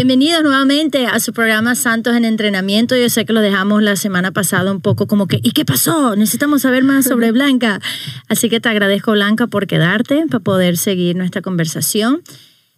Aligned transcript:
Bienvenidos 0.00 0.42
nuevamente 0.42 1.04
a 1.06 1.20
su 1.20 1.34
programa 1.34 1.74
Santos 1.74 2.16
en 2.16 2.24
Entrenamiento. 2.24 2.96
Yo 2.96 3.10
sé 3.10 3.26
que 3.26 3.34
lo 3.34 3.42
dejamos 3.42 3.82
la 3.82 3.96
semana 3.96 4.32
pasada 4.32 4.72
un 4.72 4.80
poco 4.80 5.06
como 5.06 5.26
que, 5.26 5.40
¿y 5.42 5.50
qué 5.50 5.66
pasó? 5.66 6.16
Necesitamos 6.16 6.62
saber 6.62 6.84
más 6.84 7.04
sobre 7.04 7.32
Blanca. 7.32 7.82
Así 8.26 8.48
que 8.48 8.60
te 8.60 8.70
agradezco, 8.70 9.12
Blanca, 9.12 9.46
por 9.46 9.66
quedarte 9.66 10.24
para 10.30 10.42
poder 10.42 10.78
seguir 10.78 11.16
nuestra 11.16 11.42
conversación. 11.42 12.22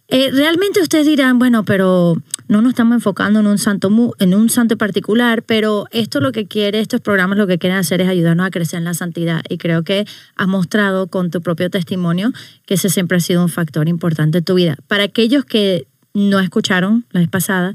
Eh, 0.09 0.31
realmente 0.33 0.81
ustedes 0.81 1.05
dirán, 1.05 1.39
bueno, 1.39 1.63
pero 1.63 2.17
no 2.49 2.61
nos 2.61 2.71
estamos 2.71 2.95
enfocando 2.95 3.39
en 3.39 3.47
un 3.47 3.57
santo 3.57 3.89
en 4.19 4.33
un 4.33 4.49
santo 4.49 4.77
particular, 4.77 5.43
pero 5.43 5.87
esto 5.91 6.19
lo 6.19 6.33
que 6.33 6.45
quiere, 6.45 6.81
estos 6.81 6.99
programas 6.99 7.37
lo 7.37 7.47
que 7.47 7.57
quieren 7.57 7.77
hacer 7.77 8.01
es 8.01 8.09
ayudarnos 8.09 8.47
a 8.47 8.51
crecer 8.51 8.79
en 8.79 8.83
la 8.83 8.95
santidad. 8.95 9.43
Y 9.47 9.59
creo 9.59 9.83
que 9.85 10.05
has 10.35 10.47
mostrado 10.49 11.07
con 11.07 11.31
tu 11.31 11.41
propio 11.41 11.69
testimonio 11.69 12.33
que 12.65 12.73
ese 12.73 12.89
siempre 12.89 13.15
ha 13.15 13.21
sido 13.21 13.41
un 13.41 13.49
factor 13.49 13.87
importante 13.87 14.39
en 14.39 14.43
tu 14.43 14.55
vida. 14.55 14.75
Para 14.89 15.05
aquellos 15.05 15.45
que 15.45 15.87
no 16.13 16.39
escucharon 16.39 17.05
la 17.11 17.19
vez 17.21 17.29
pasada, 17.29 17.73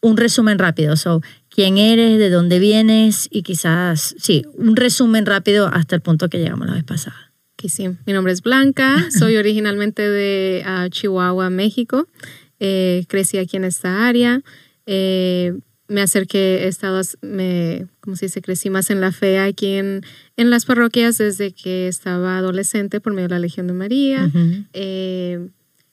un 0.00 0.16
resumen 0.16 0.58
rápido. 0.58 0.96
So, 0.96 1.22
quién 1.48 1.78
eres, 1.78 2.18
de 2.18 2.30
dónde 2.30 2.58
vienes 2.58 3.28
y 3.30 3.42
quizás, 3.42 4.14
sí, 4.18 4.44
un 4.54 4.76
resumen 4.76 5.26
rápido 5.26 5.68
hasta 5.72 5.96
el 5.96 6.02
punto 6.02 6.28
que 6.28 6.38
llegamos 6.38 6.66
la 6.66 6.74
vez 6.74 6.84
pasada. 6.84 7.32
Que 7.56 7.68
sí, 7.68 7.88
mi 8.06 8.12
nombre 8.12 8.32
es 8.32 8.42
Blanca, 8.42 9.08
soy 9.18 9.36
originalmente 9.36 10.02
de 10.02 10.62
ah, 10.66 10.88
Chihuahua, 10.90 11.50
México. 11.50 12.08
Eh, 12.60 13.04
crecí 13.08 13.38
aquí 13.38 13.56
en 13.56 13.64
esta 13.64 14.06
área. 14.06 14.42
Eh, 14.86 15.54
me 15.86 16.00
acerqué, 16.00 16.64
he 16.64 16.68
estado, 16.68 17.00
me, 17.20 17.86
¿cómo 18.00 18.16
se 18.16 18.26
dice? 18.26 18.40
Crecí 18.40 18.70
más 18.70 18.90
en 18.90 19.00
la 19.00 19.12
fe 19.12 19.38
aquí 19.38 19.74
en, 19.74 20.02
en 20.36 20.50
las 20.50 20.64
parroquias 20.64 21.18
desde 21.18 21.52
que 21.52 21.88
estaba 21.88 22.38
adolescente 22.38 23.00
por 23.00 23.12
medio 23.12 23.28
de 23.28 23.34
la 23.34 23.38
Legión 23.38 23.66
de 23.66 23.72
María. 23.74 24.30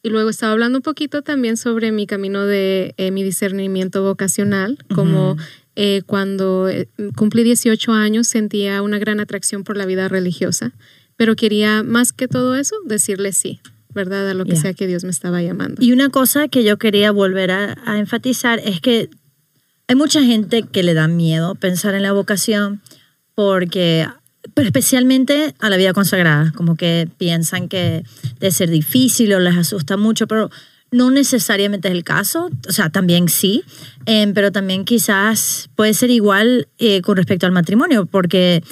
Y 0.04 0.10
luego 0.10 0.30
estaba 0.30 0.52
hablando 0.52 0.80
un 0.80 0.84
poquito 0.84 1.22
también 1.22 1.58
sobre 1.58 1.92
mi 1.92 2.08
camino 2.08 2.46
de 2.46 2.96
eh, 2.98 3.12
mi 3.12 3.24
discernimiento 3.24 4.02
vocacional, 4.04 4.80
como 4.94 5.38
eh, 5.76 6.02
cuando 6.06 6.70
eh, 6.70 6.90
cumplí 7.16 7.44
18 7.44 7.94
años 7.94 8.28
sentía 8.28 8.82
una 8.82 8.98
gran 8.98 9.20
atracción 9.20 9.64
por 9.64 9.78
la 9.78 9.86
vida 9.86 10.08
religiosa, 10.08 10.72
pero 11.18 11.36
quería 11.36 11.84
más 11.84 12.14
que 12.14 12.28
todo 12.28 12.56
eso 12.56 12.76
decirle 12.86 13.34
sí. 13.34 13.60
¿Verdad? 13.94 14.30
A 14.30 14.34
lo 14.34 14.46
que 14.46 14.56
sea 14.56 14.74
que 14.74 14.88
Dios 14.88 15.04
me 15.04 15.10
estaba 15.10 15.42
llamando. 15.42 15.84
Y 15.84 15.92
una 15.92 16.08
cosa 16.08 16.48
que 16.48 16.64
yo 16.64 16.78
quería 16.78 17.12
volver 17.12 17.52
a, 17.52 17.76
a 17.84 18.00
enfatizar 18.00 18.62
es 18.64 18.80
que 18.80 19.10
hay 19.90 19.98
mucha 19.98 20.24
gente 20.24 20.64
que 20.64 20.82
le 20.82 20.94
da 20.94 21.10
miedo 21.10 21.56
pensar 21.56 21.94
en 21.96 22.04
la 22.04 22.14
vocación 22.14 22.82
porque 23.36 24.08
pero 24.62 24.68
especialmente 24.68 25.56
a 25.58 25.72
la 25.72 25.78
vida 25.78 25.92
consagrada, 25.92 26.54
como 26.56 26.76
que 26.76 27.08
piensan 27.18 27.68
que 27.68 28.04
debe 28.40 28.52
ser 28.52 28.70
difícil 28.70 29.34
o 29.34 29.40
les 29.40 29.58
asusta 29.58 29.98
mucho, 29.98 30.28
pero 30.28 30.52
no 30.92 31.10
necesariamente 31.10 31.88
es 31.88 31.96
el 31.96 32.04
caso, 32.04 32.52
o 32.70 32.72
sea, 32.72 32.92
también 32.92 33.28
sí, 33.28 33.64
em, 34.06 34.36
pero 34.36 34.52
también 34.52 34.86
quizás 34.86 35.72
puede 35.76 35.96
ser 35.96 36.12
igual 36.12 36.68
eh, 36.78 37.02
con 37.02 37.18
respecto 37.18 37.48
al 37.48 37.54
matrimonio, 37.54 38.06
porque, 38.06 38.64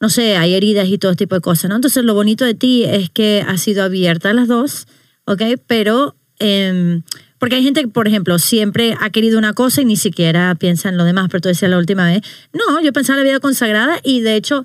no 0.00 0.08
sé, 0.08 0.38
hay 0.38 0.54
heridas 0.54 0.88
y 0.88 0.96
todo 0.96 1.14
tipo 1.14 1.34
de 1.34 1.42
cosas, 1.42 1.68
¿no? 1.68 1.76
Entonces 1.76 2.02
lo 2.02 2.14
bonito 2.14 2.46
de 2.46 2.54
ti 2.54 2.84
es 2.84 3.10
que 3.10 3.44
has 3.46 3.60
sido 3.60 3.82
abierta 3.82 4.30
a 4.30 4.32
las 4.32 4.48
dos, 4.48 4.86
¿ok? 5.26 5.42
Pero... 5.66 6.16
Em, 6.38 7.02
porque 7.38 7.56
hay 7.56 7.62
gente 7.62 7.82
que, 7.82 7.88
por 7.88 8.08
ejemplo, 8.08 8.38
siempre 8.38 8.96
ha 8.98 9.10
querido 9.10 9.38
una 9.38 9.52
cosa 9.52 9.82
y 9.82 9.84
ni 9.84 9.98
siquiera 9.98 10.54
piensa 10.54 10.88
en 10.88 10.96
lo 10.96 11.04
demás, 11.04 11.28
pero 11.30 11.42
tú 11.42 11.48
decías 11.50 11.70
la 11.70 11.76
última 11.76 12.06
vez, 12.06 12.22
no, 12.54 12.80
yo 12.80 12.90
pensaba 12.90 13.18
en 13.18 13.26
la 13.26 13.32
vida 13.32 13.40
consagrada 13.40 14.00
y 14.02 14.22
de 14.22 14.36
hecho 14.36 14.64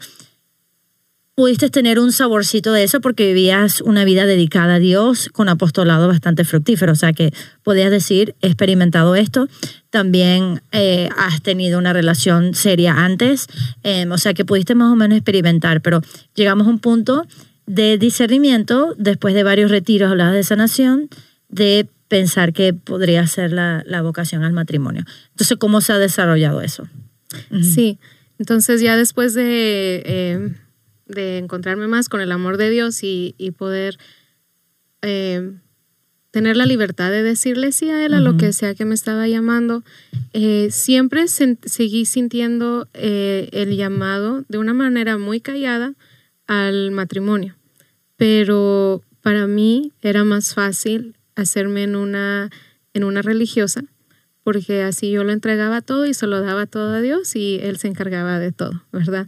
pudiste 1.40 1.70
tener 1.70 2.00
un 2.00 2.12
saborcito 2.12 2.74
de 2.74 2.84
eso 2.84 3.00
porque 3.00 3.28
vivías 3.28 3.80
una 3.80 4.04
vida 4.04 4.26
dedicada 4.26 4.74
a 4.74 4.80
Dios 4.80 5.30
con 5.32 5.48
apostolado 5.48 6.10
bastante 6.10 6.44
fructífero. 6.44 6.92
O 6.92 6.96
sea 6.96 7.14
que 7.14 7.32
podías 7.64 7.92
decir, 7.92 8.36
he 8.42 8.48
experimentado 8.48 9.16
esto. 9.16 9.48
También 9.90 10.62
eh, 10.74 11.08
has 11.16 11.42
tenido 11.42 11.80
una 11.80 11.94
relación 11.94 12.56
seria 12.56 13.06
antes. 13.06 13.48
Em, 13.84 14.12
o 14.12 14.18
sea 14.18 14.34
que 14.34 14.44
pudiste 14.44 14.76
más 14.76 14.92
o 14.92 14.98
menos 14.98 15.16
experimentar. 15.16 15.80
Pero 15.80 16.02
llegamos 16.36 16.68
a 16.68 16.72
un 16.72 16.80
punto 16.80 17.26
de 17.66 17.98
discernimiento 17.98 18.94
después 18.98 19.34
de 19.34 19.44
varios 19.44 19.72
retiros, 19.72 20.12
hablabas 20.12 20.34
de 20.34 20.44
sanación, 20.44 21.08
de 21.48 21.88
pensar 22.10 22.52
que 22.52 22.74
podría 22.74 23.26
ser 23.28 23.54
la, 23.54 23.82
la, 23.86 24.02
vocación 24.02 24.44
al 24.44 24.52
matrimonio. 24.52 25.06
Entonces, 25.30 25.58
¿cómo 25.58 25.80
se 25.80 25.94
ha 25.94 26.00
desarrollado 26.00 26.60
eso? 26.60 26.90
Sí, 27.62 27.98
entonces 28.40 28.82
ya 28.82 28.98
después 28.98 29.34
de, 29.36 30.04
eh, 30.06 30.56
de, 31.10 31.38
encontrarme 31.38 31.88
más 31.88 32.08
con 32.08 32.22
el 32.22 32.32
amor 32.32 32.58
de 32.58 32.70
Dios 32.70 33.04
y, 33.04 33.36
y 33.38 33.52
poder 33.52 33.98
eh, 35.02 35.52
tener 36.32 36.56
la 36.58 36.66
libertad 36.66 37.12
de 37.12 37.24
decirle 37.24 37.72
sí 37.72 37.90
a 37.90 38.06
Él, 38.06 38.14
a 38.14 38.22
lo 38.22 38.38
que 38.38 38.54
sea 38.54 38.76
que 38.76 38.86
me 38.86 38.94
estaba 38.94 39.28
llamando, 39.28 39.84
eh, 40.34 40.70
siempre 40.72 41.28
seguí 41.28 42.06
sintiendo 42.06 42.88
el 42.94 43.76
llamado 43.76 44.46
de 44.48 44.60
una 44.60 44.74
manera 44.74 45.18
muy 45.18 45.42
callada 45.42 45.96
al 46.46 46.92
matrimonio. 46.92 47.56
Pero 48.16 49.02
para 49.22 49.48
mí 49.48 49.92
era 50.02 50.24
más 50.24 50.54
fácil 50.54 51.16
hacerme 51.36 51.84
en 51.84 51.96
una, 51.96 52.50
en 52.94 53.04
una 53.04 53.22
religiosa, 53.22 53.84
porque 54.44 54.84
así 54.84 55.12
yo 55.12 55.24
lo 55.24 55.32
entregaba 55.32 55.82
todo 55.82 56.06
y 56.06 56.14
se 56.14 56.28
lo 56.28 56.42
daba 56.42 56.66
todo 56.66 56.94
a 56.94 57.02
Dios 57.02 57.36
y 57.36 57.60
Él 57.62 57.78
se 57.78 57.88
encargaba 57.88 58.40
de 58.40 58.52
todo, 58.52 58.84
¿verdad? 58.92 59.28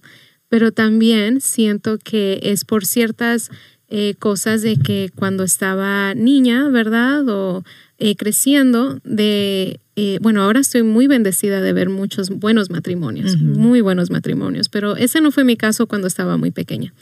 Pero 0.51 0.73
también 0.73 1.39
siento 1.39 1.97
que 1.97 2.41
es 2.44 2.66
por 2.66 2.85
ciertas 2.85 3.50
eh, 3.88 4.16
cosas 4.19 4.62
de 4.62 4.75
que 4.75 5.09
cuando 5.16 5.45
estaba 5.45 6.13
niña, 6.13 6.67
¿verdad? 6.67 7.25
O 7.29 7.63
eh, 8.00 8.17
creciendo, 8.17 9.00
de, 9.06 9.79
eh, 9.95 10.19
bueno, 10.22 10.41
ahora 10.41 10.59
estoy 10.59 10.84
muy 10.84 11.07
bendecida 11.07 11.62
de 11.62 11.72
ver 11.72 11.88
muchos 11.88 12.31
buenos 12.31 12.69
matrimonios, 12.69 13.38
muy 13.38 13.79
buenos 13.79 14.12
matrimonios, 14.12 14.67
pero 14.67 14.97
ese 14.97 15.22
no 15.22 15.31
fue 15.31 15.45
mi 15.45 15.56
caso 15.56 15.88
cuando 15.88 16.07
estaba 16.07 16.35
muy 16.35 16.51
pequeña. 16.51 16.94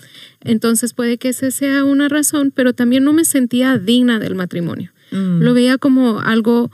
Entonces 0.44 0.94
puede 0.94 1.18
que 1.18 1.30
ese 1.30 1.50
sea 1.50 1.86
una 1.86 2.08
razón, 2.08 2.52
pero 2.54 2.74
también 2.74 3.04
no 3.04 3.14
me 3.14 3.26
sentía 3.26 3.80
digna 3.80 4.20
del 4.20 4.36
matrimonio. 4.36 4.92
Mm. 5.10 5.42
Lo 5.42 5.56
veía 5.56 5.80
como 5.80 6.20
algo 6.20 6.70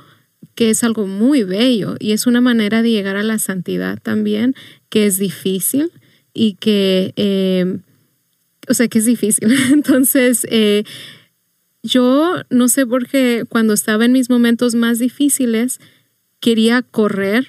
que 0.55 0.71
es 0.71 0.83
algo 0.83 1.07
muy 1.07 1.43
bello 1.43 1.95
y 1.99 2.11
es 2.11 2.27
una 2.27 2.41
manera 2.41 2.81
de 2.81 2.91
llegar 2.91 3.15
a 3.15 3.23
la 3.23 3.39
santidad 3.39 3.97
también, 4.01 4.55
que 4.89 5.05
es 5.05 5.19
difícil 5.19 5.89
y 6.35 6.55
que, 6.55 7.13
em, 7.15 7.81
o 8.67 8.75
sea, 8.75 8.87
que 8.87 8.99
es 8.99 9.05
difícil. 9.05 9.49
Entonces, 9.73 10.45
eh, 10.51 10.83
yo 11.81 12.35
no 12.51 12.67
sé 12.67 12.85
por 12.85 13.07
qué 13.07 13.45
cuando 13.49 13.73
estaba 13.73 14.05
en 14.05 14.11
mis 14.11 14.29
momentos 14.29 14.75
más 14.75 14.99
difíciles, 14.99 15.79
quería 16.39 16.83
correr 16.83 17.47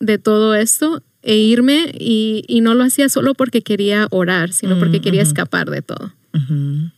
de 0.00 0.18
todo 0.18 0.54
esto 0.54 1.02
e 1.22 1.36
irme 1.36 1.94
y, 1.98 2.44
y 2.48 2.60
no 2.60 2.74
lo 2.74 2.84
hacía 2.84 3.08
solo 3.08 3.34
porque 3.34 3.62
quería 3.62 4.08
orar, 4.10 4.52
sino 4.52 4.78
porque 4.78 5.00
quería 5.00 5.22
escapar 5.22 5.70
de 5.70 5.80
todo. 5.80 6.12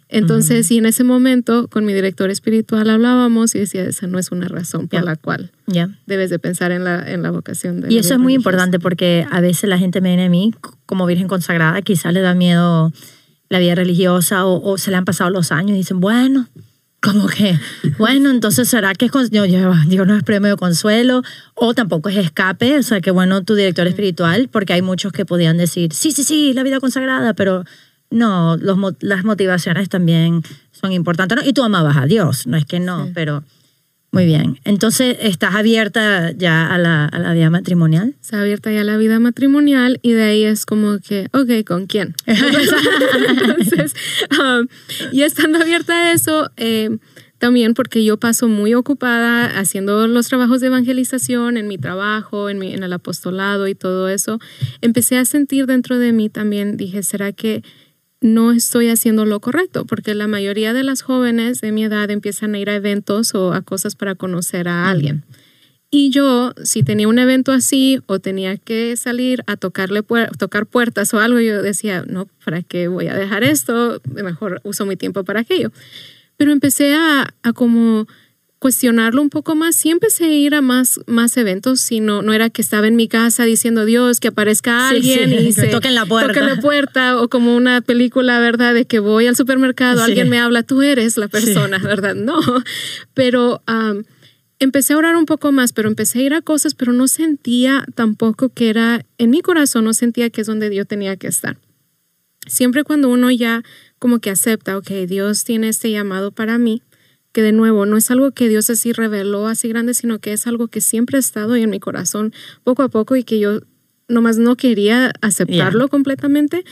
Entonces, 0.09 0.71
y 0.71 0.79
en 0.79 0.87
ese 0.87 1.05
momento 1.05 1.69
con 1.69 1.85
mi 1.85 1.93
director 1.93 2.31
espiritual 2.31 2.89
hablábamos 2.89 3.55
y 3.55 3.59
decía, 3.59 3.85
esa 3.85 4.07
no 4.07 4.19
es 4.19 4.33
una 4.33 4.49
razón 4.49 4.89
por 4.89 5.05
la 5.05 5.17
cual 5.17 5.53
debes 6.07 6.31
de 6.31 6.39
pensar 6.39 6.73
en 6.73 6.85
la, 6.85 7.11
en 7.11 7.23
la 7.23 7.31
vocación. 7.31 7.81
De 7.81 7.93
y 7.93 7.99
eso 7.99 8.15
es 8.15 8.21
muy 8.21 8.35
importante 8.35 8.79
porque 8.79 9.27
a 9.31 9.41
veces 9.41 9.69
la 9.69 9.79
gente 9.79 10.01
me 10.01 10.11
viene 10.11 10.27
a 10.27 10.29
mí 10.29 10.55
como 10.87 11.07
virgen 11.07 11.29
consagrada, 11.29 11.83
quizás 11.83 12.13
le 12.13 12.21
da 12.21 12.35
miedo 12.35 12.93
la 13.49 13.59
vida 13.59 13.75
religiosa 13.75 14.47
o, 14.47 14.79
se 14.79 14.91
le 14.91 14.97
han 14.97 15.05
pasado 15.05 15.31
los 15.31 15.53
años 15.53 15.73
y 15.73 15.75
dicen, 15.75 16.01
bueno, 16.01 16.49
como 17.01 17.29
que, 17.29 17.59
bueno, 17.99 18.31
entonces 18.31 18.69
será 18.69 18.95
que 18.95 19.07
es, 19.07 19.13
yo, 19.31 19.45
yo, 19.45 19.73
digo, 19.87 20.05
no 20.05 20.17
es 20.17 20.23
premio 20.25 20.51
de 20.51 20.57
consuelo 20.57 21.23
o 21.55 21.75
tampoco 21.75 22.09
es 22.09 22.17
escape, 22.17 22.79
o 22.79 22.83
sea, 22.83 23.01
que 23.01 23.11
bueno 23.11 23.43
tu 23.45 23.55
director 23.55 23.87
espiritual, 23.87 24.49
porque 24.51 24.73
hay 24.73 24.83
muchos 24.83 25.13
que 25.13 25.25
podían 25.25 25.57
decir, 25.57 25.93
sí, 25.93 26.11
sí, 26.11 26.25
sí, 26.25 26.53
la 26.55 26.63
vida 26.63 26.81
consagrada, 26.81 27.35
pero 27.35 27.65
no, 28.11 28.57
los, 28.57 28.79
las 29.01 29.25
motivaciones 29.25 29.89
también 29.89 30.43
son 30.73 30.93
importantes. 30.93 31.47
Y 31.47 31.53
tú 31.53 31.63
amabas 31.63 31.97
a 31.97 32.07
Dios, 32.07 32.47
no 32.47 32.57
es 32.57 32.65
que 32.65 32.81
no, 32.81 33.11
pero 33.15 33.45
muy 34.17 34.25
bien. 34.25 34.59
Entonces, 34.65 35.19
¿estás 35.21 35.55
abierta 35.55 36.33
ya 36.33 36.73
a 36.73 36.79
la, 36.79 37.05
a 37.05 37.19
la 37.19 37.35
vida 37.35 37.51
matrimonial? 37.51 38.15
Está 38.19 38.41
abierta 38.41 38.73
ya 38.73 38.81
a 38.81 38.85
la 38.85 38.97
vida 38.97 39.21
matrimonial 39.21 40.01
y 40.01 40.13
de 40.13 40.23
ahí 40.23 40.45
es 40.45 40.65
como 40.65 41.01
que, 41.01 41.29
ok, 41.35 41.67
¿con 41.67 41.87
quién? 41.87 42.15
Entonces, 42.27 43.95
um, 44.41 44.67
y 45.13 45.21
estando 45.21 45.59
abierta 45.59 45.93
a 45.93 46.13
eso, 46.13 46.51
eh, 46.57 46.97
también 47.37 47.75
porque 47.75 48.05
yo 48.05 48.17
paso 48.17 48.49
muy 48.49 48.73
ocupada 48.73 49.59
haciendo 49.59 50.07
los 50.07 50.29
trabajos 50.29 50.63
de 50.63 50.69
evangelización 50.69 51.59
en 51.59 51.69
mi 51.69 51.77
trabajo, 51.77 52.49
en, 52.49 52.59
mi, 52.59 52.73
en 52.73 52.83
el 52.85 52.95
apostolado 52.95 53.69
y 53.69 53.75
todo 53.75 54.09
eso, 54.09 54.39
empecé 54.81 55.19
a 55.19 55.27
sentir 55.27 55.67
dentro 55.67 55.99
de 55.99 56.13
mí 56.13 56.31
también, 56.31 56.79
dije, 56.79 57.03
¿será 57.03 57.33
que 57.33 57.63
no 58.27 58.53
estoy 58.53 58.89
haciendo 58.89 59.25
lo 59.25 59.41
correcto, 59.41 59.87
porque 59.87 60.15
la 60.15 60.27
mayoría 60.27 60.73
de 60.73 60.83
las 60.83 61.03
jóvenes 61.03 61.61
de 61.61 61.73
mi 61.73 61.85
edad 61.85 62.11
empiezan 62.11 62.55
a 62.55 62.59
ir 62.59 62.69
a 62.69 62.75
eventos 62.75 63.35
o 63.35 63.55
a 63.55 63.63
cosas 63.63 63.97
para 63.97 64.15
conocer 64.15 64.69
a 64.69 64.91
alguien. 64.91 65.25
Y 65.91 66.11
yo, 66.11 66.53
si 66.63 66.83
tenía 66.83 67.09
un 67.09 67.19
evento 67.19 67.53
así 67.53 68.01
o 68.07 68.19
tenía 68.19 68.57
que 68.57 68.97
salir 68.97 69.45
a 69.47 69.57
tocarle 69.57 70.03
tocar 70.39 70.67
puertas 70.67 71.15
o 71.15 71.21
algo, 71.21 71.41
yo 71.41 71.63
decía, 71.63 72.05
no, 72.07 72.29
¿para 72.45 72.63
qué 72.63 72.89
voy 72.89 73.07
a 73.07 73.15
dejar 73.15 73.45
esto? 73.45 74.03
Mejor 74.13 74.61
uso 74.65 74.85
mi 74.85 74.97
tiempo 74.97 75.25
para 75.25 75.41
aquello. 75.41 75.71
Pero 76.37 76.53
empecé 76.53 76.95
a, 76.95 77.33
a 77.43 77.53
como 77.53 78.07
cuestionarlo 78.59 79.21
un 79.21 79.31
poco 79.31 79.55
más, 79.55 79.77
sí 79.77 79.91
empecé 79.91 80.25
a 80.25 80.33
ir 80.33 80.55
a 80.55 80.63
más, 80.63 80.99
más 81.07 81.37
eventos, 81.37 81.81
sino 81.81 82.23
no 82.23 82.33
era 82.33 82.49
que 82.49 82.63
estaba 82.63 82.87
en 82.87 82.97
mi 82.97 83.07
casa 83.07 83.45
diciendo 83.45 83.85
Dios 83.85 84.19
que 84.19 84.29
aparezca 84.29 84.89
alguien 84.89 85.33
y 85.33 85.53
se 85.53 85.69
toquen 85.69 85.95
la 85.95 86.07
puerta. 86.07 86.33
toquen 86.33 86.47
la 86.47 86.61
puerta 86.61 87.21
o 87.21 87.29
como 87.29 87.55
una 87.55 87.81
película, 87.83 88.41
¿verdad? 88.41 88.73
De 88.73 88.87
que 88.87 88.99
voy 88.99 89.27
al 89.27 89.37
supermercado, 89.37 90.03
alguien 90.03 90.31
me 90.31 90.39
habla, 90.39 90.63
tú 90.63 90.83
eres 90.83 91.17
la 91.17 91.29
persona, 91.29 91.79
¿verdad? 91.79 92.15
No, 92.27 92.41
pero 93.15 93.63
empecé 94.59 94.95
a 94.95 94.97
orar 94.97 95.17
un 95.17 95.27
poco 95.27 95.53
más, 95.53 95.73
pero 95.73 95.89
empecé 95.89 96.21
a 96.21 96.23
ir 96.23 96.35
a 96.35 96.41
cosas, 96.41 96.75
pero 96.75 96.93
no 96.93 97.09
sentía 97.09 97.85
tampoco 97.95 98.49
que 98.49 98.71
era, 98.71 99.05
en 99.19 99.31
mi 99.31 99.43
corazón 99.43 99.85
no 99.85 99.93
sentía 99.93 100.31
que 100.31 100.41
es 100.41 100.47
donde 100.47 100.71
Dios 100.71 100.87
tenía 100.87 101.17
que 101.17 101.27
estar. 101.29 101.59
Siempre 102.47 102.85
cuando 102.85 103.09
uno 103.09 103.31
ya 103.31 103.63
como 103.99 104.19
que 104.19 104.31
acepta, 104.31 104.77
ok, 104.79 104.91
Dios 105.07 105.45
tiene 105.45 105.69
este 105.69 105.91
llamado 105.91 106.33
para 106.33 106.59
mí, 106.59 106.83
que 107.37 107.43
de 107.43 107.53
nuevo 107.53 107.85
no 107.85 107.99
es 107.99 108.11
algo 108.11 108.31
que 108.31 108.49
Dios 108.49 108.71
así 108.71 108.95
reveló 108.95 109.47
así 109.47 109.69
grande, 109.69 109.93
sino 109.93 110.21
que 110.21 110.33
es 110.33 110.47
algo 110.47 110.69
que 110.69 110.81
siempre 110.81 111.19
ha 111.19 111.21
estado 111.21 111.55
en 111.55 111.69
mi 111.69 111.79
corazón 111.79 112.33
poco 112.65 112.83
a 112.83 112.89
poco 112.89 113.15
y 113.15 113.25
que 113.25 113.39
yo 113.39 113.61
nomás 114.09 114.39
no 114.39 114.57
quería 114.57 115.13
aceptarlo 115.21 115.89
completamente, 115.89 116.65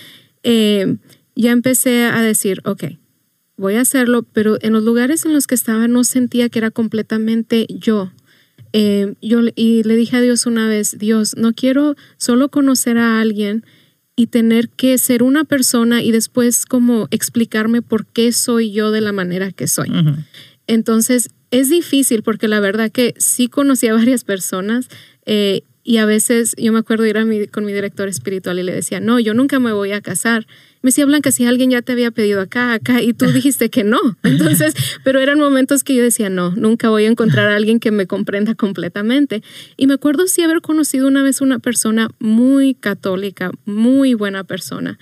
eh, 0.42 0.96
ya 1.36 1.52
empecé 1.52 2.04
a 2.04 2.22
decir, 2.22 2.62
ok, 2.64 2.84
voy 3.58 3.74
a 3.74 3.82
hacerlo, 3.82 4.22
pero 4.22 4.56
en 4.62 4.72
los 4.72 4.84
lugares 4.84 5.26
en 5.26 5.34
los 5.34 5.46
que 5.46 5.54
estaba 5.54 5.86
no 5.86 6.02
sentía 6.02 6.48
que 6.48 6.60
era 6.60 6.70
completamente 6.70 7.66
yo. 7.68 8.10
Eh, 8.72 9.16
yo 9.20 9.40
y 9.54 9.82
le 9.82 9.96
dije 9.96 10.16
a 10.16 10.22
Dios 10.22 10.46
una 10.46 10.66
vez, 10.66 10.96
Dios, 10.98 11.36
no 11.36 11.52
quiero 11.52 11.94
solo 12.16 12.48
conocer 12.48 12.96
a 12.96 13.20
alguien 13.20 13.66
y 14.16 14.28
tener 14.28 14.70
que 14.70 14.96
ser 14.96 15.22
una 15.22 15.44
persona 15.44 16.02
y 16.02 16.10
después 16.10 16.64
como 16.64 17.06
explicarme 17.10 17.82
por 17.82 18.06
qué 18.06 18.32
soy 18.32 18.72
yo 18.72 18.90
de 18.92 19.02
la 19.02 19.12
manera 19.12 19.50
que 19.52 19.66
soy. 19.66 19.90
Entonces, 20.66 21.30
es 21.50 21.68
difícil 21.68 22.22
porque 22.22 22.48
la 22.48 22.60
verdad 22.60 22.90
que 22.90 23.14
sí 23.16 23.48
conocí 23.48 23.86
a 23.86 23.94
varias 23.94 24.24
personas 24.24 24.88
eh, 25.26 25.62
y 25.86 25.98
a 25.98 26.06
veces 26.06 26.54
yo 26.56 26.72
me 26.72 26.78
acuerdo 26.78 27.04
ir 27.04 27.18
a 27.18 27.26
mi, 27.26 27.46
con 27.46 27.66
mi 27.66 27.72
director 27.72 28.08
espiritual 28.08 28.58
y 28.58 28.62
le 28.62 28.72
decía, 28.72 29.00
no, 29.00 29.20
yo 29.20 29.34
nunca 29.34 29.60
me 29.60 29.72
voy 29.72 29.92
a 29.92 30.00
casar. 30.00 30.46
Me 30.80 30.88
decía, 30.88 31.04
Blanca, 31.04 31.30
si 31.30 31.44
alguien 31.44 31.70
ya 31.70 31.82
te 31.82 31.92
había 31.92 32.10
pedido 32.10 32.40
acá, 32.40 32.72
acá, 32.72 33.02
y 33.02 33.12
tú 33.12 33.26
dijiste 33.32 33.68
que 33.68 33.84
no. 33.84 34.00
Entonces, 34.22 34.74
pero 35.04 35.20
eran 35.20 35.38
momentos 35.38 35.84
que 35.84 35.94
yo 35.94 36.02
decía, 36.02 36.30
no, 36.30 36.52
nunca 36.52 36.88
voy 36.88 37.04
a 37.04 37.08
encontrar 37.08 37.50
a 37.50 37.56
alguien 37.56 37.80
que 37.80 37.90
me 37.90 38.06
comprenda 38.06 38.54
completamente. 38.54 39.42
Y 39.76 39.86
me 39.86 39.94
acuerdo 39.94 40.26
sí 40.26 40.42
haber 40.42 40.62
conocido 40.62 41.06
una 41.06 41.22
vez 41.22 41.42
una 41.42 41.58
persona 41.58 42.08
muy 42.18 42.74
católica, 42.74 43.50
muy 43.66 44.14
buena 44.14 44.42
persona. 44.44 44.98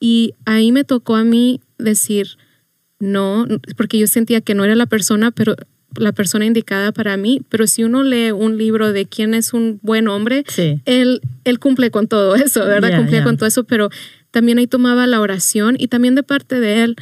Y 0.00 0.32
ahí 0.46 0.72
me 0.72 0.84
tocó 0.84 1.16
a 1.16 1.24
mí 1.24 1.60
decir, 1.76 2.38
no, 3.04 3.46
porque 3.76 3.98
yo 3.98 4.06
sentía 4.06 4.40
que 4.40 4.54
no 4.54 4.64
era 4.64 4.74
la 4.74 4.86
persona, 4.86 5.30
pero 5.30 5.54
la 5.96 6.12
persona 6.12 6.44
indicada 6.44 6.92
para 6.92 7.16
mí, 7.16 7.42
pero 7.48 7.66
si 7.66 7.84
uno 7.84 8.02
lee 8.02 8.32
un 8.32 8.58
libro 8.58 8.92
de 8.92 9.06
quién 9.06 9.34
es 9.34 9.52
un 9.52 9.78
buen 9.82 10.08
hombre, 10.08 10.44
él, 10.84 11.20
él 11.44 11.58
cumple 11.58 11.90
con 11.90 12.08
todo 12.08 12.34
eso, 12.34 12.64
¿verdad? 12.64 12.98
cumple 12.98 13.22
con 13.22 13.36
todo 13.36 13.46
eso, 13.46 13.64
pero 13.64 13.90
también 14.30 14.58
ahí 14.58 14.66
tomaba 14.66 15.06
la 15.06 15.20
oración 15.20 15.76
y 15.78 15.88
también 15.88 16.14
de 16.14 16.22
parte 16.22 16.58
de 16.58 16.82
él 16.82 16.96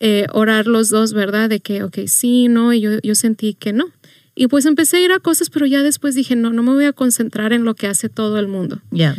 eh, 0.00 0.26
orar 0.32 0.66
los 0.66 0.88
dos, 0.88 1.12
¿verdad? 1.12 1.48
De 1.48 1.60
que, 1.60 1.82
ok, 1.82 1.98
sí, 2.06 2.48
no, 2.48 2.72
y 2.72 2.80
yo, 2.80 3.00
yo 3.02 3.14
sentí 3.14 3.54
que 3.54 3.72
no. 3.72 3.90
Y 4.34 4.46
pues 4.46 4.64
empecé 4.64 4.98
a 4.98 5.00
ir 5.00 5.12
a 5.12 5.18
cosas, 5.18 5.50
pero 5.50 5.66
ya 5.66 5.82
después 5.82 6.14
dije, 6.14 6.36
no, 6.36 6.52
no 6.52 6.62
me 6.62 6.70
voy 6.70 6.84
a 6.84 6.92
concentrar 6.92 7.52
en 7.52 7.64
lo 7.64 7.74
que 7.74 7.88
hace 7.88 8.08
todo 8.08 8.38
el 8.38 8.46
mundo. 8.46 8.80
Ya 8.92 9.16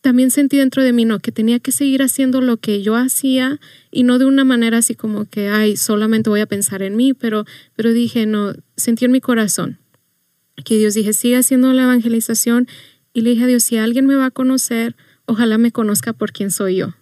también 0.00 0.30
sentí 0.30 0.56
dentro 0.56 0.82
de 0.82 0.92
mí, 0.92 1.04
no, 1.04 1.18
que 1.18 1.32
tenía 1.32 1.58
que 1.58 1.72
seguir 1.72 2.02
haciendo 2.02 2.40
lo 2.40 2.56
que 2.56 2.82
yo 2.82 2.96
hacía 2.96 3.60
y 3.90 4.04
no 4.04 4.18
de 4.18 4.26
una 4.26 4.44
manera 4.44 4.78
así 4.78 4.94
como 4.94 5.24
que, 5.24 5.48
ay, 5.48 5.76
solamente 5.76 6.30
voy 6.30 6.40
a 6.40 6.46
pensar 6.46 6.82
en 6.82 6.96
mí, 6.96 7.14
pero, 7.14 7.44
pero 7.74 7.92
dije, 7.92 8.26
no, 8.26 8.54
sentí 8.76 9.04
en 9.04 9.12
mi 9.12 9.20
corazón 9.20 9.78
que 10.64 10.76
Dios 10.76 10.94
dije, 10.94 11.12
sigue 11.12 11.36
haciendo 11.36 11.72
la 11.72 11.84
evangelización 11.84 12.68
y 13.12 13.22
le 13.22 13.30
dije 13.30 13.44
a 13.44 13.46
Dios, 13.46 13.64
si 13.64 13.76
alguien 13.76 14.06
me 14.06 14.16
va 14.16 14.26
a 14.26 14.30
conocer, 14.30 14.96
ojalá 15.24 15.58
me 15.58 15.72
conozca 15.72 16.12
por 16.12 16.32
quien 16.32 16.50
soy 16.50 16.76
yo 16.76 16.94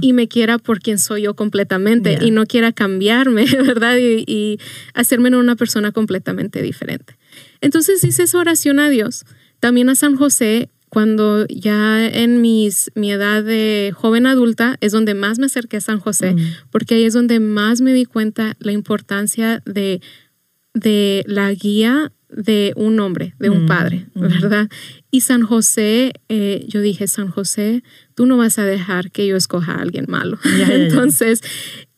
y 0.00 0.12
me 0.12 0.26
quiera 0.26 0.58
por 0.58 0.80
quien 0.80 0.98
soy 0.98 1.22
yo 1.22 1.34
completamente 1.34 2.18
y 2.20 2.30
no 2.30 2.46
quiera 2.46 2.72
cambiarme, 2.72 3.44
¿verdad? 3.66 3.96
Y, 3.98 4.24
y 4.26 4.58
hacerme 4.94 5.36
una 5.36 5.56
persona 5.56 5.92
completamente 5.92 6.62
diferente. 6.62 7.16
Entonces 7.60 8.02
hice 8.04 8.24
esa 8.24 8.38
oración 8.38 8.78
a 8.78 8.88
Dios. 8.88 9.24
También 9.60 9.88
a 9.88 9.94
San 9.94 10.16
José 10.16 10.70
cuando 10.94 11.44
ya 11.48 12.06
en 12.06 12.40
mis, 12.40 12.92
mi 12.94 13.10
edad 13.10 13.42
de 13.42 13.92
joven 13.94 14.26
adulta 14.26 14.76
es 14.80 14.92
donde 14.92 15.14
más 15.14 15.40
me 15.40 15.46
acerqué 15.46 15.78
a 15.78 15.80
San 15.80 15.98
José, 15.98 16.34
mm. 16.34 16.38
porque 16.70 16.94
ahí 16.94 17.02
es 17.02 17.14
donde 17.14 17.40
más 17.40 17.80
me 17.80 17.92
di 17.92 18.04
cuenta 18.04 18.54
la 18.60 18.70
importancia 18.70 19.60
de, 19.66 20.00
de 20.72 21.24
la 21.26 21.52
guía 21.52 22.12
de 22.28 22.72
un 22.76 23.00
hombre, 23.00 23.34
de 23.40 23.50
un 23.50 23.64
mm. 23.64 23.66
padre, 23.66 24.06
mm. 24.14 24.20
¿verdad? 24.20 24.68
Y 25.10 25.22
San 25.22 25.42
José, 25.42 26.12
eh, 26.28 26.64
yo 26.68 26.80
dije, 26.80 27.08
San 27.08 27.28
José, 27.28 27.82
tú 28.14 28.26
no 28.26 28.36
vas 28.36 28.60
a 28.60 28.64
dejar 28.64 29.10
que 29.10 29.26
yo 29.26 29.36
escoja 29.36 29.72
a 29.72 29.82
alguien 29.82 30.06
malo. 30.08 30.38
Entonces, 30.70 31.40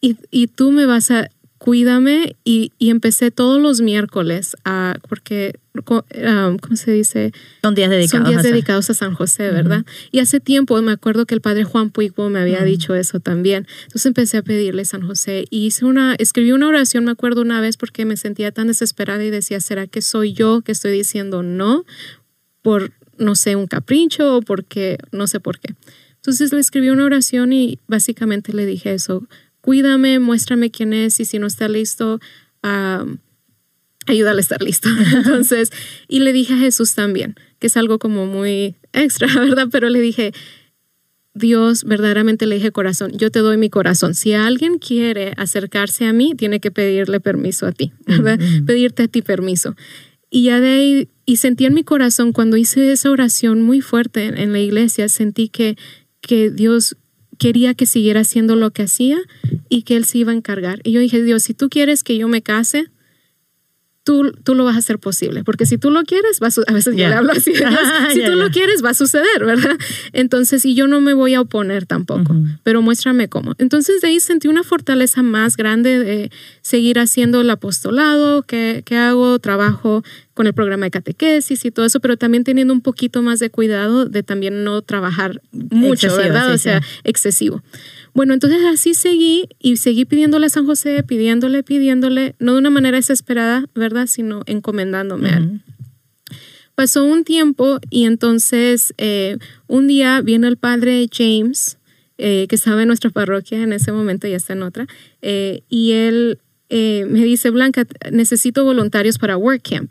y, 0.00 0.16
y, 0.30 0.46
tú 0.46 0.72
me 0.72 0.86
vas 0.86 1.10
a, 1.10 1.28
cuídame 1.66 2.36
y, 2.44 2.70
y, 2.78 2.90
empecé 2.90 3.32
todos 3.32 3.60
los 3.60 3.80
miércoles 3.80 4.56
a, 4.64 4.94
porque, 5.08 5.58
um, 5.74 6.58
¿cómo 6.58 6.76
se 6.76 6.92
dice? 6.92 7.32
Son 7.60 7.74
días 7.74 7.90
dedicados, 7.90 8.24
Son 8.24 8.32
días 8.32 8.46
a, 8.46 8.48
dedicados 8.48 8.88
a 8.90 8.94
San 8.94 9.14
José, 9.14 9.50
¿verdad? 9.50 9.84
Y 10.12 10.20
hace 10.20 10.38
tiempo 10.38 10.80
me 10.80 10.92
acuerdo 10.92 11.26
que 11.26 11.34
el 11.34 11.40
padre 11.40 11.64
Juan 11.64 11.90
Puigbo 11.90 12.30
me 12.30 12.38
había 12.38 12.62
dicho 12.62 12.94
eso 12.94 13.18
también. 13.18 13.66
Entonces 13.82 14.06
empecé 14.06 14.36
a 14.36 14.42
pedirle 14.42 14.84
San 14.84 15.04
José 15.04 15.46
y 15.50 15.66
hice 15.66 15.86
una, 15.86 16.14
escribí 16.20 16.52
una 16.52 16.68
oración, 16.68 17.04
me 17.04 17.10
acuerdo 17.10 17.42
una 17.42 17.60
vez 17.60 17.76
porque 17.76 18.04
me 18.04 18.16
sentía 18.16 18.52
tan 18.52 18.68
desesperada 18.68 19.24
y 19.24 19.30
decía, 19.30 19.58
¿será 19.58 19.88
que 19.88 20.02
soy 20.02 20.34
yo 20.34 20.60
que 20.60 20.70
estoy 20.70 20.92
diciendo 20.92 21.42
no 21.42 21.84
por, 22.62 22.92
no 23.18 23.34
sé, 23.34 23.56
un 23.56 23.66
capricho 23.66 24.36
o 24.36 24.40
porque, 24.40 24.98
no 25.10 25.26
sé 25.26 25.40
por 25.40 25.58
qué? 25.58 25.74
Entonces 26.14 26.52
le 26.52 26.60
escribí 26.60 26.90
una 26.90 27.06
oración 27.06 27.52
y 27.52 27.80
básicamente 27.88 28.52
le 28.52 28.66
dije 28.66 28.94
eso 28.94 29.26
cuídame, 29.66 30.20
muéstrame 30.20 30.70
quién 30.70 30.92
es 30.92 31.18
y 31.18 31.24
si 31.24 31.40
no 31.40 31.48
está 31.48 31.66
listo, 31.68 32.20
ayúdale 34.06 34.38
a 34.38 34.40
estar 34.40 34.62
listo. 34.62 34.88
Entonces, 35.16 35.70
y 36.06 36.20
le 36.20 36.32
dije 36.32 36.54
a 36.54 36.58
Jesús 36.58 36.94
también, 36.94 37.34
que 37.58 37.66
es 37.66 37.76
algo 37.76 37.98
como 37.98 38.26
muy 38.26 38.76
extra, 38.92 39.26
¿verdad? 39.40 39.66
Pero 39.72 39.88
le 39.88 40.00
dije, 40.00 40.32
Dios 41.34 41.82
verdaderamente 41.82 42.46
le 42.46 42.54
dije 42.54 42.70
corazón, 42.70 43.10
yo 43.18 43.32
te 43.32 43.40
doy 43.40 43.56
mi 43.56 43.68
corazón. 43.68 44.14
Si 44.14 44.34
alguien 44.34 44.78
quiere 44.78 45.32
acercarse 45.36 46.06
a 46.06 46.12
mí, 46.12 46.34
tiene 46.36 46.60
que 46.60 46.70
pedirle 46.70 47.18
permiso 47.18 47.66
a 47.66 47.72
ti, 47.72 47.92
¿verdad? 48.06 48.38
Pedirte 48.66 49.02
a 49.02 49.08
ti 49.08 49.20
permiso. 49.20 49.74
Y 50.30 50.44
ya 50.44 50.60
de 50.60 50.68
ahí, 50.68 51.08
y 51.24 51.38
sentí 51.38 51.64
en 51.64 51.74
mi 51.74 51.82
corazón 51.82 52.32
cuando 52.32 52.56
hice 52.56 52.92
esa 52.92 53.10
oración 53.10 53.62
muy 53.62 53.80
fuerte 53.80 54.26
en, 54.26 54.38
en 54.38 54.52
la 54.52 54.60
iglesia, 54.60 55.08
sentí 55.08 55.48
que, 55.48 55.76
que 56.20 56.50
Dios 56.50 56.96
quería 57.38 57.74
que 57.74 57.86
siguiera 57.86 58.20
haciendo 58.20 58.56
lo 58.56 58.70
que 58.70 58.82
hacía 58.82 59.18
y 59.68 59.82
que 59.82 59.96
él 59.96 60.04
se 60.04 60.18
iba 60.18 60.32
a 60.32 60.34
encargar. 60.34 60.80
Y 60.84 60.92
yo 60.92 61.00
dije, 61.00 61.22
Dios, 61.22 61.42
si 61.42 61.54
tú 61.54 61.68
quieres 61.68 62.02
que 62.02 62.16
yo 62.16 62.28
me 62.28 62.42
case, 62.42 62.86
tú, 64.06 64.30
tú 64.44 64.54
lo 64.54 64.64
vas 64.64 64.76
a 64.76 64.78
hacer 64.78 65.00
posible, 65.00 65.42
porque 65.42 65.66
si 65.66 65.78
tú 65.78 65.90
lo 65.90 66.04
quieres, 66.04 66.38
va 66.40 66.46
a, 66.46 66.70
a 66.70 66.72
veces 66.72 66.94
yo 66.94 67.08
le 67.08 67.14
hablo 67.14 67.32
así, 67.32 67.52
si 68.12 68.24
tú 68.24 68.36
lo 68.36 68.50
quieres, 68.50 68.82
va 68.82 68.90
a 68.90 68.94
suceder, 68.94 69.44
¿verdad? 69.44 69.76
Entonces, 70.12 70.64
y 70.64 70.76
yo 70.76 70.86
no 70.86 71.00
me 71.00 71.12
voy 71.12 71.34
a 71.34 71.40
oponer 71.40 71.86
tampoco, 71.86 72.36
pero 72.62 72.82
muéstrame 72.82 73.28
cómo. 73.28 73.54
Entonces, 73.58 74.00
de 74.00 74.08
ahí 74.08 74.20
sentí 74.20 74.46
una 74.46 74.62
fortaleza 74.62 75.24
más 75.24 75.56
grande 75.56 75.98
de 75.98 76.30
seguir 76.62 77.00
haciendo 77.00 77.40
el 77.40 77.50
apostolado, 77.50 78.42
que, 78.42 78.84
que 78.86 78.96
hago, 78.96 79.40
trabajo 79.40 80.04
con 80.34 80.46
el 80.46 80.54
programa 80.54 80.86
de 80.86 80.92
catequesis 80.92 81.64
y 81.64 81.72
todo 81.72 81.86
eso, 81.86 81.98
pero 81.98 82.16
también 82.16 82.44
teniendo 82.44 82.72
un 82.72 82.82
poquito 82.82 83.22
más 83.22 83.40
de 83.40 83.50
cuidado 83.50 84.04
de 84.04 84.22
también 84.22 84.62
no 84.62 84.82
trabajar 84.82 85.40
mucho, 85.50 86.14
¿verdad? 86.16 86.52
o 86.52 86.58
sea, 86.58 86.80
excesivo. 87.02 87.62
Bueno, 88.16 88.32
entonces 88.32 88.64
así 88.64 88.94
seguí 88.94 89.46
y 89.58 89.76
seguí 89.76 90.06
pidiéndole 90.06 90.46
a 90.46 90.48
San 90.48 90.64
José, 90.64 91.02
pidiéndole, 91.02 91.62
pidiéndole, 91.62 92.34
no 92.38 92.54
de 92.54 92.58
una 92.60 92.70
manera 92.70 92.96
desesperada, 92.96 93.66
¿verdad? 93.74 94.06
Sino 94.06 94.40
encomendándome 94.46 95.28
a 95.28 95.36
él. 95.36 95.60
Pasó 96.74 97.04
un 97.04 97.24
tiempo 97.24 97.78
y 97.90 98.06
entonces 98.06 98.94
eh, 98.96 99.36
un 99.66 99.86
día 99.86 100.22
vino 100.22 100.48
el 100.48 100.56
padre 100.56 101.10
James, 101.12 101.76
eh, 102.16 102.46
que 102.48 102.54
estaba 102.54 102.80
en 102.80 102.88
nuestra 102.88 103.10
parroquia 103.10 103.62
en 103.62 103.74
ese 103.74 103.92
momento, 103.92 104.26
ya 104.26 104.36
está 104.36 104.54
en 104.54 104.62
otra, 104.62 104.86
eh, 105.20 105.60
y 105.68 105.92
él 105.92 106.38
me 106.70 107.22
dice, 107.22 107.50
Blanca, 107.50 107.86
necesito 108.10 108.64
voluntarios 108.64 109.18
para 109.18 109.36
Work 109.36 109.60
Camp. 109.68 109.90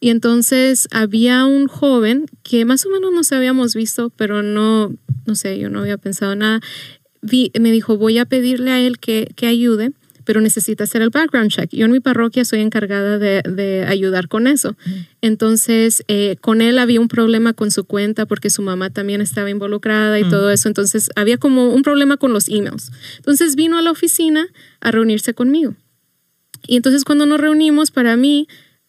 Y 0.00 0.10
entonces 0.10 0.86
había 0.92 1.44
un 1.44 1.66
joven 1.66 2.26
que 2.44 2.64
más 2.64 2.86
o 2.86 2.90
menos 2.90 3.12
nos 3.12 3.32
habíamos 3.32 3.74
visto, 3.74 4.10
pero 4.10 4.44
no, 4.44 4.94
no 5.26 5.34
sé, 5.34 5.58
yo 5.58 5.70
no 5.70 5.80
había 5.80 5.98
pensado 5.98 6.36
nada 6.36 6.60
me 7.22 7.72
dijo, 7.72 7.96
voy 7.96 8.18
a 8.18 8.24
pedirle 8.24 8.70
a 8.70 8.80
él 8.80 8.98
que, 8.98 9.28
que 9.36 9.46
ayude 9.46 9.92
pero 10.28 10.42
necesita 10.42 10.84
hacer 10.84 11.00
el 11.00 11.08
background 11.08 11.50
check. 11.50 11.70
Yo 11.72 11.86
en 11.86 11.90
mi 11.90 12.00
parroquia 12.00 12.44
soy 12.44 12.60
encargada 12.60 13.16
de, 13.16 13.40
de 13.48 13.86
ayudar 13.88 14.28
con 14.28 14.46
eso. 14.46 14.76
Entonces, 15.22 16.04
eh, 16.06 16.36
con 16.42 16.60
él 16.60 16.78
había 16.78 17.00
un 17.00 17.08
problema 17.08 17.54
con 17.54 17.70
su 17.70 17.84
cuenta 17.84 18.26
porque 18.26 18.50
su 18.50 18.60
mamá 18.60 18.90
también 18.90 19.22
estaba 19.22 19.48
involucrada 19.48 20.20
y 20.20 20.28
todo 20.28 20.50
eso. 20.50 20.68
Entonces, 20.68 21.08
había 21.16 21.38
como 21.38 21.70
un 21.70 21.80
problema 21.80 22.18
con 22.18 22.34
los 22.34 22.50
emails. 22.50 22.92
Entonces, 23.16 23.56
vino 23.56 23.78
a 23.78 23.82
la 23.82 23.90
oficina 23.90 24.46
a 24.82 24.90
reunirse 24.90 25.32
conmigo. 25.32 25.76
Y 26.66 26.76
entonces, 26.76 27.04
cuando 27.04 27.24
nos 27.24 27.40
reunimos, 27.40 27.90
para 27.90 28.18
mí, 28.18 28.48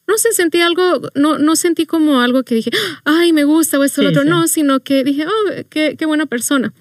no 0.09 0.17
sé, 0.17 0.33
sentí 0.33 0.59
algo, 0.59 1.09
no, 1.15 1.37
no 1.37 1.55
sentí 1.55 1.85
como 1.85 2.19
algo 2.19 2.43
que 2.43 2.55
dije, 2.55 2.71
ay, 3.05 3.31
me 3.31 3.45
gusta 3.45 3.79
o 3.79 3.85
esto, 3.85 4.01
o 4.01 4.03
lo 4.03 4.09
otro, 4.09 4.25
no, 4.25 4.49
sino 4.49 4.81
que 4.81 5.05
dije, 5.05 5.25
oh, 5.25 5.51
qué, 5.69 5.95
qué 5.97 6.05
buena 6.05 6.25
persona. 6.25 6.73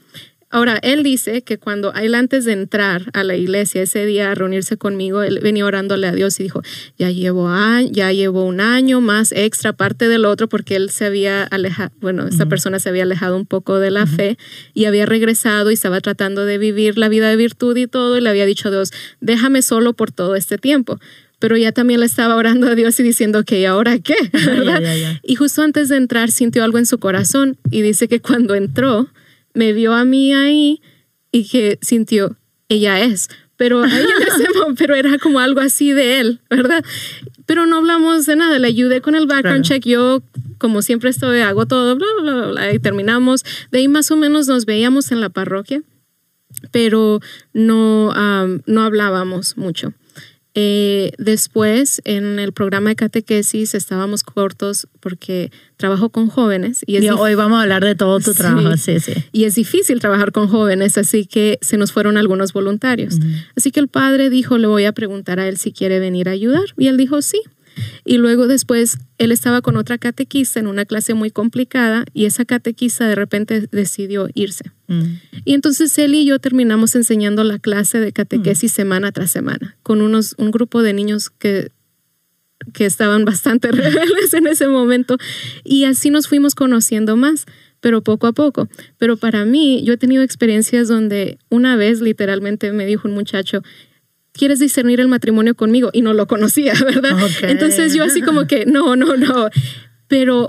Ahora, 0.50 0.78
él 0.82 1.02
dice 1.02 1.42
que 1.42 1.58
cuando 1.58 1.92
él 1.92 2.14
antes 2.14 2.46
de 2.46 2.52
entrar 2.52 3.10
a 3.12 3.22
la 3.22 3.36
iglesia 3.36 3.82
ese 3.82 4.06
día 4.06 4.30
a 4.30 4.34
reunirse 4.34 4.78
conmigo, 4.78 5.22
él 5.22 5.40
venía 5.42 5.66
orándole 5.66 6.06
a 6.06 6.12
Dios 6.12 6.40
y 6.40 6.44
dijo, 6.44 6.62
ya 6.98 7.10
llevo, 7.10 7.50
ya 7.90 8.12
llevo 8.12 8.44
un 8.44 8.60
año 8.60 9.02
más 9.02 9.32
extra 9.32 9.70
aparte 9.70 10.08
del 10.08 10.24
otro 10.24 10.48
porque 10.48 10.76
él 10.76 10.88
se 10.88 11.04
había 11.04 11.44
alejado, 11.44 11.90
bueno, 12.00 12.26
esta 12.26 12.46
persona 12.46 12.78
se 12.78 12.88
había 12.88 13.02
alejado 13.02 13.36
un 13.36 13.44
poco 13.44 13.78
de 13.78 13.90
la 13.90 14.06
fe 14.06 14.38
y 14.72 14.86
había 14.86 15.04
regresado 15.04 15.70
y 15.70 15.74
estaba 15.74 16.00
tratando 16.00 16.46
de 16.46 16.56
vivir 16.56 16.96
la 16.96 17.10
vida 17.10 17.28
de 17.28 17.36
virtud 17.36 17.76
y 17.76 17.86
todo 17.86 18.16
y 18.16 18.22
le 18.22 18.30
había 18.30 18.46
dicho 18.46 18.68
a 18.68 18.70
Dios, 18.70 18.90
déjame 19.20 19.60
solo 19.60 19.92
por 19.92 20.12
todo 20.12 20.34
este 20.34 20.56
tiempo 20.56 20.98
pero 21.40 21.56
ya 21.56 21.70
también 21.70 22.00
le 22.00 22.06
estaba 22.06 22.34
orando 22.34 22.68
a 22.68 22.74
Dios 22.74 22.98
y 22.98 23.04
diciendo 23.04 23.44
que 23.44 23.60
¿y 23.60 23.64
ahora 23.64 23.98
qué? 23.98 24.16
Y 25.22 25.36
justo 25.36 25.62
antes 25.62 25.88
de 25.88 25.96
entrar 25.96 26.30
sintió 26.30 26.64
algo 26.64 26.78
en 26.78 26.86
su 26.86 26.98
corazón 26.98 27.56
y 27.70 27.82
dice 27.82 28.08
que 28.08 28.20
cuando 28.20 28.54
entró 28.54 29.08
me 29.58 29.72
vio 29.72 29.92
a 29.92 30.04
mí 30.04 30.32
ahí 30.32 30.80
y 31.32 31.48
que 31.48 31.80
sintió, 31.82 32.36
ella 32.68 33.00
es. 33.00 33.28
Pero 33.56 33.82
ahí 33.82 34.04
pero 34.78 34.94
era 34.94 35.18
como 35.18 35.40
algo 35.40 35.60
así 35.60 35.90
de 35.90 36.20
él, 36.20 36.40
¿verdad? 36.48 36.84
Pero 37.44 37.66
no 37.66 37.78
hablamos 37.78 38.24
de 38.24 38.36
nada, 38.36 38.60
le 38.60 38.68
ayudé 38.68 39.00
con 39.00 39.16
el 39.16 39.26
background 39.26 39.64
check, 39.64 39.84
yo 39.84 40.22
como 40.58 40.80
siempre 40.80 41.10
estoy, 41.10 41.40
hago 41.40 41.66
todo, 41.66 41.96
bla, 41.96 42.06
bla, 42.22 42.46
bla, 42.46 42.72
y 42.72 42.78
terminamos. 42.78 43.44
De 43.72 43.78
ahí 43.78 43.88
más 43.88 44.12
o 44.12 44.16
menos 44.16 44.46
nos 44.46 44.64
veíamos 44.64 45.10
en 45.10 45.20
la 45.20 45.28
parroquia, 45.28 45.82
pero 46.70 47.20
no, 47.52 48.14
no 48.64 48.82
hablábamos 48.82 49.56
mucho. 49.56 49.92
Eh, 50.54 51.12
después, 51.18 52.00
en 52.04 52.38
el 52.38 52.52
programa 52.52 52.90
de 52.90 52.96
catequesis, 52.96 53.74
estábamos 53.74 54.22
cortos 54.24 54.88
porque 55.00 55.52
trabajo 55.76 56.08
con 56.08 56.28
jóvenes. 56.28 56.80
Y, 56.86 57.08
hoy 57.10 57.34
vamos 57.34 57.58
a 57.58 57.62
hablar 57.62 57.84
de 57.84 57.94
todo 57.94 58.18
tu 58.18 58.34
trabajo, 58.34 58.76
sí, 58.76 58.98
sí. 58.98 59.12
Y 59.30 59.44
es 59.44 59.54
difícil 59.54 60.00
trabajar 60.00 60.32
con 60.32 60.48
jóvenes, 60.48 60.98
así 60.98 61.26
que 61.26 61.58
se 61.60 61.76
nos 61.76 61.92
fueron 61.92 62.16
algunos 62.16 62.52
voluntarios. 62.52 63.18
Así 63.56 63.70
que 63.70 63.80
el 63.80 63.88
padre 63.88 64.30
dijo, 64.30 64.58
le 64.58 64.66
voy 64.66 64.84
a 64.84 64.92
preguntar 64.92 65.38
a 65.38 65.46
él 65.48 65.58
si 65.58 65.72
quiere 65.72 66.00
venir 66.00 66.28
a 66.28 66.32
ayudar. 66.32 66.64
Y 66.76 66.88
él 66.88 66.96
dijo, 66.96 67.22
sí. 67.22 67.40
Y 68.08 68.16
luego 68.16 68.46
después 68.46 68.96
él 69.18 69.32
estaba 69.32 69.60
con 69.60 69.76
otra 69.76 69.98
catequista 69.98 70.58
en 70.58 70.66
una 70.66 70.86
clase 70.86 71.12
muy 71.12 71.30
complicada 71.30 72.06
y 72.14 72.24
esa 72.24 72.46
catequista 72.46 73.06
de 73.06 73.14
repente 73.14 73.68
decidió 73.70 74.30
irse. 74.32 74.72
Mm. 74.86 75.02
Y 75.44 75.52
entonces 75.52 75.98
él 75.98 76.14
y 76.14 76.24
yo 76.24 76.38
terminamos 76.38 76.94
enseñando 76.94 77.44
la 77.44 77.58
clase 77.58 78.00
de 78.00 78.12
catequesis 78.12 78.72
mm. 78.72 78.74
semana 78.74 79.12
tras 79.12 79.30
semana 79.30 79.76
con 79.82 80.00
unos, 80.00 80.34
un 80.38 80.50
grupo 80.50 80.82
de 80.82 80.94
niños 80.94 81.28
que 81.28 81.70
que 82.72 82.86
estaban 82.86 83.24
bastante 83.24 83.70
rebeldes 83.72 84.32
en 84.32 84.46
ese 84.46 84.68
momento 84.68 85.18
y 85.62 85.84
así 85.84 86.08
nos 86.08 86.28
fuimos 86.28 86.54
conociendo 86.54 87.16
más 87.16 87.44
pero 87.80 88.02
poco 88.02 88.26
a 88.26 88.32
poco. 88.32 88.68
Pero 88.98 89.16
para 89.16 89.44
mí, 89.44 89.82
yo 89.84 89.92
he 89.92 89.96
tenido 89.96 90.22
experiencias 90.22 90.88
donde 90.88 91.38
una 91.48 91.76
vez 91.76 92.00
literalmente 92.00 92.72
me 92.72 92.86
dijo 92.86 93.06
un 93.08 93.14
muchacho, 93.14 93.62
¿quieres 94.38 94.60
discernir 94.60 95.00
el 95.00 95.08
matrimonio 95.08 95.54
conmigo? 95.54 95.90
Y 95.92 96.00
no 96.00 96.14
lo 96.14 96.26
conocía, 96.26 96.72
¿verdad? 96.84 97.18
Entonces 97.42 97.92
yo 97.94 98.04
así 98.04 98.22
como 98.22 98.46
que, 98.46 98.64
no, 98.64 98.96
no, 98.96 99.16
no. 99.16 99.50
Pero 100.06 100.48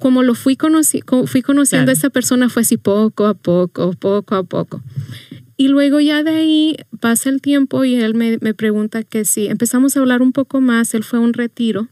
como 0.00 0.24
lo 0.24 0.34
fui, 0.34 0.56
conoci 0.56 1.02
fui 1.26 1.42
conociendo 1.42 1.90
a 1.90 1.94
esa 1.94 2.10
persona 2.10 2.48
fue 2.48 2.62
así 2.62 2.76
poco 2.76 3.26
a 3.26 3.34
poco, 3.34 3.92
poco 3.92 4.34
a 4.34 4.42
poco. 4.42 4.82
Y 5.56 5.68
luego 5.68 6.00
ya 6.00 6.24
de 6.24 6.32
ahí 6.32 6.76
pasa 6.98 7.30
el 7.30 7.40
tiempo 7.40 7.84
y 7.84 7.94
él 7.94 8.14
me, 8.14 8.38
me 8.40 8.54
pregunta 8.54 9.04
que 9.04 9.24
si 9.24 9.46
empezamos 9.46 9.96
a 9.96 10.00
hablar 10.00 10.20
un 10.20 10.32
poco 10.32 10.60
más, 10.60 10.94
él 10.94 11.04
fue 11.04 11.20
a 11.20 11.22
un 11.22 11.32
retiro 11.32 11.88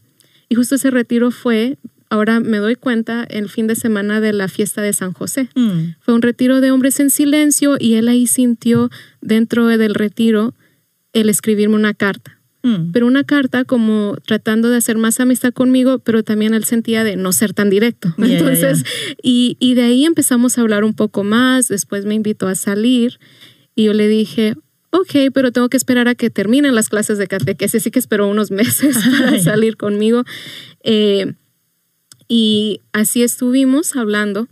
y 0.48 0.56
justo 0.56 0.74
ese 0.74 0.90
retiro 0.90 1.30
fue 1.30 1.78
ahora 2.10 2.40
me 2.40 2.58
doy 2.58 2.74
cuenta 2.74 3.24
el 3.24 3.48
fin 3.48 3.66
de 3.66 3.74
semana 3.74 4.20
de 4.20 4.34
la 4.34 4.48
fiesta 4.48 4.82
de 4.82 4.92
San 4.92 5.14
José. 5.14 5.48
Mm. 5.54 5.94
Fue 6.00 6.12
un 6.12 6.20
retiro 6.20 6.60
de 6.60 6.70
hombres 6.70 7.00
en 7.00 7.08
silencio 7.08 7.76
y 7.78 7.94
él 7.94 8.08
ahí 8.08 8.26
sintió 8.26 8.90
dentro 9.22 9.66
del 9.66 9.94
retiro 9.94 10.52
el 11.12 11.28
escribirme 11.28 11.74
una 11.74 11.94
carta. 11.94 12.38
Mm. 12.62 12.92
Pero 12.92 13.06
una 13.06 13.24
carta 13.24 13.64
como 13.64 14.16
tratando 14.24 14.70
de 14.70 14.76
hacer 14.76 14.96
más 14.96 15.18
amistad 15.18 15.52
conmigo, 15.52 15.98
pero 15.98 16.22
también 16.22 16.54
él 16.54 16.64
sentía 16.64 17.02
de 17.02 17.16
no 17.16 17.32
ser 17.32 17.54
tan 17.54 17.70
directo. 17.70 18.14
Entonces, 18.18 18.84
Y, 19.22 19.56
y 19.58 19.74
de 19.74 19.82
ahí 19.82 20.04
empezamos 20.04 20.56
a 20.56 20.60
hablar 20.60 20.84
un 20.84 20.94
poco 20.94 21.24
más, 21.24 21.68
después 21.68 22.04
me 22.04 22.14
invitó 22.14 22.46
a 22.48 22.54
salir 22.54 23.18
y 23.74 23.84
yo 23.84 23.94
le 23.94 24.06
dije, 24.06 24.54
ok, 24.90 25.32
pero 25.32 25.50
tengo 25.50 25.68
que 25.68 25.76
esperar 25.76 26.06
a 26.06 26.14
que 26.14 26.30
terminen 26.30 26.74
las 26.74 26.88
clases 26.88 27.18
de 27.18 27.26
catequesis, 27.26 27.82
así 27.82 27.90
que 27.90 27.98
esperó 27.98 28.28
unos 28.28 28.50
meses 28.52 28.96
para 29.18 29.38
salir 29.40 29.76
conmigo. 29.76 30.24
Eh, 30.84 31.32
y 32.28 32.80
así 32.92 33.22
estuvimos 33.22 33.96
hablando. 33.96 34.48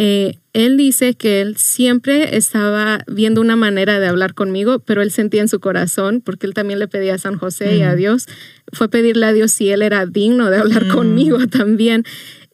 Eh, 0.00 0.38
él 0.52 0.76
dice 0.76 1.14
que 1.14 1.40
él 1.40 1.56
siempre 1.56 2.36
estaba 2.36 3.00
viendo 3.08 3.40
una 3.40 3.56
manera 3.56 3.98
de 3.98 4.06
hablar 4.06 4.32
conmigo, 4.32 4.78
pero 4.78 5.02
él 5.02 5.10
sentía 5.10 5.40
en 5.40 5.48
su 5.48 5.58
corazón, 5.58 6.20
porque 6.24 6.46
él 6.46 6.54
también 6.54 6.78
le 6.78 6.86
pedía 6.86 7.14
a 7.14 7.18
San 7.18 7.36
José 7.36 7.78
y 7.78 7.82
a 7.82 7.94
mm. 7.94 7.96
Dios, 7.96 8.26
fue 8.72 8.88
pedirle 8.88 9.26
a 9.26 9.32
Dios 9.32 9.50
si 9.50 9.70
él 9.70 9.82
era 9.82 10.06
digno 10.06 10.50
de 10.50 10.58
hablar 10.58 10.84
mm. 10.84 10.90
conmigo 10.92 11.38
también. 11.50 12.04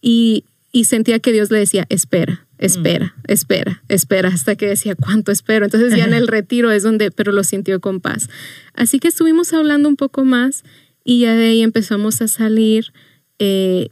Y, 0.00 0.44
y, 0.72 0.84
sentía 0.84 1.18
que 1.18 1.32
Dios 1.32 1.50
le 1.50 1.58
decía, 1.58 1.84
espera, 1.90 2.46
espera, 2.56 3.14
mm. 3.14 3.20
espera, 3.30 3.82
espera, 3.88 4.28
hasta 4.30 4.56
que 4.56 4.66
decía, 4.66 4.94
¿cuánto 4.94 5.30
espero? 5.30 5.66
Entonces 5.66 5.94
ya 5.94 6.06
en 6.06 6.14
el 6.14 6.28
retiro 6.28 6.70
es 6.70 6.82
donde, 6.82 7.10
pero 7.10 7.30
lo 7.30 7.44
sintió 7.44 7.78
con 7.78 8.00
paz. 8.00 8.30
Así 8.72 8.98
que 8.98 9.08
estuvimos 9.08 9.52
hablando 9.52 9.90
un 9.90 9.96
poco 9.96 10.24
más 10.24 10.64
y 11.04 11.20
ya 11.20 11.34
de 11.34 11.48
ahí 11.48 11.62
empezamos 11.62 12.22
a 12.22 12.28
salir. 12.28 12.94
Eh, 13.38 13.90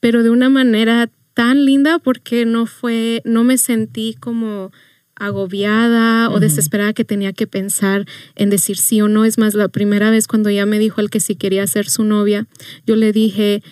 pero 0.00 0.22
de 0.22 0.30
una 0.30 0.48
manera 0.48 1.10
tan 1.40 1.64
linda 1.64 1.98
porque 1.98 2.44
no 2.44 2.66
fue, 2.66 3.22
no 3.24 3.44
me 3.44 3.56
sentí 3.56 4.14
como 4.20 4.72
agobiada 5.14 6.28
o 6.28 6.38
desesperada 6.38 6.92
que 6.92 7.02
tenía 7.02 7.32
que 7.32 7.46
pensar 7.46 8.04
en 8.36 8.50
decir 8.50 8.76
sí 8.76 9.00
o 9.00 9.08
no. 9.08 9.24
Es 9.24 9.38
más, 9.38 9.54
la 9.54 9.68
primera 9.68 10.10
vez 10.10 10.26
cuando 10.26 10.50
ya 10.50 10.66
me 10.66 10.78
dijo 10.78 11.00
el 11.00 11.08
que 11.08 11.18
sí 11.18 11.36
quería 11.36 11.66
ser 11.66 11.88
su 11.88 12.04
novia, 12.04 12.46
yo 12.86 12.94
le 12.94 13.10
dije, 13.14 13.62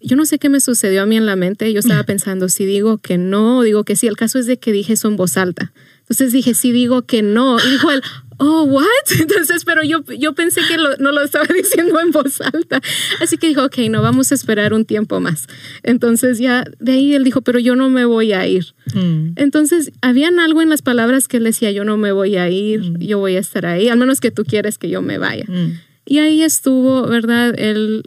yo 0.00 0.16
no 0.16 0.24
sé 0.24 0.38
qué 0.38 0.48
me 0.48 0.60
sucedió 0.60 1.02
a 1.02 1.06
mí 1.06 1.18
en 1.18 1.26
la 1.26 1.36
mente. 1.36 1.70
Yo 1.74 1.80
estaba 1.80 2.04
pensando 2.04 2.48
si 2.48 2.64
digo 2.64 2.96
que 2.96 3.18
no 3.18 3.58
o 3.58 3.62
digo 3.64 3.84
que 3.84 3.96
sí. 3.96 4.06
El 4.06 4.16
caso 4.16 4.38
es 4.38 4.46
de 4.46 4.58
que 4.58 4.72
dije 4.72 4.94
eso 4.94 5.06
en 5.06 5.16
voz 5.18 5.36
alta. 5.36 5.74
Entonces 6.00 6.32
dije, 6.32 6.54
sí 6.54 6.72
digo 6.72 7.02
que 7.02 7.20
no. 7.20 7.58
Y 7.58 7.70
dijo 7.70 7.90
él, 7.90 8.00
oh, 8.40 8.64
what? 8.64 8.86
Entonces, 9.20 9.64
pero 9.64 9.84
yo, 9.84 10.02
yo 10.18 10.34
pensé 10.34 10.62
que 10.66 10.76
no 10.98 11.12
lo 11.12 11.22
estaba 11.22 11.46
diciendo 11.54 12.00
en 12.00 12.10
voz 12.10 12.40
alta. 12.40 12.80
Así 13.20 13.36
que 13.36 13.48
dijo, 13.48 13.64
ok, 13.64 13.78
no, 13.90 14.02
vamos 14.02 14.32
a 14.32 14.34
esperar 14.34 14.72
un 14.72 14.84
tiempo 14.84 15.20
más. 15.20 15.46
Entonces 15.82 16.38
ya 16.38 16.64
de 16.78 16.92
ahí 16.92 17.14
él 17.14 17.22
dijo, 17.22 17.42
pero 17.42 17.58
yo 17.58 17.76
no 17.76 17.90
me 17.90 18.04
voy 18.04 18.32
a 18.32 18.46
ir. 18.46 18.74
Mm. 18.94 19.32
Entonces, 19.36 19.92
habían 20.00 20.40
algo 20.40 20.62
en 20.62 20.70
las 20.70 20.82
palabras 20.82 21.28
que 21.28 21.36
él 21.36 21.44
decía, 21.44 21.70
yo 21.70 21.84
no 21.84 21.96
me 21.96 22.12
voy 22.12 22.36
a 22.36 22.48
ir, 22.48 22.80
mm. 22.80 22.98
yo 22.98 23.18
voy 23.18 23.36
a 23.36 23.40
estar 23.40 23.66
ahí, 23.66 23.88
al 23.88 23.98
menos 23.98 24.20
que 24.20 24.30
tú 24.30 24.44
quieres 24.44 24.78
que 24.78 24.88
yo 24.88 25.02
me 25.02 25.18
vaya. 25.18 25.44
Mm. 25.46 25.78
Y 26.06 26.18
ahí 26.18 26.42
estuvo, 26.42 27.06
¿verdad? 27.06 27.54
Él 27.58 28.02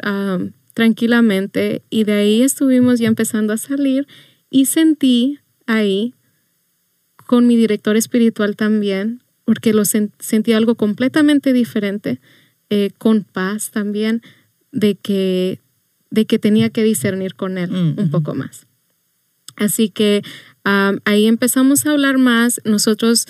tranquilamente 0.74 1.84
y 1.92 2.04
de 2.04 2.14
ahí 2.14 2.42
estuvimos 2.42 3.00
ya 3.00 3.08
empezando 3.08 3.54
a 3.54 3.58
salir 3.58 4.08
y 4.50 4.66
sentí 4.66 5.38
ahí 5.68 6.16
con 7.28 7.46
mi 7.46 7.56
director 7.56 7.96
espiritual 7.96 8.56
también 8.56 9.23
porque 9.46 9.74
lo 9.74 9.84
sentí 9.86 10.54
algo 10.54 10.76
completamente 10.76 11.54
diferente, 11.54 12.20
eh, 12.70 12.92
con 12.98 13.24
paz 13.24 13.72
también, 13.72 14.22
de 14.72 14.96
que, 14.96 15.60
de 16.10 16.26
que 16.26 16.40
tenía 16.40 16.70
que 16.70 16.84
discernir 16.84 17.36
con 17.36 17.58
él 17.58 17.72
mm, 17.72 18.00
un 18.00 18.10
poco 18.10 18.34
más. 18.34 18.66
Así 19.56 19.90
que 19.90 20.24
ahí 20.64 21.28
empezamos 21.28 21.86
a 21.86 21.92
hablar 21.92 22.18
más. 22.18 22.62
Nosotros, 22.64 23.28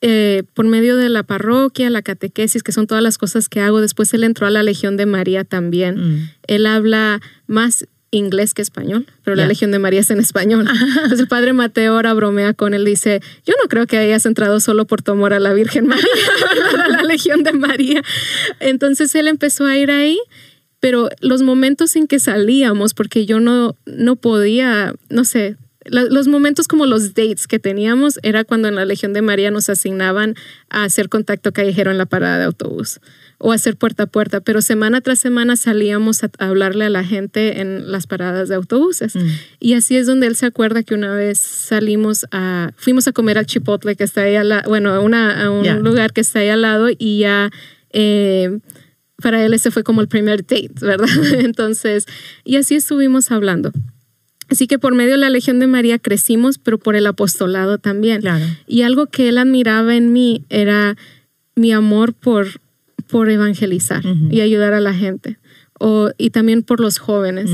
eh, 0.00 0.42
por 0.54 0.66
medio 0.66 0.96
de 0.96 1.08
la 1.08 1.22
parroquia, 1.22 1.90
la 1.90 2.02
catequesis, 2.02 2.62
que 2.62 2.72
son 2.72 2.86
todas 2.86 3.02
las 3.02 3.18
cosas 3.18 3.48
que 3.48 3.60
hago, 3.60 3.80
después 3.80 4.12
él 4.14 4.24
entró 4.24 4.46
a 4.46 4.50
la 4.50 4.62
Legión 4.62 4.96
de 4.96 5.06
María 5.06 5.44
también. 5.44 5.96
Mm. 5.96 6.30
Él 6.48 6.66
habla 6.66 7.20
más 7.46 7.86
inglés 8.16 8.54
que 8.54 8.62
español, 8.62 9.06
pero 9.22 9.36
la 9.36 9.46
Legión 9.46 9.70
de 9.70 9.78
María 9.78 10.00
es 10.00 10.10
en 10.10 10.20
español. 10.20 10.66
Entonces 10.96 11.20
el 11.20 11.28
padre 11.28 11.52
Mateo 11.52 11.94
ahora 11.94 12.14
bromea 12.14 12.54
con 12.54 12.74
él, 12.74 12.84
dice, 12.84 13.20
yo 13.44 13.54
no 13.62 13.68
creo 13.68 13.86
que 13.86 13.98
hayas 13.98 14.26
entrado 14.26 14.60
solo 14.60 14.86
por 14.86 15.02
tu 15.02 15.12
amor 15.12 15.32
a 15.32 15.40
la 15.40 15.52
Virgen 15.52 15.86
María, 15.86 16.04
a 16.84 16.88
la 16.88 17.02
Legión 17.02 17.42
de 17.42 17.52
María. 17.52 18.02
Entonces 18.60 19.14
él 19.14 19.28
empezó 19.28 19.66
a 19.66 19.76
ir 19.76 19.90
ahí, 19.90 20.18
pero 20.80 21.08
los 21.20 21.42
momentos 21.42 21.96
en 21.96 22.06
que 22.06 22.18
salíamos, 22.18 22.94
porque 22.94 23.26
yo 23.26 23.40
no, 23.40 23.76
no 23.86 24.16
podía, 24.16 24.94
no 25.08 25.24
sé, 25.24 25.56
los 25.90 26.28
momentos 26.28 26.68
como 26.68 26.86
los 26.86 27.14
dates 27.14 27.46
que 27.46 27.58
teníamos 27.58 28.18
era 28.22 28.44
cuando 28.44 28.68
en 28.68 28.74
la 28.74 28.84
Legión 28.84 29.12
de 29.12 29.22
María 29.22 29.50
nos 29.50 29.68
asignaban 29.68 30.34
a 30.68 30.84
hacer 30.84 31.08
contacto 31.08 31.52
callejero 31.52 31.90
en 31.90 31.98
la 31.98 32.06
parada 32.06 32.38
de 32.38 32.44
autobús 32.44 33.00
o 33.38 33.52
hacer 33.52 33.76
puerta 33.76 34.04
a 34.04 34.06
puerta, 34.06 34.40
pero 34.40 34.62
semana 34.62 35.00
tras 35.00 35.18
semana 35.18 35.56
salíamos 35.56 36.24
a 36.24 36.30
hablarle 36.38 36.86
a 36.86 36.90
la 36.90 37.04
gente 37.04 37.60
en 37.60 37.92
las 37.92 38.06
paradas 38.06 38.48
de 38.48 38.54
autobuses. 38.54 39.14
Mm. 39.14 39.28
Y 39.60 39.74
así 39.74 39.96
es 39.96 40.06
donde 40.06 40.26
él 40.26 40.36
se 40.36 40.46
acuerda 40.46 40.82
que 40.82 40.94
una 40.94 41.14
vez 41.14 41.38
salimos 41.38 42.26
a, 42.32 42.72
fuimos 42.76 43.06
a 43.08 43.12
comer 43.12 43.38
al 43.38 43.46
Chipotle 43.46 43.94
que 43.94 44.04
está 44.04 44.22
ahí 44.22 44.36
al 44.36 44.48
lado, 44.48 44.68
bueno, 44.68 44.90
a, 44.90 45.00
una, 45.00 45.44
a 45.44 45.50
un 45.50 45.82
lugar 45.82 46.12
que 46.12 46.22
está 46.22 46.40
ahí 46.40 46.48
al 46.48 46.62
lado 46.62 46.88
y 46.96 47.20
ya... 47.20 47.50
Eh, 47.90 48.58
para 49.22 49.42
él 49.42 49.54
ese 49.54 49.70
fue 49.70 49.82
como 49.82 50.02
el 50.02 50.08
primer 50.08 50.42
date, 50.42 50.72
¿verdad? 50.80 51.08
Entonces, 51.38 52.04
y 52.44 52.56
así 52.56 52.74
estuvimos 52.74 53.30
hablando. 53.30 53.72
Así 54.48 54.66
que 54.66 54.78
por 54.78 54.94
medio 54.94 55.12
de 55.12 55.18
la 55.18 55.30
Legión 55.30 55.58
de 55.58 55.66
María 55.66 55.98
crecimos, 55.98 56.58
pero 56.58 56.78
por 56.78 56.96
el 56.96 57.06
apostolado 57.06 57.78
también. 57.78 58.20
Claro. 58.20 58.44
Y 58.66 58.82
algo 58.82 59.06
que 59.06 59.28
él 59.28 59.38
admiraba 59.38 59.96
en 59.96 60.12
mí 60.12 60.44
era 60.50 60.96
mi 61.56 61.72
amor 61.72 62.12
por, 62.12 62.60
por 63.08 63.30
evangelizar 63.30 64.02
y 64.30 64.40
ayudar 64.40 64.74
a 64.74 64.80
la 64.80 64.94
gente. 64.94 65.38
O, 65.78 66.10
y 66.16 66.30
también 66.30 66.62
por 66.62 66.80
los 66.80 66.98
jóvenes. 66.98 67.50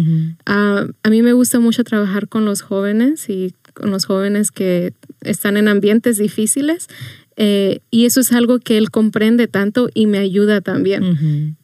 Ah, 0.47 0.87
a 1.03 1.11
mí 1.11 1.23
me 1.23 1.33
gusta 1.33 1.59
mucho 1.59 1.83
trabajar 1.83 2.29
con 2.29 2.45
los 2.45 2.63
jóvenes 2.63 3.29
y 3.29 3.55
con 3.75 3.91
los 3.91 4.05
jóvenes 4.05 4.51
que 4.53 4.93
están 5.23 5.57
en 5.57 5.69
ambientes 5.69 6.19
difíciles. 6.19 6.89
eh, 7.37 7.81
y 7.91 8.05
eso 8.05 8.21
es 8.21 8.33
algo 8.33 8.59
que 8.59 8.77
él 8.77 8.91
comprende 8.91 9.49
tanto 9.49 9.89
y 9.95 10.07
me 10.07 10.19
ayuda 10.19 10.61
también. 10.61 11.57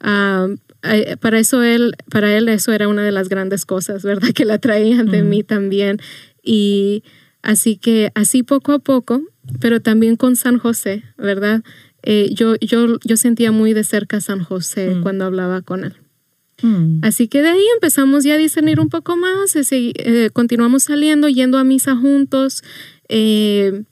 Para 1.21 1.39
eso 1.39 1.63
él, 1.63 1.95
para 2.11 2.37
él 2.37 2.49
eso 2.49 2.73
era 2.73 2.89
una 2.89 3.03
de 3.03 3.13
las 3.13 3.29
grandes 3.29 3.65
cosas, 3.67 4.03
¿verdad? 4.03 4.29
Que 4.35 4.45
la 4.45 4.59
traían 4.59 5.07
de 5.07 5.23
mí 5.23 5.43
también. 5.43 5.99
Y 6.43 7.03
así 7.43 7.77
que 7.77 8.11
así 8.15 8.43
poco 8.43 8.73
a 8.73 8.79
poco, 8.79 9.23
pero 9.61 9.81
también 9.81 10.17
con 10.17 10.37
San 10.37 10.59
José, 10.59 11.03
¿verdad? 11.17 11.63
Eh, 12.03 12.31
yo, 12.33 12.55
yo, 12.61 12.99
yo 13.05 13.17
sentía 13.17 13.51
muy 13.53 13.73
de 13.73 13.85
cerca 13.85 14.19
a 14.19 14.21
San 14.21 14.43
José 14.45 14.95
Mm. 14.97 15.03
cuando 15.03 15.25
hablaba 15.25 15.63
con 15.63 15.85
él. 15.85 15.95
Mm. 16.63 17.01
Así 17.03 17.29
que 17.29 17.43
de 17.43 17.49
ahí 17.51 17.65
empezamos 17.75 18.25
ya 18.25 18.35
a 18.35 18.39
discernir 18.39 18.81
un 18.81 18.89
poco 18.89 19.17
más, 19.17 19.55
eh, 19.57 19.63
eh, 19.73 20.31
continuamos 20.33 20.85
saliendo, 20.85 21.29
yendo 21.29 21.59
a 21.59 21.65
misa 21.65 21.95
juntos. 21.97 22.63
eh, 23.09 23.85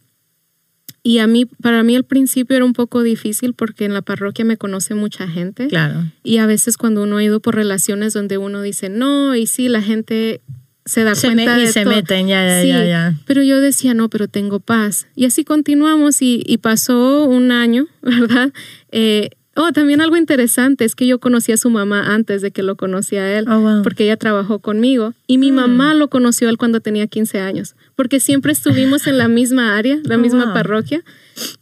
y 1.06 1.18
a 1.20 1.26
mí, 1.26 1.46
para 1.46 1.82
mí 1.82 1.94
al 1.94 2.04
principio 2.04 2.56
era 2.56 2.64
un 2.64 2.72
poco 2.72 3.02
difícil 3.02 3.54
porque 3.54 3.84
en 3.84 3.94
la 3.94 4.02
parroquia 4.02 4.44
me 4.44 4.56
conoce 4.56 4.94
mucha 4.94 5.28
gente. 5.28 5.68
Claro. 5.68 6.04
Y 6.24 6.38
a 6.38 6.46
veces 6.46 6.76
cuando 6.76 7.02
uno 7.04 7.18
ha 7.18 7.22
ido 7.24 7.40
por 7.40 7.54
relaciones 7.54 8.12
donde 8.12 8.38
uno 8.38 8.60
dice 8.62 8.88
no, 8.88 9.34
y 9.36 9.46
sí, 9.46 9.68
la 9.68 9.82
gente 9.82 10.40
se 10.84 11.02
da 11.04 11.14
Se 11.14 11.28
cuenta 11.28 11.56
me- 11.56 11.62
y 11.62 11.66
de 11.66 11.72
se 11.72 11.82
todo. 11.84 11.94
meten, 11.94 12.28
ya, 12.28 12.44
ya, 12.46 12.62
Sí, 12.62 12.68
ya, 12.68 12.84
ya. 12.84 13.14
Pero 13.26 13.42
yo 13.42 13.60
decía, 13.60 13.92
no, 13.94 14.08
pero 14.08 14.28
tengo 14.28 14.60
paz. 14.60 15.06
Y 15.16 15.24
así 15.24 15.44
continuamos 15.44 16.22
y, 16.22 16.42
y 16.46 16.58
pasó 16.58 17.24
un 17.24 17.50
año, 17.52 17.86
¿verdad? 18.02 18.52
Eh, 18.92 19.30
oh, 19.56 19.72
también 19.72 20.00
algo 20.00 20.16
interesante 20.16 20.84
es 20.84 20.94
que 20.94 21.06
yo 21.06 21.18
conocí 21.18 21.52
a 21.52 21.56
su 21.56 21.70
mamá 21.70 22.14
antes 22.14 22.42
de 22.42 22.50
que 22.50 22.62
lo 22.62 22.76
conocía 22.76 23.22
a 23.22 23.38
él, 23.38 23.46
Oh, 23.48 23.60
wow. 23.60 23.82
porque 23.82 24.04
ella 24.04 24.16
trabajó 24.16 24.58
conmigo. 24.60 25.14
Y 25.26 25.38
mi 25.38 25.50
Mm. 25.52 25.54
mamá 25.56 25.94
lo 25.94 26.08
conoció 26.08 26.48
a 26.48 26.50
él 26.50 26.58
cuando 26.58 26.80
tenía 26.80 27.06
15 27.06 27.40
años, 27.40 27.74
porque 27.94 28.20
siempre 28.20 28.52
estuvimos 28.52 29.06
en 29.06 29.18
la 29.18 29.28
misma 29.28 29.76
área, 29.76 29.98
la 30.04 30.16
Oh, 30.16 30.18
misma 30.18 30.44
wow. 30.46 30.54
parroquia, 30.54 31.02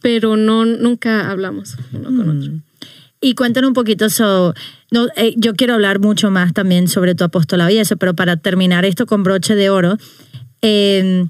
pero 0.01 0.37
no, 0.37 0.65
nunca 0.65 1.29
hablamos 1.31 1.75
uno 1.93 2.05
con 2.05 2.37
otro. 2.37 2.51
Mm. 2.51 2.61
Y 3.21 3.33
cuéntanos 3.33 3.69
un 3.69 3.73
poquito 3.73 4.09
so, 4.09 4.53
no, 4.91 5.07
eh, 5.15 5.33
yo 5.37 5.55
quiero 5.55 5.73
hablar 5.73 5.99
mucho 5.99 6.29
más 6.29 6.53
también 6.53 6.87
sobre 6.87 7.15
tu 7.15 7.23
apostolado 7.23 7.71
y 7.71 7.77
eso, 7.77 7.97
pero 7.97 8.13
para 8.13 8.37
terminar 8.37 8.85
esto 8.85 9.05
con 9.07 9.23
broche 9.23 9.55
de 9.55 9.69
oro, 9.69 9.97
eh, 10.61 11.25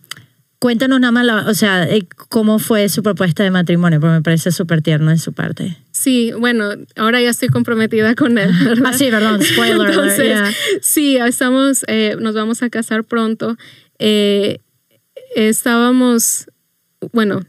cuéntanos 0.60 1.00
nada 1.00 1.12
más, 1.12 1.26
la- 1.26 1.48
o 1.48 1.54
sea, 1.54 1.84
eh, 1.90 2.08
cómo 2.30 2.60
fue 2.60 2.90
su 2.90 3.04
propuesta 3.04 3.44
de 3.44 3.52
matrimonio, 3.52 4.00
porque 4.00 4.14
me 4.14 4.22
parece 4.22 4.52
súper 4.52 4.82
tierno 4.82 5.12
de 5.12 5.18
su 5.18 5.34
parte. 5.34 5.78
Sí, 5.92 6.32
bueno, 6.38 6.70
ahora 6.96 7.22
ya 7.22 7.30
estoy 7.30 7.50
comprometida 7.50 8.16
con 8.16 8.38
él, 8.38 8.52
¿verdad? 8.64 8.92
Ah, 8.94 8.98
sí, 8.98 9.08
perdón, 9.10 9.42
spoiler 9.44 9.88
Entonces, 9.90 10.28
yeah. 10.28 10.52
sí, 10.82 11.18
estamos, 11.18 11.86
eh, 11.88 12.16
nos 12.20 12.36
vamos 12.36 12.64
a 12.64 12.70
casar 12.70 13.04
pronto. 13.04 13.58
Eh, 14.00 14.60
estábamos, 15.36 16.48
bueno, 17.12 17.42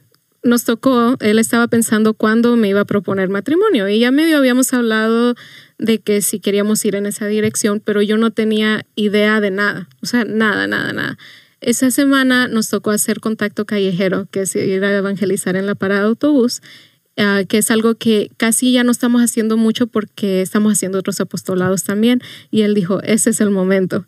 nos 0.43 0.65
tocó, 0.65 1.17
él 1.21 1.39
estaba 1.39 1.67
pensando 1.69 2.15
cuándo 2.15 2.57
me 2.57 2.69
iba 2.69 2.81
a 2.81 2.85
proponer 2.85 3.29
matrimonio 3.29 3.89
y 3.89 3.99
ya 3.99 4.11
medio 4.11 4.39
habíamos 4.39 4.73
hablado 4.73 5.35
de 5.79 5.99
que 5.99 6.23
si 6.23 6.39
queríamos 6.41 6.85
ir 6.85 6.95
en 6.95 7.07
esa 7.07 7.27
dirección, 7.27 7.81
pero 7.85 8.01
yo 8.03 8.17
no 8.17 8.31
tenía 8.31 8.87
idea 8.95 9.41
de 9.41 9.51
nada, 9.51 9.89
o 10.03 10.07
sea, 10.07 10.25
nada, 10.25 10.67
nada, 10.67 10.93
nada. 10.93 11.19
Esa 11.67 11.91
semana 11.91 12.47
nos 12.47 12.71
tocó 12.71 12.93
hacer 12.93 13.19
contacto 13.19 13.65
callejero, 13.65 14.29
que 14.31 14.43
es 14.43 14.55
ir 14.55 14.85
a 14.85 14.97
evangelizar 14.97 15.57
en 15.57 15.67
la 15.67 15.75
parada 15.75 16.03
de 16.03 16.07
autobús, 16.07 16.63
ah, 17.17 17.43
que 17.49 17.59
es 17.59 17.73
algo 17.73 17.97
que 17.97 18.31
casi 18.37 18.71
ya 18.71 18.85
no 18.85 18.93
estamos 18.93 19.21
haciendo 19.21 19.57
mucho 19.57 19.89
porque 19.89 20.43
estamos 20.43 20.75
haciendo 20.75 21.01
otros 21.01 21.21
apostolados 21.21 21.83
también. 21.83 22.21
Y 22.53 22.63
él 22.63 22.73
dijo, 22.73 23.03
ese 23.03 23.31
es 23.31 23.41
el 23.41 23.51
momento. 23.51 24.07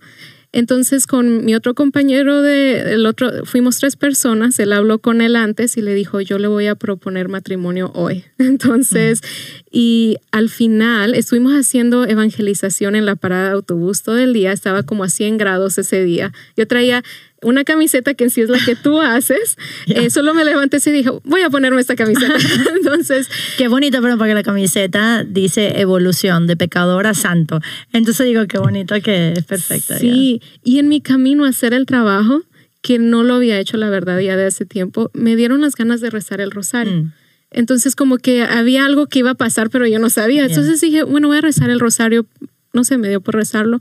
Entonces 0.53 1.07
con 1.07 1.45
mi 1.45 1.55
otro 1.55 1.75
compañero 1.75 2.41
de 2.43 2.95
el 2.95 3.05
otro 3.07 3.45
fuimos 3.45 3.79
tres 3.79 3.97
personas, 3.97 4.59
él 4.59 4.73
habló 4.73 4.99
con 4.99 5.21
él 5.21 5.37
antes 5.37 5.77
y 5.77 5.83
le 5.83 5.95
dijo, 5.95 6.23
"Yo 6.23 6.39
le 6.39 6.49
voy 6.49 6.69
a 6.69 6.75
proponer 6.75 7.29
matrimonio 7.29 7.91
hoy." 7.95 8.25
Entonces, 8.39 9.21
y 9.71 10.17
al 10.33 10.49
final 10.49 11.15
estuvimos 11.15 11.53
haciendo 11.53 12.07
evangelización 12.07 12.95
en 12.95 13.07
la 13.07 13.17
parada 13.17 13.49
de 13.49 13.55
autobús 13.55 14.03
todo 14.03 14.19
el 14.19 14.33
día, 14.33 14.53
estaba 14.53 14.83
como 14.83 15.05
a 15.05 15.09
100 15.09 15.37
grados 15.37 15.79
ese 15.79 16.03
día. 16.05 16.33
Yo 16.57 16.67
traía 16.67 17.03
una 17.43 17.65
camiseta 17.65 18.15
que 18.15 18.25
en 18.25 18.31
sí 18.31 18.41
es 18.41 18.49
la 18.49 18.59
que 18.65 18.75
tú 18.77 19.01
haces. 19.01 19.57
Eh, 19.87 20.11
solo 20.11 20.35
me 20.35 20.45
levanté 20.45 20.79
y 20.85 20.91
dije, 20.91 21.11
voy 21.25 21.43
a 21.43 21.51
ponerme 21.51 21.81
esta 21.81 21.97
camiseta. 21.97 22.35
Entonces, 22.77 23.29
Qué 23.57 23.69
bonito, 23.69 24.01
pero 24.03 24.17
porque 24.19 24.35
la 24.35 24.43
camiseta 24.43 25.25
dice 25.25 25.81
evolución 25.81 26.47
de 26.47 26.57
pecador 26.57 27.07
a 27.07 27.15
santo. 27.15 27.61
Entonces 27.93 28.27
digo, 28.27 28.47
qué 28.47 28.59
bonito 28.59 28.95
que 29.03 29.33
es 29.33 29.45
perfecta. 29.45 29.99
Sí, 29.99 30.41
y 30.65 30.79
en 30.79 30.89
mi 30.89 31.01
camino 31.01 31.45
a 31.45 31.49
hacer 31.49 31.75
el 31.75 31.87
trabajo, 31.87 32.43
que 32.81 32.99
no 32.99 33.23
lo 33.23 33.35
había 33.35 33.59
hecho 33.59 33.77
la 33.77 33.91
verdad 33.91 34.19
ya 34.21 34.37
de 34.37 34.47
hace 34.47 34.65
tiempo, 34.65 35.11
me 35.13 35.37
dieron 35.37 35.61
las 35.61 35.75
ganas 35.75 36.01
de 36.01 36.11
rezar 36.11 36.41
el 36.41 36.51
rosario. 36.51 37.03
Mm. 37.03 37.13
Entonces 37.51 37.97
como 37.97 38.19
que 38.19 38.43
había 38.43 38.85
algo 38.85 39.07
que 39.07 39.21
iba 39.21 39.31
a 39.31 39.35
pasar, 39.35 39.71
pero 39.71 39.87
yo 39.87 39.99
no 39.99 40.11
sabía. 40.11 40.45
Entonces 40.45 40.81
dije, 40.81 41.03
bueno, 41.03 41.29
voy 41.29 41.39
a 41.39 41.41
rezar 41.41 41.71
el 41.71 41.81
rosario. 41.81 42.27
No 42.73 42.85
sé, 42.85 42.99
me 42.99 43.09
dio 43.09 43.21
por 43.21 43.35
rezarlo. 43.35 43.79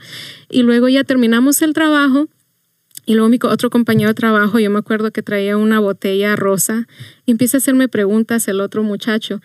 Y 0.49 0.63
luego 0.63 0.87
ya 0.87 1.03
terminamos 1.03 1.61
el 1.61 1.73
trabajo. 1.73 2.29
Y 3.05 3.13
luego 3.13 3.29
mi 3.29 3.39
otro 3.41 3.69
compañero 3.69 4.09
de 4.09 4.13
trabajo, 4.15 4.59
yo 4.59 4.69
me 4.69 4.79
acuerdo 4.79 5.11
que 5.11 5.23
traía 5.23 5.55
una 5.55 5.79
botella 5.79 6.35
rosa 6.35 6.87
y 7.25 7.31
empieza 7.31 7.55
a 7.55 7.59
hacerme 7.59 7.87
preguntas 7.87 8.49
el 8.49 8.59
otro 8.59 8.83
muchacho. 8.83 9.41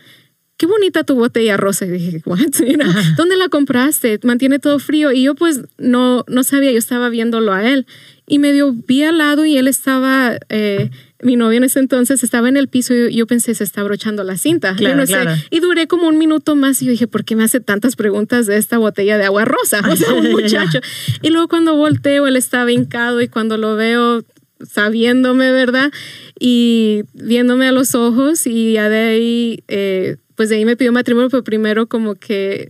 Qué 0.56 0.66
bonita 0.66 1.04
tu 1.04 1.14
botella 1.14 1.56
rosa. 1.56 1.87
Y 1.87 1.90
dije, 1.90 2.22
what? 2.24 2.38
¿Dónde 3.16 3.37
la 3.37 3.48
compraste? 3.48 4.18
Mantiene 4.24 4.58
todo 4.58 4.78
frío. 4.80 5.12
Y 5.12 5.24
yo 5.24 5.37
pues 5.37 5.62
no, 5.78 6.24
no 6.26 6.42
sabía, 6.42 6.72
yo 6.72 6.78
estaba 6.78 7.08
viéndolo 7.08 7.52
a 7.52 7.68
él. 7.68 7.87
Y 8.26 8.38
medio 8.38 8.72
vi 8.72 9.04
al 9.04 9.18
lado 9.18 9.44
y 9.44 9.56
él 9.56 9.68
estaba, 9.68 10.38
eh, 10.48 10.90
mi 11.22 11.37
novio 11.37 11.58
en 11.58 11.64
ese 11.64 11.78
entonces 11.78 12.22
estaba 12.24 12.48
en 12.48 12.56
el 12.56 12.68
piso 12.68 12.94
y 12.94 13.14
yo, 13.16 13.26
pensé, 13.26 13.54
se 13.54 13.64
está 13.64 13.80
abrochando 13.80 14.24
la 14.24 14.37
cinta. 14.37 14.72
Yo 14.72 14.76
Claro, 14.78 14.96
no 14.96 15.06
sé. 15.06 15.12
claro. 15.12 15.32
Y 15.50 15.61
duré 15.61 15.87
como 15.87 16.08
un 16.08 16.18
minuto 16.18 16.56
más 16.56 16.82
y 16.82 16.87
yo 16.87 16.90
dije, 16.90 17.06
¿por 17.06 17.24
qué 17.24 17.37
me 17.37 17.44
hace 17.44 17.61
tantas 17.61 17.96
preguntas 17.96 18.46
de 18.46 18.56
esta 18.56 18.78
botella 18.78 19.18
de 19.18 19.24
agua 19.24 19.44
rosa? 19.44 19.80
O 19.88 19.96
sea, 19.96 20.12
un 20.14 20.30
muchacho. 20.32 20.80
Y 21.22 21.30
luego 21.30 21.48
cuando 21.48 21.76
volteo, 21.76 22.26
él 22.26 22.37
estaba 22.37 22.70
hincado 22.72 23.20
y 23.20 23.28
cuando 23.28 23.56
lo 23.56 23.76
veo, 23.76 24.24
sabiéndome, 24.68 25.52
¿verdad? 25.52 25.90
Y 26.38 27.02
viéndome 27.14 27.68
a 27.68 27.72
los 27.72 27.94
ojos 27.94 28.46
y 28.46 28.72
ya 28.74 28.88
de 28.88 28.98
ahí, 28.98 29.64
eh, 29.68 30.16
pues 30.35 30.48
de 30.48 30.56
ahí 30.56 30.64
me 30.64 30.76
pidió 30.76 30.92
matrimonio, 30.92 31.30
pero 31.30 31.44
primero 31.44 31.87
como 31.87 32.14
que 32.14 32.68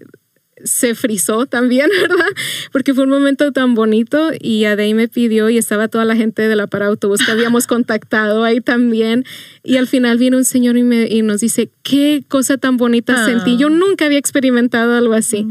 se 0.65 0.95
frizó 0.95 1.47
también, 1.47 1.91
¿verdad? 2.03 2.27
Porque 2.73 2.95
fue 2.95 3.05
un 3.05 3.11
momento 3.11 3.53
tan 3.53 3.75
bonito 3.75 4.31
y 4.39 4.65
ahí 4.65 4.95
me 4.95 5.09
pidió 5.09 5.51
y 5.51 5.59
estaba 5.59 5.89
toda 5.89 6.05
la 6.05 6.17
gente 6.17 6.43
de 6.49 6.57
la 6.57 6.67
parada 6.67 6.91
de 6.91 6.93
autobús 6.95 7.21
que 7.25 7.33
habíamos 7.33 7.67
contactado 7.69 8.45
ahí 8.45 8.61
también 8.61 9.25
y 9.63 9.77
al 9.77 9.87
final 9.87 10.19
viene 10.19 10.37
un 10.37 10.45
señor 10.45 10.77
y, 10.77 10.83
me, 10.83 11.07
y 11.07 11.23
nos 11.23 11.41
dice, 11.41 11.71
qué 11.83 12.25
cosa 12.29 12.59
tan 12.59 12.77
bonita 12.77 13.15
Ah. 13.15 13.25
sentí, 13.27 13.57
yo 13.57 13.69
nunca 13.69 14.07
había 14.07 14.19
experimentado 14.19 14.95
algo 14.95 15.15
así. 15.15 15.47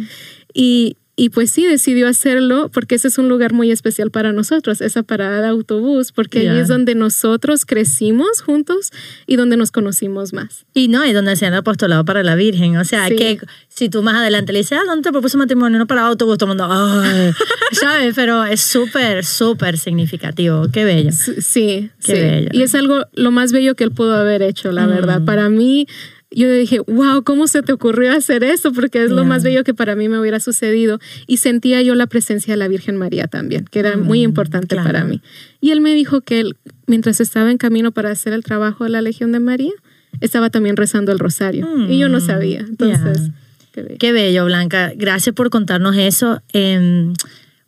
Y, 0.54 0.98
y 1.24 1.30
pues 1.30 1.52
sí, 1.52 1.68
decidió 1.68 2.08
hacerlo 2.08 2.72
porque 2.74 2.96
ese 2.96 3.08
es 3.08 3.20
un 3.20 3.30
lugar 3.30 3.54
muy 3.54 3.70
especial 3.70 4.10
para 4.10 4.34
nosotros, 4.34 4.82
esa 4.82 5.04
parada 5.04 5.40
de 5.44 5.48
autobús, 5.50 6.12
porque 6.12 6.40
ahí 6.40 6.46
Ya. 6.46 6.60
es 6.62 6.68
donde 6.68 6.96
nosotros 6.96 7.66
crecimos 7.68 8.42
juntos 8.42 8.90
y 9.28 9.36
donde 9.36 9.56
nos 9.56 9.70
conocimos 9.70 10.34
más. 10.34 10.66
Y 10.74 10.88
no, 10.88 11.06
y 11.06 11.14
donde 11.14 11.34
hacían 11.34 11.54
el 11.54 11.60
apostolado 11.60 12.04
para 12.06 12.24
la 12.24 12.34
Virgen. 12.34 12.76
O 12.78 12.86
sea, 12.86 13.08
Sí. 13.08 13.16
que 13.18 13.40
si 13.70 13.88
tú 13.90 14.02
más 14.02 14.16
adelante 14.16 14.52
le 14.52 14.60
dices, 14.60 14.80
ah, 14.80 14.84
¿dónde 14.88 15.04
te 15.04 15.12
propuso 15.12 15.38
matrimonio? 15.38 15.78
No 15.78 15.86
para 15.86 16.08
autobús, 16.08 16.40
todo 16.40 16.52
el 16.52 16.58
mundo, 16.58 16.68
ay, 16.74 17.32
¿sabes? 17.72 18.16
Pero 18.16 18.44
es 18.46 18.62
súper, 18.62 19.24
súper 19.24 19.78
significativo. 19.78 20.70
Qué 20.74 20.84
bello. 20.86 21.12
Sí, 21.12 21.92
Qué 22.04 22.16
sí. 22.16 22.20
bello. 22.20 22.50
Y 22.52 22.64
es 22.64 22.74
algo 22.74 23.06
lo 23.14 23.30
más 23.30 23.52
bello 23.52 23.76
que 23.76 23.84
él 23.84 23.92
pudo 23.92 24.16
haber 24.16 24.42
hecho, 24.42 24.72
la 24.72 24.88
Mm. 24.88 24.90
verdad. 24.90 25.22
Para 25.24 25.50
mí, 25.50 25.86
yo 26.34 26.50
dije, 26.52 26.80
wow, 26.88 27.24
¿cómo 27.24 27.48
se 27.48 27.62
te 27.62 27.74
ocurrió 27.74 28.14
hacer 28.14 28.44
esto? 28.44 28.72
Porque 28.72 29.04
es 29.04 29.12
lo 29.12 29.26
más 29.26 29.44
bello 29.44 29.64
que 29.66 29.74
para 29.74 29.96
mí 29.98 30.08
me 30.08 30.18
hubiera 30.20 30.40
sucedido. 30.40 31.00
Y 31.28 31.38
sentía 31.38 31.82
yo 31.82 31.94
la 31.96 32.08
presencia 32.08 32.54
de 32.54 32.58
la 32.58 32.68
Virgen 32.70 32.96
María 32.98 33.28
también, 33.28 33.66
que 33.66 33.80
era 33.80 33.98
muy 33.98 34.20
Mm, 34.22 34.24
importante 34.30 34.76
claro. 34.76 34.88
para 34.88 35.04
mí. 35.04 35.22
Y 35.60 35.72
él 35.72 35.82
me 35.82 35.94
dijo 35.94 36.22
que 36.22 36.40
él, 36.40 36.56
mientras 36.88 37.20
estaba 37.20 37.52
en 37.52 37.58
camino 37.58 37.92
para 37.92 38.12
hacer 38.12 38.32
el 38.34 38.44
trabajo 38.44 38.86
de 38.86 38.92
la 38.92 39.02
Legión 39.02 39.32
de 39.34 39.40
María, 39.42 39.74
estaba 40.22 40.50
también 40.50 40.78
rezando 40.78 41.12
el 41.12 41.20
rosario. 41.20 41.68
Y 41.90 41.98
yo 42.00 42.08
no 42.08 42.20
Mm, 42.20 42.26
sabía. 42.26 42.60
Entonces, 42.62 43.24
yeah. 43.24 43.34
qué 43.74 43.82
bello. 43.82 43.96
Qué 44.00 44.12
bello, 44.14 44.46
Blanca. 44.46 44.94
Gracias 44.96 45.36
por 45.36 45.50
contarnos 45.50 45.98
eso. 45.98 46.42
Em, 46.54 47.14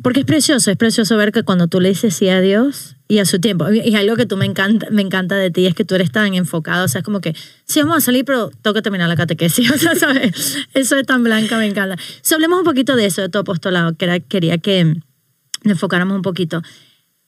Porque 0.04 0.20
es 0.20 0.26
precioso, 0.26 0.70
es 0.70 0.76
precioso 0.76 1.16
ver 1.16 1.32
que 1.32 1.44
cuando 1.44 1.68
tú 1.68 1.80
le 1.80 1.90
dices 1.90 2.14
sí 2.14 2.28
a 2.28 2.42
Dios 2.42 2.98
y 3.08 3.20
a 3.20 3.26
su 3.26 3.40
tiempo, 3.40 3.72
y 3.72 3.96
algo 3.96 4.18
que 4.18 4.26
tú 4.26 4.36
me 4.36 4.46
encanta, 4.46 4.88
me 4.92 5.02
encanta 5.02 5.36
de 5.36 5.50
ti 5.50 5.66
es 5.66 5.76
que 5.76 5.86
tú 5.86 5.96
eres 5.96 6.12
tan 6.12 6.34
enfocado, 6.34 6.84
o 6.84 6.88
sea, 6.90 7.00
es 7.00 7.06
como 7.06 7.22
que 7.22 7.34
sí 7.64 7.80
vamos 7.80 7.98
a 7.98 8.02
salir, 8.02 8.26
pero 8.26 8.52
tengo 8.62 8.74
que 8.74 8.82
terminar 8.82 9.08
la 9.08 9.16
catequesis, 9.16 9.72
o 9.76 9.78
sea, 9.78 9.96
¿sabes? 9.96 10.58
Eso 10.74 10.98
es 10.98 11.08
tan 11.08 11.24
blanca, 11.24 11.58
me 11.58 11.68
encanta. 11.68 11.96
Hablemos 12.34 12.60
un 12.60 12.66
poquito 12.66 12.98
de 12.98 13.06
eso, 13.06 13.22
de 13.22 13.30
tu 13.30 13.38
apostolado, 13.38 13.96
que 13.96 14.04
era, 14.04 14.20
quería 14.20 14.58
que 14.58 14.84
nos 14.84 15.72
enfocáramos 15.72 16.18
un 16.18 16.22
poquito. 16.22 16.62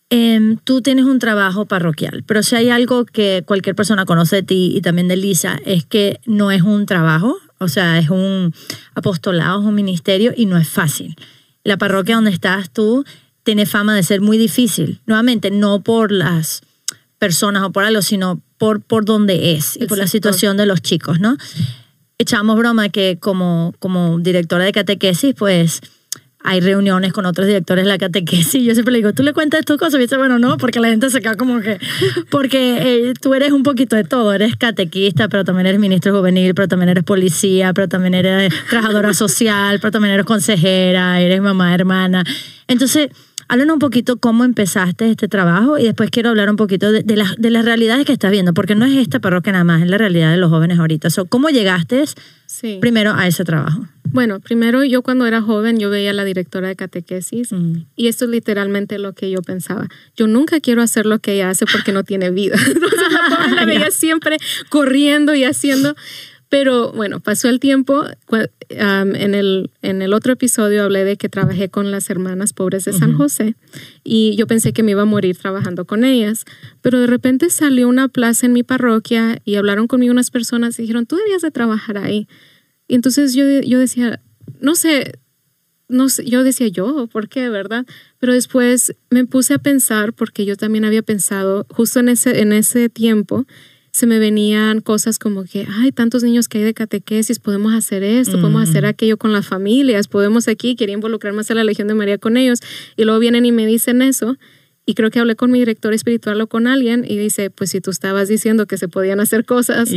Em, 0.10 0.58
tú 0.58 0.82
tienes 0.82 1.06
un 1.06 1.20
trabajo 1.20 1.66
parroquial, 1.66 2.24
pero 2.28 2.44
si 2.44 2.58
hay 2.58 2.70
algo 2.70 3.06
que 3.06 3.44
cualquier 3.46 3.76
persona 3.76 4.06
conoce 4.06 4.38
de 4.38 4.44
ti 4.44 4.74
y 4.76 4.82
también 4.82 5.08
de 5.08 5.16
Lisa, 5.16 5.60
es 5.66 5.86
que 5.86 6.20
no 6.26 6.52
es 6.52 6.62
un 6.62 6.86
trabajo, 6.86 7.38
o 7.58 7.70
sea, 7.70 7.98
es 8.00 8.10
un 8.10 8.54
apostolado, 8.96 9.62
es 9.62 9.66
un 9.66 9.76
ministerio 9.76 10.34
y 10.36 10.46
no 10.46 10.58
es 10.58 10.68
fácil. 10.68 11.16
La 11.66 11.76
parroquia 11.78 12.16
donde 12.16 12.32
estás 12.32 12.70
tú 12.70 13.04
tiene 13.44 13.66
fama 13.66 13.94
de 13.94 14.04
ser 14.04 14.22
muy 14.22 14.38
difícil. 14.38 15.02
Nuevamente, 15.06 15.52
no 15.52 15.82
por 15.82 16.14
las 16.14 16.62
personas 17.20 17.64
o 17.64 17.72
por 17.72 17.84
algo, 17.84 18.02
sino 18.02 18.42
por, 18.58 18.82
por 18.82 19.04
donde 19.04 19.54
es 19.54 19.76
y 19.76 19.88
por 19.88 19.98
la 19.98 20.08
situación 20.08 20.56
de 20.56 20.66
los 20.66 20.82
chicos, 20.82 21.20
¿no? 21.20 21.36
Echamos 22.18 22.56
broma 22.58 22.88
que 22.88 23.18
como, 23.20 23.74
como 23.80 24.20
directora 24.20 24.64
de 24.64 24.72
catequesis, 24.72 25.36
pues 25.36 25.82
hay 26.46 26.62
reuniones 26.62 27.12
con 27.12 27.26
otros 27.26 27.48
directores 27.48 27.86
de 27.86 27.90
la 27.90 27.98
catequesis 27.98 28.64
yo 28.64 28.74
siempre 28.74 28.92
le 28.92 29.00
digo, 29.00 29.14
tú 29.14 29.24
le 29.24 29.34
cuentas 29.34 29.66
tus 29.66 29.78
cosas 29.78 29.96
y 29.96 30.04
dice, 30.04 30.18
bueno, 30.18 30.40
no, 30.40 30.58
porque 30.58 30.80
la 30.80 30.90
gente 30.90 31.10
se 31.10 31.22
queda 31.22 31.36
como 31.36 31.60
que, 31.60 31.80
porque 32.30 33.10
eh, 33.10 33.14
tú 33.20 33.34
eres 33.34 33.52
un 33.52 33.64
poquito 33.64 33.96
de 33.96 34.04
todo, 34.04 34.34
eres 34.34 34.56
catequista, 34.56 35.28
pero 35.28 35.44
también 35.44 35.68
eres 35.68 35.80
ministro 35.80 36.16
juvenil, 36.16 36.54
pero 36.56 36.68
también 36.68 36.90
eres 36.90 37.04
policía, 37.04 37.74
pero 37.74 37.88
también 37.88 38.14
eres 38.14 38.54
trabajadora 38.70 39.14
social, 39.16 39.80
pero 39.80 39.92
también 39.92 40.14
eres 40.14 40.26
consejera, 40.26 41.20
eres 41.22 41.42
mamá, 41.42 41.74
hermana. 41.74 42.24
Entonces, 42.68 43.10
Háblanos 43.48 43.76
un 43.76 43.80
poquito 43.80 44.18
cómo 44.18 44.44
empezaste 44.44 45.10
este 45.10 45.28
trabajo 45.28 45.78
y 45.78 45.84
después 45.84 46.10
quiero 46.10 46.30
hablar 46.30 46.50
un 46.50 46.56
poquito 46.56 46.92
de, 46.92 47.04
de, 47.04 47.16
las, 47.16 47.36
de 47.38 47.50
las 47.52 47.66
realidades 47.66 48.06
que 48.06 48.14
estás 48.14 48.32
viendo, 48.32 48.54
porque 48.54 48.76
no 48.76 48.86
es 48.86 48.96
esta 48.96 49.20
parroquia 49.20 49.52
nada 49.52 49.64
más, 49.64 49.82
es 49.82 49.90
la 49.90 49.98
realidad 49.98 50.32
de 50.32 50.38
los 50.38 50.50
jóvenes 50.50 50.80
ahorita. 50.80 51.10
¿Cómo 51.30 51.50
llegaste 51.50 52.04
primero 52.80 53.14
a 53.14 53.28
ese 53.28 53.44
trabajo? 53.44 53.86
Bueno, 54.12 54.40
primero 54.40 54.84
yo 54.84 55.02
cuando 55.02 55.26
era 55.26 55.42
joven 55.42 55.78
yo 55.78 55.90
veía 55.90 56.12
a 56.12 56.14
la 56.14 56.24
directora 56.24 56.68
de 56.68 56.76
catequesis 56.76 57.52
mm. 57.52 57.86
y 57.96 58.08
esto 58.08 58.26
es 58.26 58.32
literalmente 58.32 58.98
lo 58.98 59.14
que 59.14 59.30
yo 59.30 59.42
pensaba. 59.42 59.88
Yo 60.16 60.28
nunca 60.28 60.60
quiero 60.60 60.82
hacer 60.82 61.06
lo 61.06 61.20
que 61.20 61.34
ella 61.34 61.50
hace 61.50 61.66
porque 61.66 61.92
no 61.92 62.04
tiene 62.04 62.32
vida. 62.32 62.56
Entonces 62.68 63.00
la, 63.12 63.48
la 63.56 63.66
veía 63.66 63.92
siempre 63.92 64.38
corriendo 64.70 65.36
y 65.36 65.44
haciendo. 65.44 65.96
Pero 66.50 66.92
bueno, 66.92 67.20
pasó 67.20 67.50
el 67.50 67.60
tiempo. 67.60 68.06
en, 68.70 69.36
el, 69.36 69.72
en 69.82 70.02
el 70.02 70.14
otro 70.14 70.34
episodio 70.34 70.84
hablé 70.84 71.04
de 71.04 71.18
que 71.18 71.30
trabajé 71.30 71.70
con 71.70 71.92
las 71.92 72.10
hermanas 72.10 72.54
pobres 72.54 72.86
de 72.86 72.94
San 72.94 73.14
José 73.18 73.56
y 74.04 74.36
yo 74.36 74.48
pensé 74.48 74.72
que 74.72 74.84
me 74.84 74.92
iba 74.92 75.02
a 75.02 75.06
morir 75.06 75.38
trabajando 75.38 75.86
con 75.86 76.04
ellas. 76.04 76.46
Pero 76.82 77.00
de 77.00 77.08
repente 77.08 77.50
salió 77.50 77.88
una 77.88 78.08
plaza 78.08 78.46
en 78.46 78.54
mi 78.54 78.64
parroquia 78.64 79.42
y 79.44 79.56
hablaron 79.56 79.88
conmigo 79.88 80.12
unas 80.12 80.32
personas 80.32 80.78
y 80.78 80.84
dijeron, 80.84 81.06
tú 81.06 81.16
debías 81.16 81.42
de 81.42 81.52
trabajar 81.52 81.98
ahí. 81.98 82.28
Y 82.88 82.96
entonces 82.96 83.34
yo, 83.34 83.44
yo 83.62 83.80
decía, 83.80 84.22
no 84.62 84.76
sé, 84.76 85.20
no 85.88 86.10
sé, 86.10 86.26
yo 86.26 86.44
decía 86.44 86.68
yo, 86.68 87.08
¿por 87.08 87.30
qué, 87.30 87.50
verdad? 87.50 87.86
Pero 88.20 88.34
después 88.34 88.96
me 89.10 89.26
puse 89.26 89.54
a 89.56 89.60
pensar, 89.60 90.14
porque 90.14 90.46
yo 90.46 90.56
también 90.56 90.86
había 90.86 91.02
pensado, 91.02 91.66
justo 91.70 92.00
en 92.00 92.10
ese, 92.10 92.42
en 92.42 92.54
ese 92.54 92.90
tiempo, 92.90 93.46
se 93.96 94.08
me 94.08 94.20
venían 94.20 94.82
cosas 94.82 95.20
como 95.20 95.46
que, 95.46 95.66
hay 95.80 95.94
tantos 95.94 96.22
niños 96.22 96.50
que 96.50 96.58
hay 96.58 96.66
de 96.66 96.74
catequesis, 96.74 97.40
podemos 97.40 97.74
hacer 97.74 98.04
esto, 98.04 98.42
podemos 98.42 98.68
hacer 98.68 98.86
aquello 98.86 99.16
con 99.16 99.32
las 99.32 99.48
familias, 99.48 100.10
podemos 100.10 100.50
aquí, 100.50 100.76
quería 100.76 100.96
involucrar 100.96 101.32
más 101.32 101.50
a 101.50 101.54
la 101.54 101.64
Legión 101.64 101.88
de 101.88 101.94
María 101.94 102.18
con 102.18 102.36
ellos. 102.36 102.60
Y 102.98 103.06
luego 103.06 103.22
vienen 103.22 103.46
y 103.46 103.54
me 103.54 103.66
dicen 103.66 104.02
eso. 104.02 104.36
Y 104.86 104.96
creo 104.96 105.12
que 105.12 105.20
hablé 105.20 105.38
con 105.38 105.50
mi 105.50 105.60
director 105.60 105.94
espiritual 105.94 106.42
o 106.42 106.48
con 106.48 106.68
alguien 106.68 107.06
y 107.08 107.18
dice, 107.18 107.50
pues 107.52 107.70
si 107.70 107.80
tú 107.80 107.90
estabas 107.90 108.28
diciendo 108.28 108.66
que 108.66 108.78
se 108.78 108.90
podían 108.90 109.22
hacer 109.22 109.46
cosas, 109.46 109.90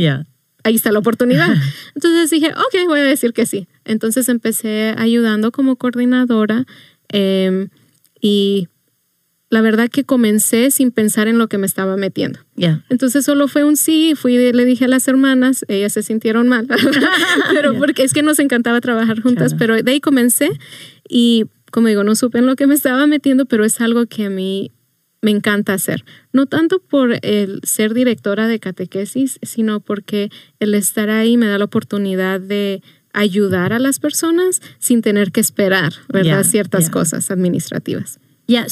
ahí 0.63 0.75
está 0.75 0.93
la 0.93 0.99
oportunidad. 0.99 1.49
Entonces 1.93 2.29
dije, 2.29 2.53
ok, 2.53 2.87
voy 2.87 3.01
a 3.01 3.03
decir 3.03 3.33
que 3.33 3.45
sí. 3.45 3.67
Entonces 3.83 4.29
empecé 4.29 4.95
ayudando 4.97 5.51
como 5.51 5.75
coordinadora 5.75 6.65
em, 7.09 7.67
y 8.21 8.69
la 9.49 9.61
verdad 9.61 9.89
que 9.89 10.03
comencé 10.03 10.69
sin 10.71 10.91
pensar 10.91 11.27
en 11.27 11.37
lo 11.37 11.47
que 11.47 11.57
me 11.57 11.65
estaba 11.65 11.97
metiendo. 11.97 12.39
Entonces 12.89 13.25
solo 13.25 13.47
fue 13.47 13.63
un 13.63 13.77
sí, 13.77 14.13
fui 14.15 14.37
le 14.37 14.65
dije 14.65 14.85
a 14.85 14.87
las 14.87 15.07
hermanas, 15.07 15.65
ellas 15.67 15.93
se 15.93 16.03
sintieron 16.03 16.47
mal, 16.47 16.67
pero 17.53 17.77
porque 17.77 18.03
es 18.03 18.13
que 18.13 18.21
nos 18.21 18.39
encantaba 18.39 18.79
trabajar 18.81 19.21
juntas, 19.21 19.55
pero 19.57 19.81
de 19.81 19.91
ahí 19.91 19.99
comencé 19.99 20.51
y 21.07 21.45
como 21.71 21.87
digo, 21.87 22.03
no 22.03 22.15
supe 22.15 22.39
en 22.39 22.45
lo 22.45 22.55
que 22.55 22.67
me 22.67 22.75
estaba 22.75 23.05
metiendo, 23.07 23.45
pero 23.45 23.63
es 23.63 23.79
algo 23.81 24.05
que 24.07 24.25
a 24.25 24.29
mí 24.29 24.71
me 25.21 25.31
encanta 25.31 25.73
hacer. 25.73 26.05
No 26.31 26.45
tanto 26.45 26.79
por 26.79 27.19
el 27.21 27.59
ser 27.63 27.93
directora 27.93 28.47
de 28.47 28.59
catequesis, 28.59 29.39
sino 29.41 29.79
porque 29.79 30.29
el 30.59 30.73
estar 30.73 31.09
ahí 31.09 31.37
me 31.37 31.47
da 31.47 31.57
la 31.57 31.65
oportunidad 31.65 32.39
de 32.39 32.81
ayudar 33.13 33.73
a 33.73 33.79
las 33.79 33.99
personas 33.99 34.61
sin 34.77 35.01
tener 35.01 35.31
que 35.31 35.41
esperar, 35.41 35.93
¿verdad? 36.07 36.43
Ciertas 36.43 36.89
cosas 36.89 37.31
administrativas. 37.31 38.19
Ya, 38.49 38.65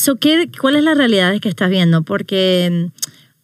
¿cuál 0.60 0.76
es 0.76 0.84
la 0.84 0.96
realidad 0.96 1.40
que 1.40 1.50
estás 1.50 1.70
viendo? 1.70 2.02
Porque, 2.02 2.90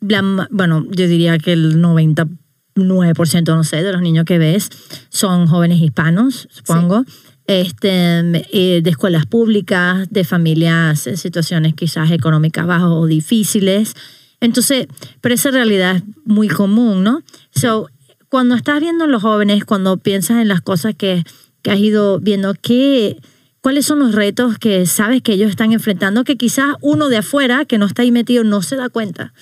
mm, 0.01 0.39
bueno, 0.49 0.83
yo 0.89 1.07
diría 1.07 1.37
que 1.37 1.53
el 1.53 1.79
99%, 1.79 3.55
no 3.55 3.63
sé, 3.63 3.83
de 3.83 3.93
los 3.93 4.01
niños 4.01 4.25
que 4.25 4.39
ves 4.39 4.69
son 5.09 5.45
jóvenes 5.45 5.79
hispanos, 5.79 6.47
supongo. 6.49 7.05
Este, 7.45 8.19
eh, 8.51 8.81
de 8.81 8.89
escuelas 8.89 9.27
públicas, 9.27 10.09
de 10.09 10.23
familias 10.23 11.05
en 11.05 11.17
situaciones 11.17 11.75
quizás 11.75 12.09
económicas 12.09 12.65
bajas 12.65 12.89
o 12.89 13.05
difíciles. 13.05 13.93
Entonces, 14.39 14.87
pero 15.21 15.35
esa 15.35 15.51
realidad 15.51 15.97
es 15.97 16.03
muy 16.25 16.47
común, 16.47 17.03
¿no? 17.03 17.21
So, 17.53 17.89
cuando 18.29 18.55
estás 18.55 18.79
viendo 18.79 19.05
los 19.05 19.21
jóvenes, 19.21 19.65
cuando 19.65 19.97
piensas 19.97 20.41
en 20.41 20.47
las 20.47 20.61
cosas 20.61 20.95
que, 20.95 21.23
que 21.61 21.69
has 21.69 21.79
ido 21.79 22.19
viendo, 22.19 22.55
¿qué, 22.59 23.17
¿Cuáles 23.63 23.85
son 23.85 23.99
los 23.99 24.13
retos 24.13 24.57
que 24.57 24.85
sabes 24.85 25.21
que 25.21 25.31
ellos 25.31 25.49
están 25.49 25.71
enfrentando 25.71 26.25
que 26.25 26.35
quizás 26.35 26.75
uno 26.81 27.07
de 27.07 27.15
afuera 27.15 27.63
que 27.63 27.77
no 27.77 27.85
está 27.85 28.01
ahí 28.01 28.11
metido 28.11 28.43
no 28.43 28.61
se 28.61 28.75
da 28.75 28.89
cuenta? 28.89 29.33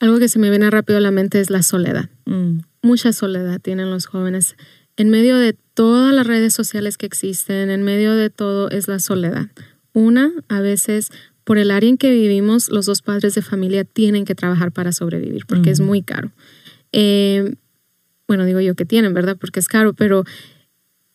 Algo 0.00 0.18
que 0.18 0.28
se 0.28 0.38
me 0.38 0.50
viene 0.50 0.70
rápido 0.70 0.98
a 0.98 1.00
la 1.00 1.10
mente 1.12 1.40
es 1.40 1.48
la 1.48 1.62
soledad. 1.62 2.10
Mm. 2.26 2.58
Mucha 2.82 3.14
soledad 3.14 3.58
tienen 3.58 3.90
los 3.90 4.04
jóvenes. 4.04 4.54
En 4.98 5.08
medio 5.08 5.38
de 5.38 5.54
todas 5.54 6.14
las 6.14 6.26
redes 6.26 6.52
sociales 6.52 6.98
que 6.98 7.06
existen, 7.06 7.70
en 7.70 7.82
medio 7.84 8.14
de 8.14 8.28
todo 8.28 8.68
es 8.68 8.86
la 8.86 8.98
soledad. 8.98 9.46
Una, 9.94 10.30
a 10.48 10.60
veces 10.60 11.08
por 11.44 11.56
el 11.56 11.70
área 11.70 11.88
en 11.88 11.96
que 11.96 12.10
vivimos, 12.10 12.68
los 12.68 12.84
dos 12.84 13.00
padres 13.00 13.34
de 13.34 13.40
familia 13.40 13.84
tienen 13.84 14.26
que 14.26 14.34
trabajar 14.34 14.72
para 14.72 14.92
sobrevivir 14.92 15.46
porque 15.46 15.70
es 15.70 15.80
muy 15.80 16.02
caro. 16.02 16.32
Eh, 16.92 17.54
bueno, 18.28 18.44
digo 18.44 18.60
yo 18.60 18.74
que 18.74 18.84
tienen, 18.84 19.14
¿verdad? 19.14 19.38
Porque 19.40 19.58
es 19.58 19.68
caro, 19.68 19.94
pero 19.94 20.24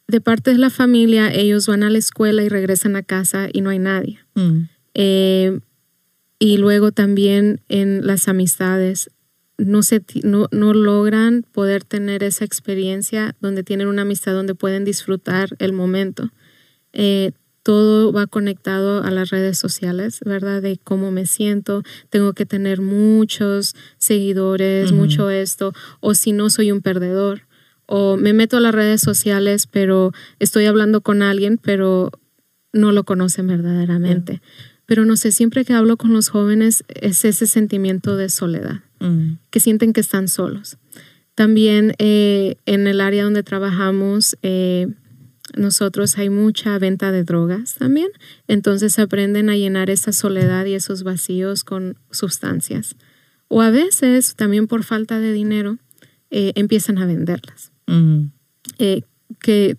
de 0.08 0.22
parte 0.22 0.52
de 0.52 0.58
la 0.58 0.70
familia, 0.70 1.34
ellos 1.34 1.68
van 1.68 1.84
a 1.84 1.90
la 1.90 1.98
escuela 1.98 2.42
y 2.44 2.50
regresan 2.50 2.96
a 2.96 3.04
casa 3.04 3.50
y 3.52 3.62
no 3.62 3.70
hay 3.70 3.80
nadie. 3.80 4.20
Mm. 4.36 4.62
Eh, 4.94 5.60
y 6.40 6.58
luego 6.58 6.92
también 6.92 7.62
en 7.68 8.06
las 8.06 8.28
amistades, 8.28 9.10
no, 9.58 9.84
se, 9.84 10.04
no, 10.24 10.48
no, 10.52 10.74
logran 10.74 11.44
poder 11.52 11.84
tener 11.84 12.24
esa 12.24 12.46
experiencia 12.46 13.36
donde 13.42 13.64
tienen 13.64 13.88
una 13.88 14.04
amistad 14.04 14.34
donde 14.34 14.56
pueden 14.56 14.86
disfrutar 14.86 15.50
el 15.60 15.74
momento. 15.74 16.32
Eh, 16.94 17.32
todo 17.64 18.14
va 18.14 18.28
conectado 18.28 19.04
a 19.04 19.12
las 19.12 19.30
redes 19.30 19.58
sociales, 19.58 20.22
¿verdad? 20.24 20.62
De 20.62 20.80
cómo 20.82 21.12
me 21.12 21.26
siento, 21.26 21.84
tengo 22.10 22.32
que 22.32 22.46
tener 22.46 22.80
muchos 22.80 23.76
seguidores, 23.98 24.94
mucho 24.94 25.30
esto, 25.30 25.74
o 26.00 26.14
si 26.14 26.32
no 26.32 26.50
soy 26.50 26.72
un 26.72 26.82
perdedor 26.82 27.47
o 27.88 28.18
me 28.18 28.34
meto 28.34 28.58
a 28.58 28.60
las 28.60 28.76
redes 28.76 29.02
sociales, 29.02 29.68
pero 29.68 30.12
estoy 30.40 30.66
hablando 30.66 31.02
con 31.02 31.22
alguien, 31.22 31.58
pero 31.58 32.12
no 32.74 32.92
lo 32.92 33.04
conocen 33.04 33.48
verdaderamente. 33.48 34.42
Pero 34.86 35.04
no 35.04 35.18
sé, 35.18 35.32
siempre 35.32 35.66
que 35.66 35.74
hablo 35.74 35.98
con 35.98 36.14
los 36.14 36.30
jóvenes 36.30 36.84
es 36.88 37.26
ese 37.26 37.48
sentimiento 37.48 38.16
de 38.16 38.30
soledad, 38.30 38.82
mm. 39.00 39.34
que 39.50 39.60
sienten 39.60 39.94
que 39.94 40.02
están 40.02 40.28
solos. 40.28 40.78
También 41.36 41.94
eh, 41.98 42.56
en 42.66 42.88
el 42.88 43.02
área 43.02 43.24
donde 43.24 43.44
trabajamos, 43.44 44.38
eh, 44.42 44.88
nosotros 45.56 46.18
hay 46.18 46.30
mucha 46.30 46.78
venta 46.80 47.12
de 47.12 47.24
drogas 47.24 47.76
también, 47.76 48.10
entonces 48.48 48.98
aprenden 49.00 49.50
a 49.50 49.56
llenar 49.56 49.90
esa 49.90 50.12
soledad 50.12 50.66
y 50.66 50.74
esos 50.74 51.04
vacíos 51.04 51.64
con 51.64 51.98
sustancias. 52.12 52.96
O 53.50 53.62
a 53.62 53.70
veces, 53.70 54.36
también 54.36 54.68
por 54.68 54.84
falta 54.84 55.20
de 55.20 55.32
dinero, 55.32 55.78
eh, 56.32 56.52
empiezan 56.56 56.98
a 56.98 57.06
venderlas. 57.06 57.72
Eh, 58.80 59.02
que 59.40 59.78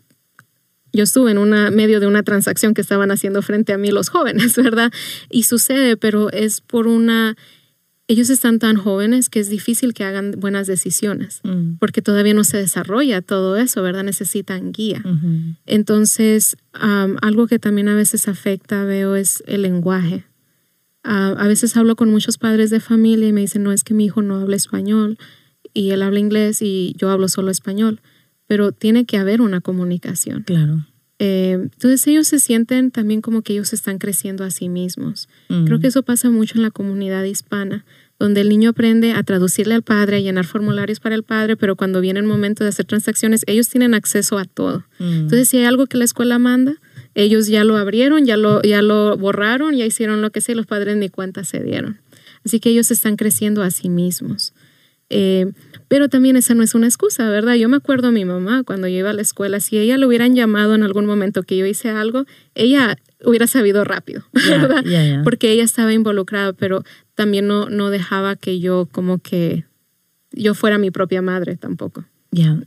yo 0.93 1.05
estuve 1.05 1.31
en 1.31 1.39
una 1.39 1.71
medio 1.71 2.01
de 2.01 2.07
una 2.07 2.23
transacción 2.23 2.75
que 2.75 2.81
estaban 2.81 3.11
haciendo 3.11 3.43
frente 3.43 3.73
a 3.73 3.79
mí 3.79 3.91
los 3.91 4.09
jóvenes, 4.09 4.57
¿verdad? 4.57 4.93
Y 5.31 5.43
sucede, 5.45 5.97
pero 5.97 6.31
es 6.33 6.61
por 6.61 6.87
una 6.87 7.37
ellos 8.11 8.31
están 8.31 8.59
tan 8.59 8.77
jóvenes 8.77 9.29
que 9.29 9.39
es 9.39 9.51
difícil 9.51 9.93
que 9.93 10.03
hagan 10.03 10.31
buenas 10.39 10.67
decisiones, 10.67 11.41
Mm. 11.45 11.75
porque 11.79 12.01
todavía 12.01 12.33
no 12.33 12.43
se 12.43 12.57
desarrolla 12.57 13.21
todo 13.21 13.59
eso, 13.59 13.83
¿verdad? 13.83 14.03
Necesitan 14.03 14.73
guía. 14.73 15.03
Entonces, 15.67 16.57
am, 16.73 17.19
algo 17.21 17.47
que 17.47 17.59
también 17.59 17.87
a 17.89 17.95
veces 17.95 18.27
afecta, 18.27 18.85
veo, 18.85 19.15
es 19.15 19.43
el 19.47 19.61
lenguaje. 19.61 20.25
Ah, 21.05 21.35
a 21.39 21.47
veces 21.49 21.77
hablo 21.77 21.97
con 21.97 22.11
muchos 22.11 22.39
padres 22.39 22.71
de 22.71 22.81
familia 22.81 23.29
y 23.29 23.33
me 23.35 23.43
dicen, 23.43 23.63
no, 23.63 23.73
es 23.73 23.85
que 23.85 23.93
mi 23.93 24.07
hijo 24.07 24.23
no 24.23 24.37
habla 24.41 24.57
español 24.57 25.19
y 25.79 25.91
él 25.91 26.03
habla 26.03 26.19
inglés 26.19 26.61
y 26.61 26.95
yo 26.99 27.11
hablo 27.11 27.29
solo 27.29 27.51
español, 27.51 28.01
pero 28.47 28.73
tiene 28.73 29.05
que 29.05 29.17
haber 29.17 29.41
una 29.41 29.61
comunicación. 29.61 30.43
Claro. 30.43 30.87
Eh, 31.21 31.53
entonces 31.53 32.07
ellos 32.07 32.29
se 32.29 32.39
sienten 32.39 32.91
también 32.91 33.21
como 33.21 33.43
que 33.43 33.53
ellos 33.53 33.73
están 33.73 33.99
creciendo 33.99 34.45
a 34.45 34.51
sí 34.51 34.69
mismos. 34.69 35.29
Mm. 35.49 35.65
Creo 35.67 35.81
que 35.81 35.89
eso 35.89 36.03
pasa 36.03 36.31
mucho 36.31 36.57
en 36.57 36.63
la 36.63 36.71
comunidad 36.71 37.25
hispana, 37.25 37.85
donde 38.19 38.41
el 38.41 38.49
niño 38.49 38.71
aprende 38.71 39.13
a 39.13 39.23
traducirle 39.23 39.75
al 39.75 39.83
padre, 39.83 40.17
a 40.17 40.21
llenar 40.21 40.47
formularios 40.47 40.99
para 41.01 41.15
el 41.15 41.23
padre, 41.23 41.57
pero 41.57 41.77
cuando 41.77 42.01
viene 42.01 42.21
el 42.21 42.27
momento 42.27 42.65
de 42.65 42.71
hacer 42.71 42.87
transacciones, 42.87 43.45
ellos 43.47 43.69
tienen 43.69 43.95
acceso 43.95 44.39
a 44.39 44.45
todo. 44.45 44.85
Mm. 44.99 45.21
Entonces, 45.23 45.49
si 45.49 45.59
hay 45.59 45.65
algo 45.65 45.87
que 45.87 45.97
la 45.97 46.05
escuela 46.05 46.39
manda, 46.39 46.75
ellos 47.15 47.47
ya 47.47 47.65
lo 47.65 47.77
abrieron, 47.77 48.27
ya 48.27 48.37
lo, 48.37 48.63
ya 48.63 48.83
lo 48.83 49.17
borraron, 49.17 49.77
ya 49.77 49.87
hicieron 49.87 50.23
lo 50.23 50.31
que 50.31 50.41
sea 50.41 50.55
y 50.55 50.57
los 50.57 50.67
padres 50.67 50.97
ni 50.97 51.09
cuenta 51.09 51.45
se 51.45 51.63
dieron. 51.63 52.01
Así 52.45 52.61
que 52.61 52.71
ellos 52.71 52.91
están 52.91 53.17
creciendo 53.17 53.63
a 53.63 53.71
sí 53.71 53.89
mismos. 53.89 54.53
Eh, 55.11 55.51
pero 55.89 56.09
también 56.09 56.37
esa 56.37 56.55
no 56.55 56.63
es 56.63 56.75
una 56.75 56.87
excusa, 56.87 57.29
¿verdad? 57.29 57.55
Yo 57.55 57.69
me 57.69 57.77
acuerdo 57.77 58.09
a 58.09 58.13
mi 58.13 58.25
mamá 58.25 58.63
cuando 58.63 58.87
yo 58.89 58.99
iba 58.99 59.11
a 59.11 59.15
la 59.15 59.23
escuela, 59.23 59.59
si 59.61 59.79
ella 59.79 59.97
le 59.97 60.07
hubieran 60.07 60.35
llamado 60.35 60.75
en 60.75 60.83
algún 60.83 61.07
momento 61.07 61.43
que 61.43 61.57
yo 61.57 61.67
hice 61.67 61.91
algo, 61.91 62.25
ella 62.55 62.99
hubiera 63.25 63.47
sabido 63.47 63.85
rápido, 63.85 64.23
¿verdad? 64.33 64.85
Porque 65.25 65.51
ella 65.51 65.65
estaba 65.65 65.93
involucrada, 65.93 66.53
pero 66.53 66.85
también 67.15 67.47
no, 67.47 67.69
no 67.71 67.91
dejaba 67.91 68.37
que 68.37 68.61
yo 68.61 68.89
como 68.93 69.19
que 69.19 69.65
yo 70.31 70.55
fuera 70.55 70.79
mi 70.79 70.91
propia 70.91 71.23
madre 71.23 71.57
tampoco. 71.57 72.05
Ya. 72.31 72.59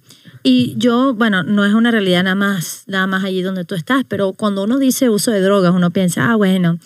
Y 0.44 0.74
yo, 0.78 1.14
bueno, 1.14 1.44
no 1.44 1.66
es 1.66 1.74
una 1.74 1.92
realidad 1.92 2.24
nada 2.24 2.36
más, 2.36 2.84
nada 2.88 3.06
más 3.06 3.24
allí 3.24 3.44
donde 3.44 3.64
tú 3.64 3.76
estás, 3.76 4.04
pero 4.08 4.34
cuando 4.34 4.64
uno 4.64 4.80
dice 4.80 5.10
uso 5.10 5.30
de 5.30 5.42
drogas, 5.42 5.72
uno 5.74 5.92
piensa, 5.92 6.32
ah, 6.32 6.36
bueno, 6.36 6.80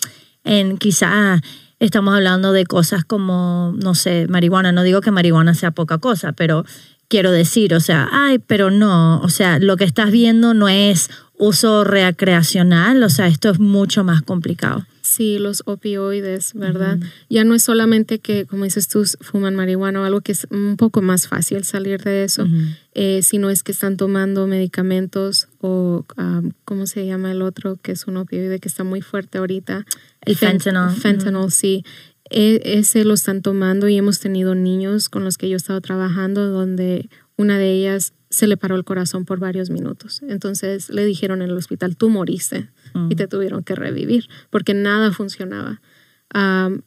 en 0.44 0.78
quizá 0.78 1.42
estamos 1.80 2.16
hablando 2.16 2.52
de 2.52 2.66
cosas 2.66 3.06
como, 3.06 3.74
no 3.82 3.96
sé, 3.96 4.28
marihuana. 4.28 4.72
No 4.72 4.84
digo 4.84 5.02
que 5.02 5.12
marihuana 5.12 5.54
sea 5.54 5.72
poca 5.72 5.98
cosa, 5.98 6.34
pero 6.34 6.66
quiero 7.08 7.32
decir, 7.32 7.74
o 7.74 7.80
sea, 7.80 8.10
ay, 8.12 8.40
pero 8.40 8.72
no, 8.72 9.20
o 9.22 9.30
sea, 9.30 9.60
lo 9.60 9.78
que 9.78 9.84
estás 9.84 10.12
viendo 10.12 10.54
no 10.54 10.70
es 10.70 11.10
uso 11.38 11.84
recreacional, 11.84 13.04
o 13.04 13.10
sea, 13.10 13.28
esto 13.28 13.50
es 13.50 13.60
mucho 13.60 14.04
más 14.04 14.22
complicado. 14.22 14.86
Sí, 15.16 15.40
los 15.40 15.64
opioides, 15.66 16.54
¿verdad? 16.56 16.98
Ya 17.30 17.44
no 17.46 17.56
es 17.56 17.64
solamente 17.64 18.20
que, 18.20 18.46
como 18.46 18.64
dices 18.66 18.88
tú, 18.90 19.04
fuman 19.22 19.56
marihuana 19.56 20.02
o 20.02 20.04
algo 20.04 20.20
que 20.22 20.34
es 20.34 20.46
un 20.50 20.76
poco 20.78 21.02
más 21.02 21.28
fácil 21.28 21.64
salir 21.64 22.02
de 22.04 22.24
eso, 22.26 22.46
eh, 22.94 23.22
sino 23.22 23.50
es 23.50 23.64
que 23.64 23.72
están 23.72 23.96
tomando 23.98 24.46
medicamentos 24.48 25.48
o, 25.62 26.04
um, 26.18 26.52
¿cómo 26.66 26.86
se 26.88 27.06
llama 27.06 27.32
el 27.32 27.42
otro? 27.42 27.78
Que 27.82 27.94
es 27.94 28.08
un 28.08 28.18
opioide 28.18 28.60
que 28.60 28.68
está 28.68 28.84
muy 28.84 29.02
fuerte 29.02 29.38
ahorita. 29.38 29.86
El 30.22 30.36
Fen- 30.36 30.60
fentanyl. 30.62 30.96
Fentanyl, 31.00 31.52
sí. 31.52 31.84
E- 32.30 32.62
ese 32.80 33.04
lo 33.06 33.14
están 33.14 33.42
tomando 33.42 33.88
y 33.88 33.96
hemos 33.98 34.20
tenido 34.20 34.56
niños 34.56 35.10
con 35.10 35.24
los 35.24 35.38
que 35.38 35.48
yo 35.48 35.56
he 35.56 35.58
estado 35.58 35.80
trabajando 35.82 36.50
donde 36.50 37.10
una 37.38 37.58
de 37.58 37.72
ellas 37.72 38.14
se 38.36 38.48
le 38.48 38.58
paró 38.58 38.76
el 38.76 38.84
corazón 38.84 39.26
por 39.26 39.40
varios 39.40 39.70
minutos. 39.70 40.22
Entonces 40.28 40.90
le 40.90 41.06
dijeron 41.06 41.42
en 41.42 41.50
el 41.50 41.58
hospital, 41.58 41.96
tú 41.96 42.10
moriste 42.10 42.70
Mm. 42.94 43.12
y 43.12 43.16
te 43.16 43.28
tuvieron 43.28 43.64
que 43.64 43.76
revivir 43.76 44.28
porque 44.50 44.74
nada 44.74 45.12
funcionaba. 45.12 45.82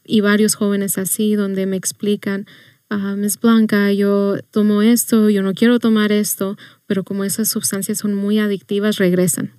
Y 0.04 0.20
varios 0.20 0.54
jóvenes 0.56 0.98
así 0.98 1.34
donde 1.34 1.64
me 1.66 1.76
explican, 1.76 2.46
ah, 2.90 3.14
Miss 3.16 3.38
Blanca, 3.40 3.92
yo 3.92 4.36
tomo 4.50 4.82
esto, 4.82 5.30
yo 5.30 5.42
no 5.42 5.54
quiero 5.54 5.78
tomar 5.78 6.12
esto, 6.12 6.56
pero 6.86 7.02
como 7.02 7.24
esas 7.24 7.48
sustancias 7.48 7.98
son 7.98 8.14
muy 8.14 8.38
adictivas, 8.38 8.98
regresan. 8.98 9.52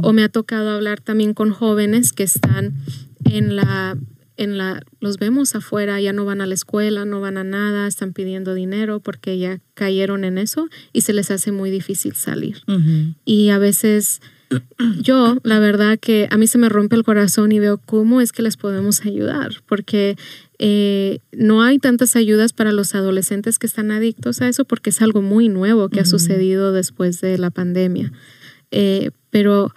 O 0.00 0.12
me 0.12 0.24
ha 0.24 0.28
tocado 0.28 0.70
hablar 0.70 1.00
también 1.00 1.34
con 1.34 1.50
jóvenes 1.50 2.12
que 2.12 2.24
están 2.24 2.74
en 3.24 3.54
la, 3.54 3.96
en 4.42 4.58
la, 4.58 4.82
los 5.00 5.18
vemos 5.18 5.54
afuera, 5.54 6.00
ya 6.00 6.12
no 6.12 6.24
van 6.24 6.40
a 6.40 6.46
la 6.46 6.54
escuela, 6.54 7.04
no 7.04 7.20
van 7.20 7.38
a 7.38 7.44
nada, 7.44 7.86
están 7.86 8.12
pidiendo 8.12 8.54
dinero 8.54 9.00
porque 9.00 9.38
ya 9.38 9.60
cayeron 9.74 10.24
en 10.24 10.38
eso 10.38 10.68
y 10.92 11.02
se 11.02 11.12
les 11.12 11.30
hace 11.30 11.52
muy 11.52 11.70
difícil 11.70 12.14
salir. 12.14 12.62
Y 13.24 13.50
a 13.50 13.58
veces 13.58 14.20
yo, 15.00 15.38
la 15.42 15.58
verdad 15.58 15.98
que 15.98 16.28
a 16.30 16.36
mí 16.36 16.46
se 16.46 16.58
me 16.58 16.68
rompe 16.68 16.96
el 16.96 17.04
corazón 17.04 17.52
y 17.52 17.58
veo 17.58 17.78
cómo 17.78 18.20
es 18.20 18.32
que 18.32 18.42
les 18.42 18.56
podemos 18.56 19.04
ayudar, 19.04 19.52
porque 19.66 20.16
eh, 20.58 21.18
no 21.32 21.62
hay 21.62 21.78
tantas 21.78 22.16
ayudas 22.16 22.52
para 22.52 22.72
los 22.72 22.94
adolescentes 22.94 23.58
que 23.58 23.66
están 23.66 23.90
adictos 23.90 24.40
a 24.40 24.48
eso, 24.48 24.64
porque 24.64 24.90
es 24.90 25.02
algo 25.02 25.22
muy 25.22 25.48
nuevo 25.48 25.88
que 25.88 26.00
ha 26.00 26.04
sucedido 26.04 26.72
después 26.72 27.20
de 27.20 27.38
la 27.38 27.50
pandemia. 27.50 28.12
Eh, 28.70 29.10
pero 29.30 29.72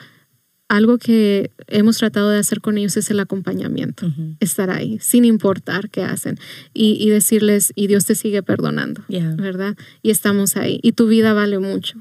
algo 0.67 0.97
que 0.97 1.51
hemos 1.67 1.97
tratado 1.97 2.30
de 2.32 2.39
hacer 2.39 2.60
con 2.62 2.78
ellos 2.78 2.97
es 2.97 3.12
el 3.12 3.19
acompañamiento, 3.19 4.08
Ujú. 4.08 4.36
estar 4.39 4.69
ahí, 4.71 4.97
sin 4.99 5.23
importar 5.25 5.89
qué 5.89 6.04
hacen, 6.04 6.39
y, 6.73 6.93
y 6.99 7.10
decirles, 7.10 7.71
y 7.75 7.88
Dios 7.88 8.06
te 8.06 8.15
sigue 8.15 8.41
perdonando. 8.43 9.04
Ya. 9.08 9.36
¿verdad? 9.36 9.75
Y 10.01 10.10
estamos 10.10 10.58
ahí. 10.58 10.80
Y 10.82 10.93
tu 10.93 11.08
vida 11.08 11.34
vale 11.34 11.60
mucho. 11.60 11.99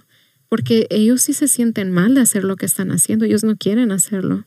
Porque 0.48 0.87
ellos 0.90 1.20
sí 1.22 1.33
se 1.33 1.48
sienten 1.48 1.90
mal 1.90 2.14
de 2.14 2.20
hacer 2.20 2.44
lo 2.44 2.57
que 2.57 2.64
están 2.66 2.90
haciendo. 2.92 3.24
Ellos 3.24 3.42
no 3.44 3.57
quieren 3.57 3.90
hacerlo. 3.90 4.44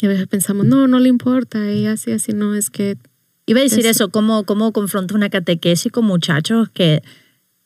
Y 0.00 0.06
a 0.06 0.08
veces 0.08 0.26
pensamos, 0.26 0.64
no, 0.66 0.88
no 0.88 0.98
le 1.00 1.08
importa. 1.10 1.68
Ella 1.68 1.92
así, 1.92 2.12
así, 2.12 2.32
no, 2.32 2.54
es 2.54 2.70
que... 2.70 2.96
Iba 3.46 3.60
a 3.60 3.64
decir 3.64 3.80
Es- 3.80 3.96
eso, 3.96 4.08
¿cómo, 4.10 4.44
cómo 4.44 4.72
confronta 4.72 5.14
una 5.14 5.28
catequesis 5.28 5.92
con 5.92 6.06
muchachos 6.06 6.70
que 6.70 7.02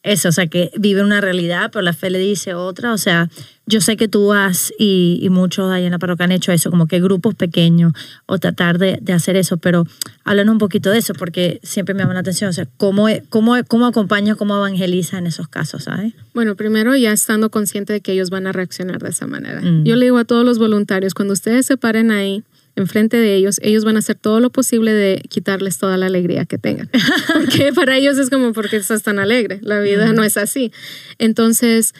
eso, 0.02 0.28
o 0.28 0.32
sea, 0.32 0.48
que 0.48 0.70
viven 0.78 1.04
una 1.06 1.20
realidad, 1.20 1.70
pero 1.72 1.82
la 1.82 1.92
fe 1.92 2.10
le 2.10 2.18
dice 2.18 2.52
otra. 2.54 2.92
O 2.92 2.98
sea, 2.98 3.30
yo 3.66 3.80
sé 3.80 3.96
que 3.96 4.08
tú 4.08 4.32
has, 4.32 4.72
y, 4.78 5.18
y 5.22 5.30
muchos 5.30 5.70
ahí 5.70 5.84
en 5.84 5.92
la 5.92 5.98
parroquia 5.98 6.24
han 6.24 6.32
hecho 6.32 6.52
eso, 6.52 6.70
como 6.70 6.86
que 6.86 7.00
grupos 7.00 7.34
pequeños 7.34 7.92
o 8.26 8.38
tratar 8.38 8.78
de, 8.78 8.98
de 9.00 9.12
hacer 9.12 9.36
eso, 9.36 9.56
pero 9.56 9.86
háblanos 10.24 10.52
un 10.52 10.58
poquito 10.58 10.90
de 10.90 10.98
eso, 10.98 11.14
porque 11.14 11.60
siempre 11.62 11.94
me 11.94 12.02
llama 12.02 12.14
la 12.14 12.20
atención, 12.20 12.50
o 12.50 12.52
sea, 12.52 12.66
¿cómo, 12.76 13.06
cómo, 13.30 13.56
cómo 13.66 13.86
acompaña, 13.86 14.34
cómo 14.34 14.56
evangeliza 14.56 15.18
en 15.18 15.26
esos 15.26 15.48
casos, 15.48 15.84
¿sabes? 15.84 16.12
Bueno, 16.34 16.56
primero 16.56 16.94
ya 16.96 17.12
estando 17.12 17.50
consciente 17.50 17.92
de 17.92 18.00
que 18.00 18.12
ellos 18.12 18.30
van 18.30 18.46
a 18.46 18.52
reaccionar 18.52 19.02
de 19.02 19.10
esa 19.10 19.26
manera. 19.26 19.60
Mm. 19.60 19.84
Yo 19.84 19.96
le 19.96 20.06
digo 20.06 20.18
a 20.18 20.24
todos 20.24 20.44
los 20.44 20.58
voluntarios, 20.58 21.14
cuando 21.14 21.32
ustedes 21.32 21.64
se 21.64 21.76
paren 21.76 22.10
ahí, 22.10 22.44
enfrente 22.76 23.16
de 23.16 23.36
ellos, 23.36 23.60
ellos 23.62 23.84
van 23.84 23.96
a 23.96 24.00
hacer 24.00 24.16
todo 24.16 24.40
lo 24.40 24.50
posible 24.50 24.92
de 24.92 25.22
quitarles 25.28 25.78
toda 25.78 25.96
la 25.96 26.06
alegría 26.06 26.44
que 26.44 26.58
tengan. 26.58 26.90
Porque 27.32 27.72
para 27.72 27.96
ellos 27.96 28.18
es 28.18 28.30
como, 28.30 28.52
porque 28.52 28.76
estás 28.76 29.02
tan 29.02 29.18
alegre? 29.18 29.60
La 29.62 29.80
vida 29.80 30.12
no 30.12 30.24
es 30.24 30.36
así. 30.36 30.72
Entonces, 31.18 31.94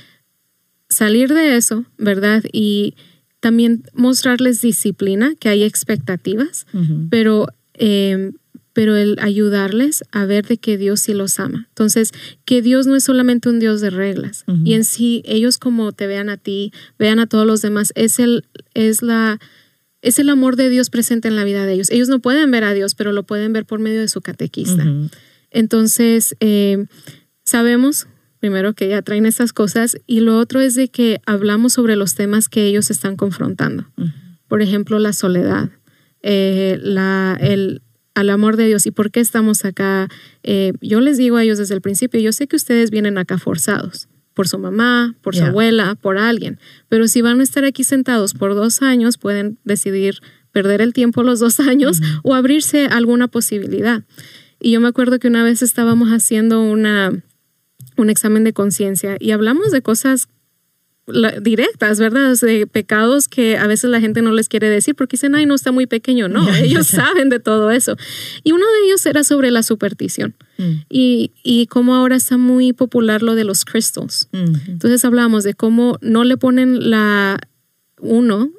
salir 0.89 1.33
de 1.33 1.57
eso, 1.57 1.85
¿verdad? 1.99 2.43
Y 2.53 2.95
también 3.41 3.83
mostrarles 3.93 4.61
disciplina, 4.63 5.35
que 5.39 5.51
hay 5.51 5.65
expectativas, 5.65 6.67
pero, 7.11 7.49
eh, 7.75 8.33
pero 8.73 8.97
el 8.97 9.19
ayudarles 9.21 10.03
a 10.13 10.25
ver 10.25 10.47
de 10.47 10.57
que 10.57 10.79
Dios 10.79 11.01
sí 11.01 11.13
los 11.13 11.39
ama. 11.39 11.67
Entonces, 11.69 12.13
que 12.47 12.63
Dios 12.63 12.87
no 12.87 12.97
es 12.97 13.05
solamente 13.05 13.51
un 13.51 13.61
Dios 13.61 13.83
de 13.83 13.91
reglas. 13.91 14.45
Y 14.65 14.73
en 14.73 14.85
sí, 14.85 15.23
ellos 15.27 15.59
como 15.59 15.93
te 15.93 16.07
vean 16.07 16.31
a 16.31 16.39
ti, 16.39 16.73
vean 16.99 17.19
a 17.19 17.27
todos 17.27 17.47
los 17.47 17.61
demás, 17.61 17.93
es 17.97 18.19
el, 18.19 18.47
es 18.73 19.03
la, 19.03 19.39
es 20.01 20.19
el 20.19 20.31
amor 20.31 20.57
de 20.57 20.71
Dios 20.71 20.89
presente 20.89 21.29
en 21.29 21.37
la 21.37 21.45
vida 21.45 21.67
de 21.67 21.75
ellos. 21.75 21.91
Ellos 21.91 22.09
no 22.09 22.21
pueden 22.21 22.51
ver 22.51 22.65
a 22.65 22.73
Dios, 22.73 22.95
pero 22.95 23.13
lo 23.13 23.25
pueden 23.25 23.53
ver 23.53 23.67
por 23.67 23.79
medio 23.79 24.01
de 24.01 24.09
su 24.09 24.23
catequista. 24.23 24.87
Entonces, 25.51 26.35
eh, 26.41 26.87
sabemos 27.45 28.07
primero 28.45 28.75
que 28.75 28.91
ya 28.91 29.01
traen 29.01 29.25
estas 29.25 29.55
cosas 29.55 29.97
y 30.07 30.21
lo 30.21 30.37
otro 30.37 30.61
es 30.61 30.75
de 30.75 30.89
que 30.89 31.23
hablamos 31.25 31.73
sobre 31.73 31.97
los 31.97 32.15
temas 32.15 32.51
que 32.51 32.67
ellos 32.67 32.91
están 32.91 33.17
confrontando. 33.17 33.87
Por 34.49 34.61
ejemplo, 34.61 34.99
la 34.99 35.15
soledad, 35.15 35.71
eh, 36.21 36.79
la, 36.83 37.39
el, 37.41 37.81
al 38.15 38.29
amor 38.29 38.59
de 38.59 38.67
Dios 38.67 38.85
y 38.85 38.91
por 38.91 39.11
qué 39.11 39.21
estamos 39.21 39.65
acá. 39.65 40.09
Eh, 40.43 40.75
yo 40.83 41.01
les 41.01 41.17
digo 41.17 41.39
a 41.39 41.43
ellos 41.43 41.57
desde 41.57 41.75
el 41.75 41.81
principio, 41.81 42.21
yo 42.21 42.33
sé 42.33 42.47
que 42.47 42.57
ustedes 42.57 42.91
vienen 42.91 43.17
acá 43.17 43.39
forzados 43.39 44.09
por 44.35 44.47
su 44.47 44.59
mamá, 44.59 45.15
por 45.23 45.35
su 45.35 45.45
abuela, 45.45 45.95
por 45.95 46.19
alguien, 46.19 46.59
pero 46.91 47.09
si 47.09 47.23
van 47.23 47.41
a 47.41 47.45
estar 47.45 47.65
aquí 47.65 47.83
sentados 47.83 48.35
por 48.35 48.55
dos 48.55 48.83
años, 48.83 49.17
pueden 49.17 49.59
decidir 49.65 50.19
perder 50.53 50.83
el 50.83 50.93
tiempo 50.93 51.23
los 51.23 51.39
dos 51.39 51.61
años 51.61 52.03
o 52.23 52.35
abrirse 52.35 52.89
a 52.89 52.99
alguna 52.99 53.27
posibilidad. 53.27 54.03
Y 54.61 54.73
yo 54.73 54.83
me 54.83 54.89
acuerdo 54.89 55.19
que 55.19 55.29
una 55.29 55.45
vez 55.45 55.63
estábamos 55.63 56.11
haciendo 56.11 56.61
una, 56.61 57.23
un 57.97 58.11
examen 58.11 58.45
de 58.45 58.53
conciencia 58.53 59.17
y 59.21 59.31
hablamos 59.33 59.71
de 59.71 59.83
cosas 59.83 60.29
directas, 61.43 62.01
¿verdad? 62.01 62.33
O 62.33 62.37
sea, 62.37 62.49
de 62.49 62.67
pecados 62.67 63.29
que 63.29 63.59
a 63.59 63.67
veces 63.67 63.91
la 63.91 64.01
gente 64.01 64.23
no 64.23 64.33
les 64.33 64.49
quiere 64.49 64.71
decir 64.71 64.95
porque 64.95 65.17
dicen, 65.17 65.35
ay, 65.35 65.45
no 65.45 65.55
está 65.55 65.71
muy 65.71 65.87
pequeño. 65.87 66.29
No, 66.29 66.49
ellos 66.57 66.87
saben 66.87 67.29
de 67.29 67.41
todo 67.41 67.71
eso. 67.71 67.97
Y 68.43 68.53
uno 68.53 68.65
de 68.65 68.87
ellos 68.87 69.05
era 69.05 69.23
sobre 69.25 69.51
la 69.51 69.63
superstición 69.63 70.35
Mm. 70.57 70.85
y, 70.89 71.33
y 71.43 71.67
cómo 71.67 71.97
ahora 71.97 72.15
está 72.15 72.37
muy 72.37 72.73
popular 72.73 73.23
lo 73.25 73.35
de 73.35 73.43
los 73.43 73.65
crystals. 73.65 74.29
Ujú. 74.33 74.53
Entonces 74.69 75.05
hablamos 75.05 75.43
de 75.43 75.55
cómo 75.55 75.99
no 76.01 76.23
le 76.23 76.37
ponen 76.37 76.91
la, 76.91 77.41
uno 77.99 78.51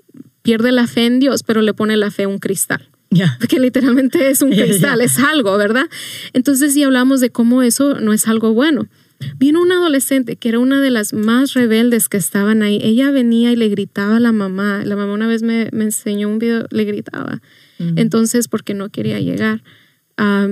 pierde 0.41 0.74
la 0.74 0.88
fe 0.88 1.06
en 1.06 1.21
Dios, 1.21 1.43
pero 1.43 1.62
le 1.62 1.74
pone 1.74 1.95
la 1.95 2.12
fe 2.12 2.24
a 2.24 2.28
un 2.28 2.38
cristal. 2.39 2.89
Ya. 3.12 3.38
Porque 3.39 3.62
literalmente 3.62 4.30
es 4.30 4.41
un 4.41 4.52
cristal, 4.52 5.00
es 5.00 5.19
algo, 5.19 5.58
¿verdad? 5.58 5.86
Entonces, 6.34 6.74
si 6.74 6.84
hablamos 6.84 7.21
de 7.21 7.30
cómo 7.30 7.63
eso 7.63 8.02
no 8.02 8.12
es 8.12 8.28
algo 8.28 8.54
bueno. 8.54 8.89
Vino 9.38 9.62
una 9.62 9.75
adolescente 9.75 10.36
que 10.36 10.49
era 10.49 10.60
una 10.60 10.82
de 10.82 10.91
las 10.91 11.13
más 11.13 11.54
rebeldes 11.54 12.10
que 12.10 12.17
estaban 12.17 12.62
ahí. 12.62 12.80
Ella 12.82 13.12
venía 13.12 13.51
y 13.51 13.56
le 13.56 13.69
gritaba 13.69 14.17
a 14.17 14.19
la 14.19 14.32
mamá. 14.32 14.84
La 14.86 14.95
mamá 14.95 15.13
una 15.13 15.28
vez 15.28 15.41
me, 15.43 15.69
me 15.71 15.86
enseñó 15.86 16.30
un 16.30 16.39
video, 16.39 16.67
le 16.71 16.84
gritaba. 16.86 17.41
Entonces, 17.80 18.47
porque 18.47 18.73
no 18.73 18.89
quería 18.89 19.19
llegar. 19.19 19.63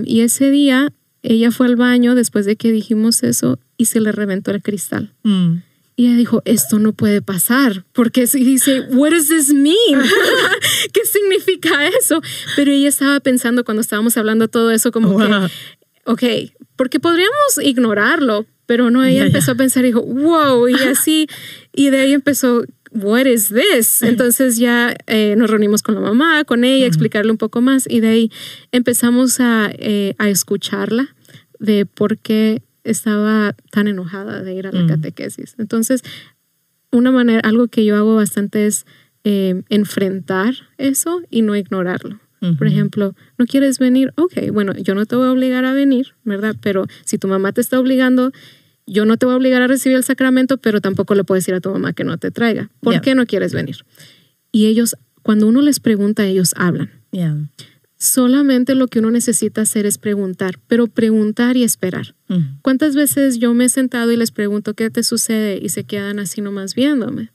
Y 0.06 0.22
ese 0.22 0.52
día, 0.52 0.94
ella 1.22 1.52
fue 1.52 1.68
al 1.68 1.76
baño 1.76 2.16
después 2.16 2.46
de 2.46 2.56
que 2.56 2.72
dijimos 2.72 3.24
eso 3.24 3.60
y 3.78 3.86
se 3.86 4.02
le 4.02 4.12
reventó 4.12 4.52
el 4.52 4.62
cristal. 4.62 5.14
Mm. 5.24 5.58
Y 5.96 6.08
ella 6.08 6.18
dijo, 6.18 6.42
esto 6.46 6.80
no 6.80 6.94
puede 6.94 7.22
pasar, 7.22 7.86
porque 7.94 8.26
si 8.26 8.44
dice, 8.44 8.82
what 8.90 9.12
does 9.12 9.28
this 9.28 9.54
mean? 9.54 10.02
¿Qué 10.92 11.02
significa 11.06 11.88
eso? 11.88 12.20
Pero 12.56 12.72
ella 12.72 12.90
estaba 12.90 13.20
pensando 13.20 13.64
cuando 13.64 13.82
estábamos 13.82 14.18
hablando 14.18 14.48
todo 14.48 14.72
eso 14.72 14.92
como 14.92 15.10
Wow. 15.12 15.50
que, 16.16 16.48
ok, 16.50 16.52
porque 16.76 17.00
podríamos 17.00 17.60
ignorarlo, 17.62 18.48
pero 18.66 18.90
no, 18.92 19.04
ella 19.04 19.26
empezó 19.26 19.52
a 19.52 19.56
pensar 19.56 19.84
y 19.84 19.88
dijo, 19.88 20.02
wow, 20.02 20.68
y 20.68 20.76
así, 20.76 21.28
y 21.74 21.90
de 21.90 22.00
ahí 22.00 22.14
empezó, 22.14 22.64
what 22.92 23.26
is 23.26 23.50
this? 23.50 24.02
Entonces 24.04 24.58
ya 24.58 24.96
eh, 25.08 25.36
nos 25.38 25.50
reunimos 25.50 25.82
con 25.82 25.96
la 25.96 26.02
mamá, 26.02 26.44
con 26.46 26.64
ella, 26.64 26.86
explicarle 26.86 27.32
un 27.32 27.38
poco 27.38 27.62
más, 27.62 27.86
y 27.90 28.00
de 28.00 28.08
ahí 28.08 28.32
empezamos 28.72 29.40
a, 29.40 29.70
eh, 29.74 30.16
a 30.18 30.30
escucharla 30.30 31.16
de 31.60 31.86
por 31.86 32.18
qué 32.18 32.62
estaba 32.84 33.56
tan 33.72 33.88
enojada 33.88 34.44
de 34.44 34.54
ir 34.54 34.68
a 34.68 34.72
la 34.72 34.84
Mm. 34.84 34.88
catequesis. 34.90 35.56
Entonces, 35.58 36.04
una 36.92 37.12
manera, 37.12 37.40
algo 37.48 37.68
que 37.68 37.86
yo 37.86 37.96
hago 37.96 38.16
bastante 38.16 38.68
es 38.68 38.86
eh, 39.26 39.64
enfrentar 39.70 40.54
eso 40.78 41.22
y 41.30 41.44
no 41.44 41.56
ignorarlo. 41.56 42.20
Por 42.58 42.68
ejemplo, 42.68 43.16
¿no 43.38 43.46
quieres 43.46 43.80
venir? 43.80 44.12
Ok, 44.18 44.34
bueno, 44.52 44.74
yo 44.74 44.96
no 44.96 45.06
te 45.06 45.16
voy 45.16 45.28
a 45.28 45.32
obligar 45.32 45.64
a 45.64 45.74
venir, 45.74 46.14
¿verdad? 46.26 46.56
Pero 46.62 46.86
si 47.06 47.18
tu 47.18 47.28
mamá 47.28 47.54
te 47.54 47.62
está 47.62 47.80
obligando, 47.80 48.32
yo 48.86 49.06
no 49.06 49.18
te 49.18 49.26
voy 49.26 49.34
a 49.34 49.38
obligar 49.38 49.62
a 49.62 49.68
recibir 49.68 49.98
el 49.98 50.04
sacramento, 50.04 50.58
pero 50.58 50.82
tampoco 50.82 51.16
le 51.16 51.24
puedes 51.24 51.44
decir 51.44 51.56
a 51.56 51.62
tu 51.62 51.70
mamá 51.72 51.94
que 51.94 52.04
no 52.04 52.18
te 52.18 52.32
traiga. 52.32 52.70
¿Por 52.82 53.00
qué 53.02 53.16
no 53.16 53.26
quieres 53.26 53.54
venir? 53.54 53.78
Y 54.52 54.66
ellos, 54.66 54.96
cuando 55.22 55.48
uno 55.48 55.62
les 55.62 55.80
pregunta, 55.80 56.26
ellos 56.26 56.54
hablan. 56.58 56.92
Solamente 57.98 58.76
lo 58.76 58.88
que 58.88 59.00
uno 59.00 59.12
necesita 59.12 59.62
hacer 59.62 59.86
es 59.86 59.98
preguntar, 59.98 60.60
pero 60.68 60.88
preguntar 60.88 61.56
y 61.56 61.64
esperar. 61.64 62.16
¿Cuántas 62.62 62.96
veces 62.96 63.40
yo 63.40 63.54
me 63.54 63.66
he 63.66 63.70
sentado 63.70 64.12
y 64.12 64.18
les 64.18 64.32
pregunto 64.32 64.74
qué 64.74 64.90
te 64.90 65.04
sucede 65.04 65.60
y 65.62 65.70
se 65.70 65.86
quedan 65.86 66.20
así 66.20 66.42
nomás 66.42 66.76
viéndome? 66.76 67.32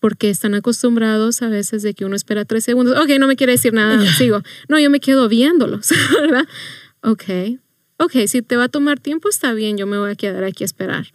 Porque 0.00 0.30
están 0.30 0.54
acostumbrados 0.54 1.42
a 1.42 1.48
veces 1.48 1.82
de 1.82 1.94
que 1.94 2.04
uno 2.04 2.14
espera 2.14 2.44
tres 2.44 2.64
segundos. 2.64 2.96
Ok, 2.98 3.10
no 3.18 3.26
me 3.26 3.36
quiere 3.36 3.52
decir 3.52 3.72
nada, 3.72 4.00
sigo. 4.16 4.42
No, 4.68 4.78
yo 4.78 4.90
me 4.90 5.00
quedo 5.00 5.28
viéndolos, 5.28 5.90
¿verdad? 6.20 6.46
Ok, 7.02 7.24
ok, 7.98 8.12
si 8.26 8.42
te 8.42 8.56
va 8.56 8.64
a 8.64 8.68
tomar 8.68 9.00
tiempo 9.00 9.28
está 9.28 9.52
bien, 9.52 9.76
yo 9.76 9.86
me 9.86 9.98
voy 9.98 10.10
a 10.10 10.14
quedar 10.14 10.44
aquí 10.44 10.64
a 10.64 10.66
esperar. 10.66 11.08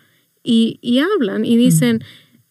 Y, 0.44 0.80
y 0.82 1.00
hablan 1.00 1.46
y 1.46 1.56
dicen, 1.56 2.04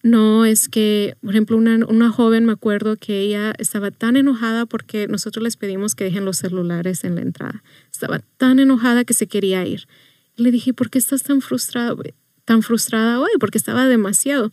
no, 0.02 0.44
es 0.44 0.68
que, 0.68 1.16
por 1.20 1.30
ejemplo, 1.30 1.56
una, 1.56 1.78
una 1.86 2.10
joven, 2.10 2.44
me 2.44 2.52
acuerdo 2.52 2.96
que 2.96 3.20
ella 3.20 3.52
estaba 3.58 3.92
tan 3.92 4.16
enojada 4.16 4.66
porque 4.66 5.06
nosotros 5.06 5.44
les 5.44 5.56
pedimos 5.56 5.94
que 5.94 6.04
dejen 6.04 6.24
los 6.24 6.38
celulares 6.38 7.04
en 7.04 7.14
la 7.14 7.20
entrada. 7.20 7.62
Estaba 7.92 8.18
tan 8.36 8.58
enojada 8.58 9.04
que 9.04 9.14
se 9.14 9.28
quería 9.28 9.64
ir. 9.64 9.86
Le 10.36 10.50
dije, 10.50 10.74
¿por 10.74 10.90
qué 10.90 10.98
estás 10.98 11.22
tan 11.22 11.40
frustrada, 11.40 11.94
tan 12.44 12.62
frustrada 12.62 13.20
hoy? 13.20 13.30
Porque 13.38 13.58
estaba 13.58 13.86
demasiado. 13.86 14.50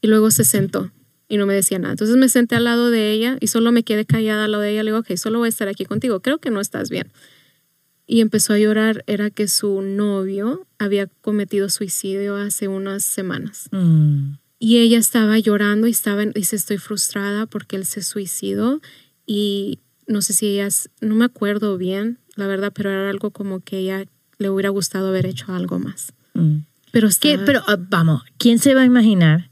Y 0.00 0.06
luego 0.08 0.30
se 0.30 0.44
sentó 0.44 0.90
y 1.28 1.36
no 1.38 1.46
me 1.46 1.54
decía 1.54 1.78
nada. 1.78 1.92
Entonces 1.92 2.16
me 2.16 2.28
senté 2.28 2.54
al 2.56 2.64
lado 2.64 2.90
de 2.90 3.10
ella 3.12 3.36
y 3.40 3.48
solo 3.48 3.72
me 3.72 3.82
quedé 3.82 4.04
callada 4.04 4.44
al 4.44 4.52
lado 4.52 4.62
de 4.62 4.70
ella. 4.72 4.82
Le 4.82 4.90
digo, 4.90 4.98
ok, 5.00 5.16
solo 5.16 5.38
voy 5.38 5.46
a 5.46 5.48
estar 5.48 5.68
aquí 5.68 5.84
contigo. 5.84 6.20
Creo 6.20 6.38
que 6.38 6.50
no 6.50 6.60
estás 6.60 6.88
bien. 6.90 7.10
Y 8.06 8.20
empezó 8.20 8.52
a 8.52 8.58
llorar. 8.58 9.02
Era 9.06 9.30
que 9.30 9.48
su 9.48 9.82
novio 9.82 10.66
había 10.78 11.06
cometido 11.06 11.68
suicidio 11.68 12.36
hace 12.36 12.68
unas 12.68 13.02
semanas. 13.04 13.68
Mm. 13.72 14.34
Y 14.58 14.78
ella 14.78 14.98
estaba 14.98 15.38
llorando 15.38 15.86
y 15.86 15.90
estaba, 15.90 16.24
dice, 16.24 16.56
estoy 16.56 16.78
frustrada 16.78 17.46
porque 17.46 17.76
él 17.76 17.84
se 17.84 18.02
suicidó 18.02 18.80
y 19.26 19.80
no 20.06 20.22
sé 20.22 20.32
si 20.32 20.46
ella, 20.46 20.68
no 21.00 21.14
me 21.16 21.24
acuerdo 21.24 21.76
bien, 21.76 22.18
la 22.36 22.46
verdad, 22.46 22.72
pero 22.74 22.90
era 22.90 23.10
algo 23.10 23.32
como 23.32 23.60
que 23.60 23.78
ella 23.78 24.04
le 24.38 24.48
hubiera 24.50 24.70
gustado 24.70 25.08
haber 25.08 25.26
hecho 25.26 25.52
algo 25.52 25.78
más. 25.78 26.12
Mm. 26.34 26.58
Pero 26.92 27.08
¿Qué? 27.20 27.32
estaba- 27.32 27.44
Pero 27.44 27.62
ah, 27.66 27.76
vamos, 27.78 28.22
¿quién 28.38 28.58
se 28.58 28.74
va 28.74 28.82
a 28.82 28.84
imaginar 28.86 29.50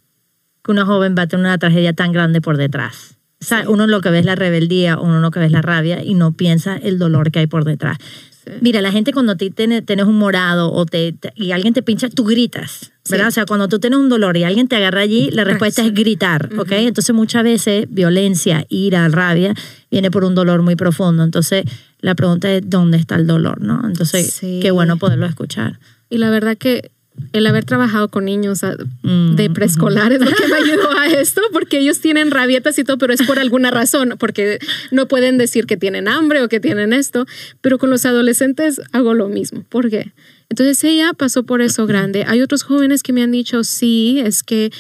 que 0.65 0.71
una 0.73 0.85
joven 0.87 1.15
va 1.17 1.23
a 1.23 1.27
tener 1.27 1.45
una 1.47 1.59
tragedia 1.59 1.93
tan 1.93 2.13
grande 2.13 2.41
por 2.41 2.57
detrás? 2.57 3.17
O 3.41 3.45
sea, 3.45 3.63
Sí. 3.63 3.67
uno 3.69 3.87
lo 3.87 4.01
que 4.01 4.09
ve 4.11 4.21
es 4.21 4.25
la 4.25 4.35
rebeldía, 4.37 4.99
uno 4.99 5.21
lo 5.21 5.31
que 5.31 5.39
ve 5.41 5.47
es 5.47 5.53
la 5.53 5.61
rabia 5.63 6.03
y 6.03 6.15
no 6.15 6.33
piensa 6.33 6.77
el 6.77 6.99
dolor 6.99 7.31
que 7.31 7.41
hay 7.41 7.47
por 7.47 7.65
detrás. 7.65 7.99
Sí. 8.45 8.51
Mira, 8.61 8.81
la 8.83 8.91
gente 8.93 9.13
cuando 9.13 9.37
tú 9.37 9.49
tienes, 9.51 9.83
un 10.07 10.17
morado 10.19 10.73
o 10.73 10.85
te, 10.87 11.13
te- 11.13 11.33
y 11.35 11.53
alguien 11.53 11.73
te 11.75 11.83
pincha, 11.83 12.09
tú 12.11 12.25
gritas, 12.25 12.93
¿verdad? 13.11 13.27
Sí. 13.27 13.29
O 13.29 13.33
sea, 13.33 13.47
cuando 13.47 13.69
tú 13.69 13.79
tienes 13.79 13.99
un 13.99 14.09
dolor 14.09 14.37
y 14.37 14.45
alguien 14.45 14.69
te 14.69 14.77
agarra 14.77 15.01
allí, 15.01 15.31
la 15.31 15.45
respuesta 15.45 15.83
es 15.85 15.93
gritar, 15.95 16.51
¿ok? 16.59 16.73
Entonces 16.73 17.15
muchas 17.15 17.43
veces 17.45 17.87
violencia, 17.91 18.65
ira, 18.69 19.07
rabia, 19.09 19.55
viene 19.91 20.11
por 20.11 20.25
un 20.25 20.35
dolor 20.35 20.63
muy 20.63 20.77
profundo. 20.77 21.23
Entonces 21.25 21.65
la 22.01 22.15
pregunta 22.15 22.51
es, 22.53 22.63
¿dónde 22.69 22.97
está 22.99 23.15
el 23.17 23.27
dolor, 23.27 23.61
no? 23.63 23.83
Entonces, 23.87 24.41
qué 24.41 24.71
bueno 24.71 24.99
poderlo 24.99 25.25
escuchar. 25.27 25.79
Y 26.11 26.19
la 26.19 26.29
verdad 26.31 26.57
que 26.59 26.91
el 27.33 27.47
haber 27.47 27.65
trabajado 27.65 28.09
con 28.09 28.25
niños 28.25 28.65
ah, 28.65 28.77
Mm, 29.05 29.37
de 29.37 29.51
preescolar 29.51 30.13
es 30.13 30.21
lo 30.21 30.31
que 30.31 30.49
me 30.49 30.57
ayudó 30.57 30.91
a 30.99 31.07
esto, 31.09 31.43
porque 31.53 31.79
ellos 31.79 32.01
tienen 32.01 32.31
rabietas 32.31 32.79
y 32.79 32.85
todo, 32.85 32.97
pero 32.97 33.13
es 33.13 33.23
por 33.23 33.39
alguna 33.39 33.71
razón, 33.71 34.15
porque 34.19 34.59
no 34.91 35.09
pueden 35.09 35.37
decir 35.37 35.67
que 35.67 35.77
tienen 35.77 36.09
hambre 36.09 36.43
o 36.43 36.49
que 36.49 36.59
tienen 36.59 36.95
esto, 36.95 37.27
pero 37.61 37.79
con 37.79 37.91
los 37.91 38.07
adolescentes 38.07 38.81
hago 38.93 39.13
lo 39.13 39.29
mismo. 39.29 39.63
¿Por 39.69 39.91
qué? 39.91 40.13
Entonces 40.49 40.83
ella 40.85 41.13
pasó 41.13 41.45
por 41.45 41.61
eso 41.61 41.87
grande. 41.87 42.25
Hay 42.27 42.41
otros 42.41 42.63
jóvenes 42.63 43.03
que 43.03 43.13
me 43.13 43.23
han 43.23 43.31
dicho, 43.31 43.63
sí, 43.63 44.21
es 44.25 44.43
que 44.43 44.71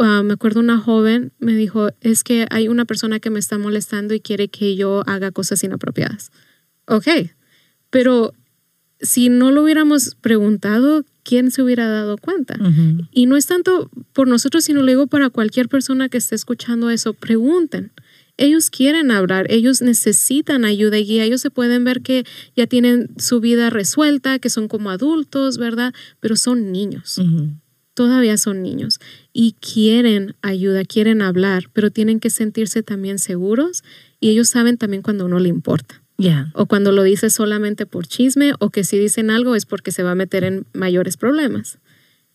ah, 0.00 0.22
me 0.24 0.32
acuerdo 0.32 0.60
una 0.60 0.78
joven 0.78 1.32
me 1.38 1.54
dijo, 1.54 1.90
es 2.00 2.24
que 2.24 2.46
hay 2.50 2.68
una 2.68 2.86
persona 2.86 3.20
que 3.20 3.28
me 3.28 3.38
está 3.38 3.58
molestando 3.58 4.14
y 4.14 4.20
quiere 4.20 4.48
que 4.48 4.74
yo 4.74 5.02
haga 5.06 5.32
cosas 5.32 5.62
inapropiadas. 5.62 6.30
Ok, 6.86 7.08
pero 7.90 8.32
si 9.00 9.28
no 9.28 9.50
lo 9.50 9.62
hubiéramos 9.62 10.14
preguntado, 10.14 11.04
¿quién 11.22 11.50
se 11.50 11.62
hubiera 11.62 11.88
dado 11.88 12.16
cuenta? 12.18 12.56
Y 13.10 13.26
no 13.26 13.36
es 13.36 13.46
tanto 13.46 13.90
por 14.12 14.28
nosotros, 14.28 14.64
sino 14.64 14.80
lo 14.80 14.86
digo 14.86 15.06
para 15.06 15.30
cualquier 15.30 15.68
persona 15.68 16.08
que 16.08 16.18
esté 16.18 16.34
escuchando 16.34 16.90
eso, 16.90 17.14
pregunten. 17.14 17.92
Ellos 18.36 18.70
quieren 18.70 19.10
hablar, 19.10 19.46
ellos 19.50 19.82
necesitan 19.82 20.64
ayuda 20.64 20.98
y 20.98 21.04
guía, 21.04 21.24
ellos 21.24 21.42
se 21.42 21.50
pueden 21.50 21.84
ver 21.84 22.00
que 22.00 22.24
ya 22.56 22.66
tienen 22.66 23.10
su 23.18 23.40
vida 23.40 23.68
resuelta, 23.68 24.38
que 24.38 24.48
son 24.48 24.66
como 24.66 24.90
adultos, 24.90 25.58
¿verdad? 25.58 25.92
Pero 26.20 26.36
son 26.36 26.72
niños, 26.72 27.20
todavía 27.92 28.38
son 28.38 28.62
niños 28.62 28.98
y 29.34 29.56
quieren 29.60 30.36
ayuda, 30.40 30.84
quieren 30.84 31.20
hablar, 31.20 31.64
pero 31.74 31.90
tienen 31.90 32.18
que 32.18 32.30
sentirse 32.30 32.82
también 32.82 33.18
seguros 33.18 33.84
y 34.20 34.30
ellos 34.30 34.48
saben 34.48 34.78
también 34.78 35.02
cuando 35.02 35.26
uno 35.26 35.38
le 35.38 35.50
importa 35.50 35.99
Ya. 36.20 36.50
o 36.54 36.66
cuando 36.66 36.92
lo 36.92 37.02
dice 37.02 37.30
solamente 37.30 37.86
por 37.86 38.06
chisme 38.06 38.52
o 38.58 38.68
que 38.70 38.84
si 38.84 38.98
dicen 38.98 39.30
algo 39.30 39.56
es 39.56 39.64
porque 39.64 39.90
se 39.90 40.02
va 40.02 40.10
a 40.10 40.14
meter 40.14 40.44
en 40.44 40.66
mayores 40.74 41.16
problemas. 41.16 41.78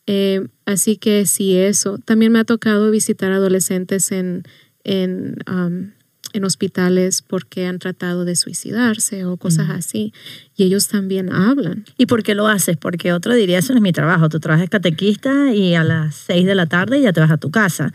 Eh, 0.08 0.48
así 0.66 0.98
que 0.98 1.26
sí, 1.26 1.56
eso. 1.58 1.98
También 2.00 2.32
me 2.32 2.40
ha 2.40 2.44
tocado 2.44 2.92
visitar 2.92 3.32
adolescentes 3.32 4.12
en, 4.12 4.44
en, 4.84 5.38
um, 5.48 5.92
en 6.34 6.44
hospitales 6.44 7.22
porque 7.22 7.66
han 7.66 7.80
tratado 7.80 8.26
de 8.26 8.36
suicidarse 8.36 9.26
o 9.26 9.38
cosas 9.38 9.70
así. 9.70 10.14
Y 10.56 10.64
ellos 10.64 10.88
también 10.88 11.32
hablan. 11.32 11.86
¿Y 11.98 12.06
por 12.08 12.24
qué 12.24 12.36
lo 12.36 12.48
haces? 12.48 12.78
Porque 12.78 13.14
otro 13.14 13.34
diría, 13.34 13.60
eso 13.60 13.74
no 13.74 13.78
es 13.78 13.84
mi 13.84 13.94
trabajo. 13.94 14.30
Tú 14.30 14.40
trabajas 14.40 14.70
catequista 14.70 15.54
y 15.54 15.76
a 15.76 15.84
las 15.84 16.16
seis 16.16 16.46
de 16.46 16.56
la 16.56 16.66
tarde 16.66 17.02
ya 17.02 17.14
te 17.14 17.20
vas 17.20 17.32
a 17.32 17.38
tu 17.38 17.52
casa. 17.52 17.94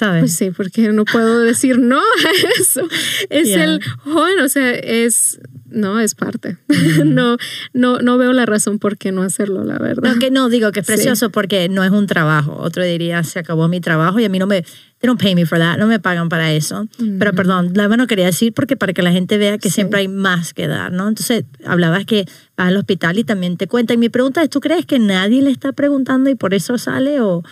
¿Sabes? 0.00 0.20
Pues 0.22 0.32
sí, 0.34 0.50
porque 0.50 0.90
no 0.92 1.04
puedo 1.04 1.40
decir 1.40 1.78
no 1.78 1.98
a 1.98 2.58
eso. 2.58 2.88
Es 3.28 3.48
Yeah. 3.48 3.64
el 3.64 3.80
joven, 4.02 4.40
o 4.40 4.48
sea, 4.48 4.70
es, 4.72 5.38
no, 5.68 6.00
es 6.00 6.14
parte. 6.14 6.56
no, 7.04 7.36
no, 7.74 7.98
no 7.98 8.16
veo 8.16 8.32
la 8.32 8.46
razón 8.46 8.78
por 8.78 8.96
qué 8.96 9.12
no 9.12 9.22
hacerlo, 9.22 9.62
la 9.62 9.78
verdad. 9.78 10.14
No, 10.14 10.18
que 10.18 10.30
no, 10.30 10.48
digo 10.48 10.72
que 10.72 10.80
es 10.80 10.86
Sí. 10.86 10.92
precioso 10.94 11.28
porque 11.28 11.68
no 11.68 11.84
es 11.84 11.90
un 11.90 12.06
trabajo. 12.06 12.56
Otro 12.58 12.82
diría, 12.82 13.22
se 13.24 13.40
acabó 13.40 13.68
mi 13.68 13.82
trabajo 13.82 14.18
y 14.20 14.24
a 14.24 14.30
mí 14.30 14.38
no 14.38 14.46
me, 14.46 14.62
they 14.62 15.06
don't 15.06 15.20
pay 15.20 15.34
me 15.34 15.44
for 15.44 15.58
that, 15.58 15.76
no 15.76 15.86
me 15.86 16.00
pagan 16.00 16.30
para 16.30 16.50
eso. 16.50 16.88
Pero 17.18 17.34
perdón, 17.34 17.72
la 17.74 17.88
no 17.94 18.06
quería 18.06 18.24
decir 18.24 18.54
porque 18.54 18.76
para 18.78 18.94
que 18.94 19.02
la 19.02 19.12
gente 19.12 19.36
vea 19.36 19.58
que 19.58 19.68
Sí. 19.68 19.74
siempre 19.74 20.00
hay 20.00 20.08
más 20.08 20.54
que 20.54 20.66
dar, 20.66 20.92
¿no? 20.92 21.08
Entonces, 21.08 21.44
hablabas 21.66 22.06
que 22.06 22.24
vas 22.56 22.68
al 22.68 22.76
hospital 22.78 23.18
y 23.18 23.24
también 23.24 23.58
te 23.58 23.66
cuentan. 23.66 23.96
Y 23.96 23.98
mi 23.98 24.08
pregunta 24.08 24.42
es, 24.42 24.48
¿tú 24.48 24.60
crees 24.60 24.86
que 24.86 24.98
nadie 24.98 25.42
le 25.42 25.50
está 25.50 25.72
preguntando 25.72 26.30
y 26.30 26.36
por 26.36 26.54
eso 26.54 26.78
sale 26.78 27.20
o, 27.20 27.42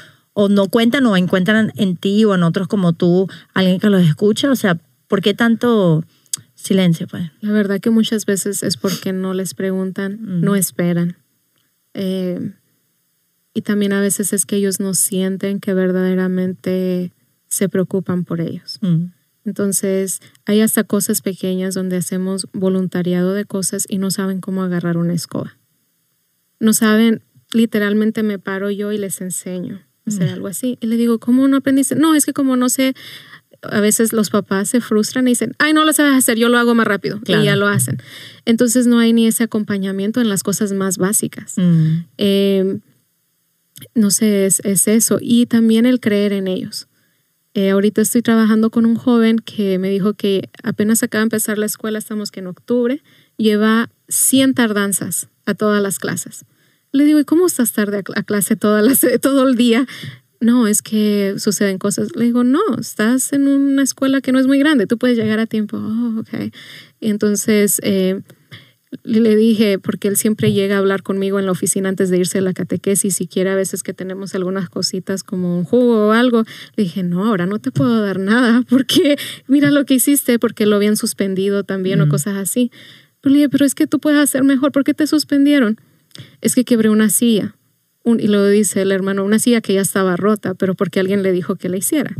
o 0.41 0.49
no 0.49 0.69
cuentan 0.69 1.05
o 1.07 1.17
encuentran 1.17 1.73
en 1.75 1.97
ti 1.97 2.25
o 2.25 2.33
en 2.33 2.45
otros 2.45 2.69
como 2.69 2.93
tú 2.93 3.29
alguien 3.55 3.81
que 3.81 3.91
los 3.91 4.03
escucha? 4.03 4.53
O 4.53 4.55
sea, 4.55 4.79
¿por 5.09 5.21
qué 5.21 5.35
tanto 5.35 6.05
silencio, 6.55 7.09
pues? 7.09 7.33
La 7.41 7.51
verdad 7.51 7.81
que 7.81 7.91
muchas 7.91 8.25
veces 8.25 8.63
es 8.63 8.77
porque 8.77 9.13
no 9.13 9.35
les 9.35 9.55
preguntan, 9.55 10.21
Mm. 10.23 10.45
no 10.45 10.55
esperan. 10.55 11.17
Eh, 11.93 12.53
y 13.53 13.63
también 13.63 13.93
a 13.93 14.01
veces 14.01 14.33
es 14.33 14.47
que 14.47 14.55
ellos 14.55 14.79
no 14.79 14.95
sienten 14.95 15.59
que 15.59 15.75
verdaderamente 15.75 17.11
se 17.49 17.69
preocupan 17.69 18.25
por 18.25 18.41
ellos. 18.41 18.79
Mm. 18.81 19.07
Entonces, 19.45 20.21
hay 20.47 20.61
hasta 20.61 20.85
cosas 20.85 21.21
pequeñas 21.21 21.75
donde 21.75 21.97
hacemos 21.97 22.47
voluntariado 22.53 23.35
de 23.35 23.45
cosas 23.45 23.87
y 23.89 23.99
no 23.99 24.13
saben 24.13 24.41
cómo 24.41 24.63
agarrar 24.63 24.99
una 24.99 25.15
escoba. 25.15 25.57
No 26.61 26.75
saben, 26.75 27.23
literalmente 27.53 28.23
me 28.23 28.39
paro 28.39 28.71
yo 28.71 28.93
y 28.93 28.99
les 28.99 29.21
enseño 29.21 29.88
hacer 30.09 30.29
algo 30.29 30.49
así. 30.49 30.79
Y 30.81 30.87
le 30.87 30.97
digo, 30.97 31.19
¿cómo 31.19 31.47
no 31.49 31.57
aprendiste? 31.57 31.95
No, 31.95 32.15
es 32.15 32.27
que 32.27 32.33
como 32.33 32.57
no 32.57 32.69
sé, 32.69 32.95
a 33.63 33.81
veces 33.81 34.13
los 34.13 34.31
papás 34.31 34.69
se 34.69 34.81
frustran 34.81 35.27
y 35.27 35.33
dicen, 35.33 35.55
ay, 35.59 35.73
no 35.73 35.85
lo 35.85 35.93
sabes 35.93 36.15
hacer, 36.15 36.39
yo 36.39 36.49
lo 36.49 36.59
hago 36.59 36.75
más 36.75 36.87
rápido. 36.87 37.21
Y 37.27 37.45
ya 37.45 37.57
lo 37.57 37.67
hacen. 37.67 37.99
Entonces 38.45 38.87
no 38.87 38.99
hay 38.99 39.13
ni 39.13 39.27
ese 39.27 39.45
acompañamiento 39.45 40.21
en 40.21 40.29
las 40.29 40.43
cosas 40.43 40.73
más 40.73 40.99
básicas. 40.99 41.55
Mm. 41.57 42.05
Eh, 42.19 42.79
no 43.95 44.11
sé, 44.11 44.47
es, 44.47 44.61
es, 44.65 44.89
eso. 44.89 45.19
Y 45.21 45.47
también 45.47 45.87
el 45.87 46.01
creer 46.01 46.33
en 46.33 46.49
ellos. 46.49 46.89
Eh, 47.55 47.71
ahorita 47.71 48.03
estoy 48.03 48.23
trabajando 48.23 48.71
con 48.71 48.87
un 48.87 48.95
joven 48.95 49.39
que 49.39 49.79
me 49.79 49.91
dijo 49.91 50.15
que 50.15 50.49
apenas 50.63 51.03
acaba 51.03 51.21
de 51.21 51.25
empezar 51.25 51.59
la 51.59 51.67
escuela, 51.67 51.99
estamos 51.99 52.31
que 52.31 52.41
en 52.41 52.47
octubre, 52.47 53.03
lleva 53.37 53.91
100 54.09 54.55
tardanzas 54.55 55.29
a 55.47 55.55
todas 55.55 55.83
las 55.83 55.99
clases. 55.99 56.45
Le 56.93 57.05
digo, 57.05 57.21
¿y 57.21 57.25
cómo 57.25 57.47
estás 57.47 57.73
tarde 57.73 58.03
a, 58.15 58.23
clase 58.23 58.57
toda 58.57 58.83
la, 58.83 58.95
todo 59.21 59.49
el 59.49 59.57
día? 59.57 59.87
No, 60.41 60.67
es 60.67 60.83
que 60.83 61.35
suceden 61.39 61.79
cosas. 61.79 62.15
Le 62.15 62.25
digo, 62.25 62.45
no, 62.45 62.61
estás 62.79 63.33
en 63.33 63.49
una 63.49 63.83
escuela 63.83 64.21
que 64.21 64.33
no 64.33 64.39
es 64.39 64.47
muy 64.47 64.59
grande, 64.59 64.87
tú 64.87 64.99
puedes 64.99 65.17
llegar 65.17 65.41
a 65.41 65.47
tiempo. 65.47 65.77
Oh, 65.79 66.21
ok. 66.21 66.53
entonces, 67.01 67.81
eh, 67.83 68.21
le 69.03 69.37
dije, 69.37 69.79
porque 69.79 70.09
él 70.09 70.17
siempre 70.17 70.53
llega 70.53 70.77
a 70.77 70.79
hablar 70.79 71.03
conmigo 71.03 71.39
en 71.39 71.47
la 71.47 71.53
oficina 71.53 71.89
antes 71.89 72.09
de 72.09 72.19
irse 72.19 72.39
a 72.39 72.41
la 72.41 72.55
catequesis, 72.55 73.17
si 73.17 73.27
quiere 73.27 73.51
a 73.51 73.55
veces 73.55 73.83
que 73.83 73.93
tenemos 73.93 74.35
algunas 74.35 74.71
cositas 74.71 75.23
como 75.23 75.59
un 75.59 75.65
jugo 75.65 76.09
o 76.09 76.13
algo, 76.13 76.45
le 76.77 76.85
dije, 76.85 77.03
no, 77.03 77.27
ahora 77.27 77.47
no 77.47 77.59
te 77.59 77.71
puedo 77.71 78.01
dar 78.01 78.19
nada, 78.19 78.63
porque 78.69 79.19
mira 79.47 79.71
lo 79.71 79.85
que 79.85 79.95
hiciste, 79.95 80.39
porque 80.39 80.67
lo 80.67 80.77
habían 80.77 80.97
suspendido 80.97 81.65
también 81.65 82.01
o 82.01 82.09
cosas 82.09 82.37
así. 82.37 82.71
Pero 83.21 83.33
le 83.33 83.39
dije, 83.39 83.49
pero 83.49 83.67
es 83.67 83.75
que 83.75 83.87
tú 83.87 83.99
puedes 83.99 84.21
hacer 84.21 84.45
mejor, 84.45 84.73
¿por 84.73 84.85
qué 84.85 84.95
te 84.95 85.07
suspendieron? 85.07 85.79
Es 86.41 86.55
que 86.55 86.65
quebré 86.65 86.89
una 86.91 87.11
silla. 87.11 87.55
y 88.05 88.29
lo 88.29 88.47
dice 88.47 88.83
el 88.83 88.93
hermano, 88.93 89.25
una 89.25 89.39
silla 89.39 89.61
que 89.61 89.75
ya 89.75 89.83
estaba 89.83 90.17
rota, 90.17 90.55
pero 90.55 90.75
porque 90.75 91.01
alguien 91.01 91.23
le 91.23 91.33
dijo 91.33 91.57
que 91.57 91.69
la 91.69 91.77
hiciera. 91.77 92.15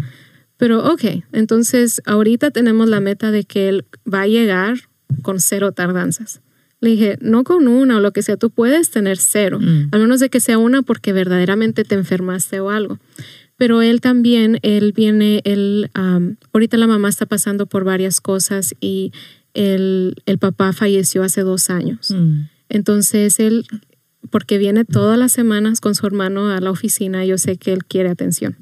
Pero 0.59 0.93
ok, 0.93 1.05
entonces 1.33 2.03
ahorita 2.05 2.51
tenemos 2.51 2.89
la 2.89 3.01
meta 3.01 3.31
de 3.31 3.45
que 3.45 3.69
él 3.69 3.85
va 4.13 4.23
a 4.23 4.27
llegar 4.27 4.77
con 5.23 5.41
cero 5.41 5.73
tardanzas. 5.73 6.43
Le 6.81 6.91
dije, 6.91 7.19
no 7.21 7.45
con 7.45 7.67
una 7.67 7.97
o 7.97 8.01
lo 8.01 8.13
que 8.13 8.23
sea, 8.23 8.37
tú 8.37 8.51
puedes 8.51 8.91
tener 8.91 9.19
cero, 9.19 9.59
mm. 9.61 9.89
al 9.93 10.01
menos 10.01 10.21
de 10.21 10.29
que 10.29 10.41
sea 10.41 10.59
una 10.59 10.83
porque 10.83 11.13
verdaderamente 11.13 11.85
te 11.85 11.95
enfermaste 11.95 12.61
o 12.61 12.71
algo. 12.71 12.99
Pero 13.57 13.83
él 13.83 14.01
también, 14.01 14.59
él 14.63 14.93
viene, 14.93 15.41
él, 15.45 15.91
ahorita 16.53 16.77
la 16.77 16.87
mamá 16.87 17.09
está 17.09 17.27
pasando 17.27 17.67
por 17.67 17.83
varias 17.85 18.21
cosas 18.21 18.75
y 18.81 19.13
el, 19.55 20.15
el 20.27 20.39
papá 20.39 20.73
falleció 20.73 21.25
hace 21.25 21.43
dos 21.43 21.71
años. 21.71 22.13
Mm. 22.13 22.43
Entonces 22.69 23.41
él 23.41 23.67
porque 24.31 24.59
viene 24.59 24.85
todas 24.85 25.19
las 25.19 25.33
semanas 25.33 25.81
con 25.81 25.95
su 25.95 26.07
hermano 26.07 26.49
a 26.49 26.61
la 26.61 26.71
oficina, 26.71 27.25
yo 27.25 27.39
sé 27.39 27.57
que 27.57 27.73
él 27.73 27.85
quiere 27.85 28.11
atención. 28.11 28.57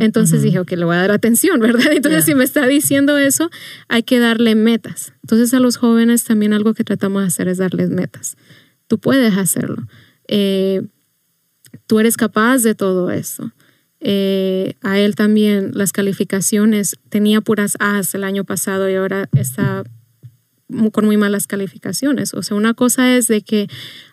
Entonces 0.00 0.42
dije, 0.42 0.58
ok, 0.58 0.72
le 0.72 0.84
voy 0.84 0.96
a 0.96 1.00
dar 1.00 1.10
atención, 1.12 1.60
¿verdad? 1.60 1.92
Entonces 1.92 2.24
si 2.24 2.34
me 2.34 2.44
está 2.44 2.66
diciendo 2.66 3.18
eso, 3.18 3.50
hay 3.88 4.02
que 4.02 4.18
darle 4.18 4.54
metas. 4.54 5.12
Entonces 5.22 5.52
a 5.54 5.60
los 5.60 5.76
jóvenes 5.76 6.24
también 6.24 6.52
algo 6.52 6.74
que 6.74 6.84
tratamos 6.84 7.22
de 7.22 7.28
hacer 7.28 7.48
es 7.48 7.58
darles 7.58 7.90
metas. 7.90 8.36
Tú 8.86 8.98
puedes 8.98 9.36
hacerlo. 9.36 9.86
Eh, 10.26 10.82
tú 11.86 12.00
eres 12.00 12.16
capaz 12.16 12.62
de 12.62 12.74
todo 12.74 13.10
eso. 13.10 13.52
Eh, 14.00 14.74
a 14.82 14.98
él 14.98 15.14
también 15.14 15.70
las 15.74 15.92
calificaciones, 15.92 16.96
tenía 17.08 17.40
puras 17.40 17.76
A's 17.78 18.14
el 18.14 18.24
año 18.24 18.44
pasado 18.44 18.90
y 18.90 18.94
ahora 18.94 19.30
está 19.32 19.84
con 20.92 21.04
muy 21.04 21.16
malas 21.16 21.46
calificaciones. 21.46 22.34
O 22.34 22.42
sea, 22.42 22.56
una 22.56 22.74
cosa 22.74 23.16
es 23.16 23.28
de 23.28 23.42
que 23.42 23.68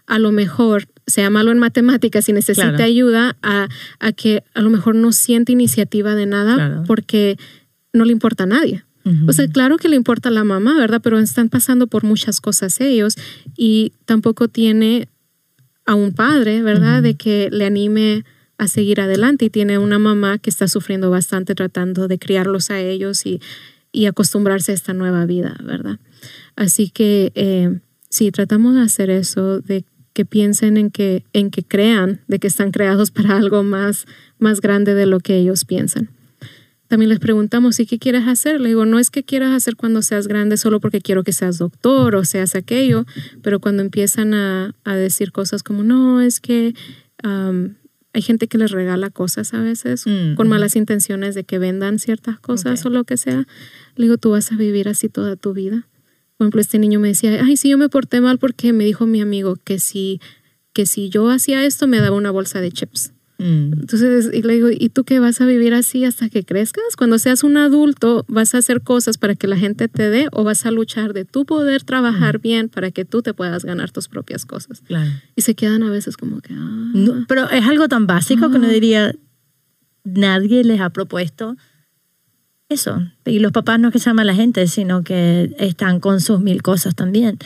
a 0.06 0.20
lo 0.20 0.32
mejor 0.32 0.88
sea 1.08 1.30
malo 1.30 1.52
en 1.52 1.60
matemáticas 1.60 2.28
y 2.30 2.34
necesita 2.34 2.84
ayuda 2.84 3.38
a, 3.42 3.68
que 4.16 4.44
a 4.54 4.62
lo 4.62 4.70
mejor 4.70 4.96
no 4.96 5.12
siente 5.12 5.52
iniciativa 5.52 6.16
de 6.16 6.26
nada 6.26 6.84
porque 6.86 7.38
no 7.94 8.06
le 8.06 8.12
importa 8.12 8.44
a 8.44 8.48
nadie. 8.48 8.84
O 9.28 9.34
sea, 9.34 9.48
claro 9.48 9.78
que 9.78 9.90
le 9.90 9.96
importa 9.96 10.30
a 10.30 10.32
la 10.32 10.44
mamá, 10.44 10.78
¿verdad? 10.78 11.02
Pero 11.02 11.18
están 11.18 11.50
pasando 11.50 11.88
por 11.88 12.04
muchas 12.04 12.40
cosas 12.40 12.80
ellos 12.82 13.16
y 13.58 13.94
tampoco 14.06 14.48
tiene 14.48 15.08
a 15.86 15.96
un 15.96 16.14
padre, 16.14 16.62
¿verdad? 16.62 17.02
De 17.02 17.16
que 17.16 17.50
le 17.52 17.66
anime 17.66 18.24
a 18.60 18.68
seguir 18.68 19.02
adelante 19.02 19.46
y 19.46 19.50
tiene 19.50 19.80
una 19.80 19.98
mamá 19.98 20.38
que 20.38 20.52
está 20.52 20.68
sufriendo 20.68 21.10
bastante 21.10 21.56
tratando 21.56 22.08
de 22.08 22.20
criarlos 22.20 22.70
a 22.70 22.80
ellos 22.80 23.26
y, 23.26 23.42
y 23.92 24.06
acostumbrarse 24.06 24.72
a 24.72 24.76
esta 24.76 24.94
nueva 24.94 25.26
vida, 25.26 25.58
¿verdad? 25.64 25.98
Así 26.56 26.90
que 26.90 27.32
eh, 27.36 27.80
sí, 28.10 28.32
tratamos 28.32 28.76
de 28.76 28.82
hacer 28.82 29.10
eso, 29.10 29.62
de 29.62 29.86
que 30.14 30.26
piensen 30.26 30.78
en 30.78 30.92
que, 30.92 31.24
en 31.34 31.52
que 31.52 31.64
crean, 31.64 32.22
de 32.28 32.40
que 32.40 32.48
están 32.48 32.72
creados 32.72 33.12
para 33.12 33.38
algo 33.38 33.64
más, 33.64 34.06
más 34.40 34.62
grande 34.62 34.94
de 34.94 35.06
lo 35.06 35.20
que 35.20 35.38
ellos 35.38 35.66
piensan. 35.66 36.10
También 36.88 37.08
les 37.08 37.20
preguntamos, 37.20 37.80
¿y 37.80 37.86
qué 37.86 38.00
quieres 38.00 38.28
hacer? 38.28 38.60
Le 38.60 38.68
digo, 38.68 38.86
no 38.86 39.00
es 39.00 39.10
que 39.10 39.24
quieras 39.24 39.56
hacer 39.56 39.78
cuando 39.78 40.02
seas 40.02 40.28
grande 40.28 40.58
solo 40.58 40.82
porque 40.82 41.00
quiero 41.00 41.24
que 41.24 41.32
seas 41.32 41.58
doctor 41.58 42.16
o 42.16 42.26
seas 42.26 42.54
aquello, 42.54 43.06
pero 43.42 43.62
cuando 43.62 43.82
empiezan 43.82 44.34
a, 44.34 44.76
a 44.84 44.96
decir 44.98 45.32
cosas 45.32 45.64
como, 45.64 45.84
no, 45.84 46.20
es 46.20 46.42
que 46.42 46.74
hay 48.14 48.22
gente 48.22 48.48
que 48.48 48.58
les 48.58 48.72
regala 48.72 49.10
cosas 49.10 49.54
a 49.54 49.62
veces 49.62 50.06
mm, 50.06 50.36
con 50.36 50.48
malas 50.48 50.76
intenciones 50.76 51.36
de 51.36 51.44
que 51.44 51.60
vendan 51.60 52.00
ciertas 52.00 52.40
cosas 52.40 52.86
o 52.86 52.90
lo 52.90 53.04
que 53.04 53.18
sea, 53.18 53.48
le 53.96 54.06
digo, 54.06 54.18
tú 54.18 54.32
vas 54.32 54.52
a 54.52 54.56
vivir 54.56 54.90
así 54.90 55.08
toda 55.10 55.36
tu 55.36 55.54
vida. 55.54 55.88
Por 56.42 56.46
ejemplo, 56.46 56.62
este 56.62 56.80
niño 56.80 57.00
me 57.00 57.10
decía, 57.10 57.40
ay, 57.46 57.56
sí, 57.56 57.70
yo 57.70 57.78
me 57.78 57.88
porté 57.88 58.20
mal 58.20 58.40
porque 58.40 58.74
me 58.74 58.84
dijo 58.84 59.06
mi 59.06 59.22
amigo 59.22 59.58
que 59.64 59.78
si, 59.78 60.20
que 60.74 60.88
si 60.88 61.08
yo 61.08 61.30
hacía 61.30 61.64
esto 61.66 61.86
me 61.86 62.00
daba 62.00 62.18
una 62.18 62.32
bolsa 62.32 62.60
de 62.62 62.72
chips. 62.72 63.14
Mm. 63.38 63.74
Entonces, 63.74 64.32
y 64.34 64.42
le 64.42 64.56
digo, 64.56 64.70
¿y 64.72 64.90
tú 64.90 65.04
qué 65.04 65.20
vas 65.20 65.40
a 65.40 65.46
vivir 65.46 65.76
así 65.76 66.04
hasta 66.04 66.30
que 66.30 66.44
crezcas? 66.44 66.96
Cuando 66.98 67.20
seas 67.20 67.44
un 67.44 67.58
adulto, 67.58 68.26
¿vas 68.28 68.56
a 68.56 68.58
hacer 68.58 68.82
cosas 68.82 69.20
para 69.20 69.36
que 69.36 69.46
la 69.46 69.56
gente 69.56 69.88
te 69.88 70.10
dé 70.10 70.30
o 70.32 70.44
vas 70.44 70.66
a 70.66 70.72
luchar 70.72 71.14
de 71.14 71.26
tu 71.26 71.46
poder 71.46 71.84
trabajar 71.84 72.40
mm. 72.40 72.42
bien 72.42 72.70
para 72.70 72.90
que 72.90 73.06
tú 73.06 73.22
te 73.22 73.36
puedas 73.36 73.64
ganar 73.64 73.92
tus 73.92 74.08
propias 74.08 74.48
cosas? 74.48 74.82
Claro. 74.82 75.12
Y 75.36 75.44
se 75.44 75.54
quedan 75.54 75.84
a 75.84 75.92
veces 75.92 76.18
como 76.18 76.42
que... 76.42 76.56
Ah, 76.58 77.24
pero 77.28 77.52
es 77.52 77.64
algo 77.68 77.88
tan 77.88 78.08
básico 78.08 78.50
que 78.50 78.58
no 78.58 78.66
ah. 78.66 78.72
diría, 78.72 79.14
nadie 80.04 80.64
les 80.64 80.82
ha 80.82 80.90
propuesto 80.90 81.56
eso. 82.72 83.02
Y 83.26 83.40
los 83.40 83.52
papás 83.52 83.80
no 83.80 83.90
es 83.90 83.94
que 83.94 84.00
se 84.00 84.10
a 84.10 84.14
la 84.14 84.36
gente, 84.36 84.68
sino 84.68 85.04
que 85.04 85.54
están 85.58 86.00
con 86.00 86.22
sus 86.22 86.40
mil 86.40 86.62
cosas 86.62 86.96
también. 86.96 87.38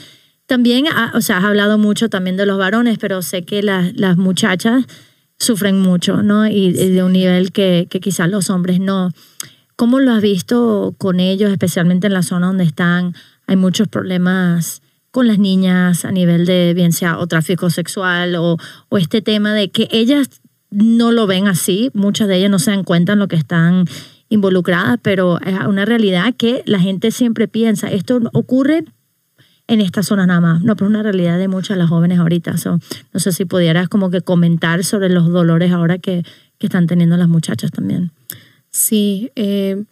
También, 0.48 0.86
ah, 0.88 1.12
o 1.16 1.22
sea, 1.22 1.38
has 1.38 1.46
hablado 1.46 1.78
mucho 1.78 2.10
también 2.10 2.38
de 2.38 2.46
los 2.46 2.58
varones, 2.58 2.98
pero 3.00 3.22
sé 3.22 3.44
que 3.44 3.64
las, 3.64 3.96
las 3.96 4.18
muchachas 4.18 4.86
sufren 5.38 5.80
mucho, 5.80 6.22
¿no? 6.24 6.48
Y, 6.48 6.72
de 6.72 7.04
un 7.04 7.14
nivel 7.14 7.52
que, 7.52 7.88
que 7.90 8.00
quizás 8.00 8.30
los 8.30 8.50
hombres 8.50 8.80
no. 8.80 9.12
¿Cómo 9.76 10.00
lo 10.00 10.12
has 10.12 10.22
visto 10.22 10.96
con 10.98 11.20
ellos, 11.20 11.52
especialmente 11.52 12.08
en 12.08 12.14
la 12.14 12.24
zona 12.24 12.48
donde 12.48 12.64
están? 12.64 13.16
Hay 13.48 13.56
muchos 13.56 13.88
problemas 13.88 14.82
con 15.12 15.28
las 15.28 15.40
niñas 15.40 16.06
a 16.06 16.12
nivel 16.12 16.46
de 16.46 16.74
bien 16.74 16.92
sea 16.92 17.18
o 17.20 17.28
tráfico 17.28 17.70
sexual 17.70 18.36
o, 18.36 18.58
o 18.90 18.98
este 18.98 19.22
tema 19.22 19.54
de 19.54 19.72
que 19.72 19.88
ellas 19.92 20.42
no 20.72 21.12
lo 21.12 21.26
ven 21.26 21.48
así, 21.48 21.90
muchas 21.94 22.28
de 22.28 22.38
ellas 22.38 22.52
no 22.52 22.60
se 22.60 22.72
dan 22.72 22.84
cuenta 22.84 23.14
en 23.14 23.20
lo 23.20 23.28
que 23.28 23.38
están 23.38 23.86
involucradas, 24.30 25.00
pero 25.02 25.40
es 25.42 25.54
una 25.66 25.86
realidad 25.86 26.34
que 26.36 26.64
la 26.66 26.80
gente 26.80 27.12
siempre 27.12 27.48
piensa, 27.48 27.92
esto 27.92 28.20
ocurre 28.34 28.86
en 29.68 29.82
esta 29.82 30.04
zona 30.04 30.28
nada 30.28 30.42
más, 30.42 30.62
no, 30.62 30.76
pero 30.76 30.88
es 30.88 30.90
una 30.92 31.04
realidad 31.04 31.40
de 31.40 31.48
muchas 31.48 31.76
de 31.76 31.80
las 31.82 31.90
jóvenes 31.90 32.20
ahorita. 32.20 32.56
no 33.14 33.20
sé 33.20 33.32
si 33.32 33.46
pudieras 33.46 33.90
como 33.90 34.10
que 34.10 34.22
comentar 34.22 34.84
sobre 34.84 35.10
los 35.10 35.30
dolores 35.30 35.72
ahora 35.72 35.98
que, 35.98 36.24
que 36.60 36.68
están 36.68 36.88
teniendo 36.88 37.18
las 37.18 37.28
muchachas 37.28 37.72
también. 37.72 38.12
Sí, 38.70 39.32
eh, 39.36 39.84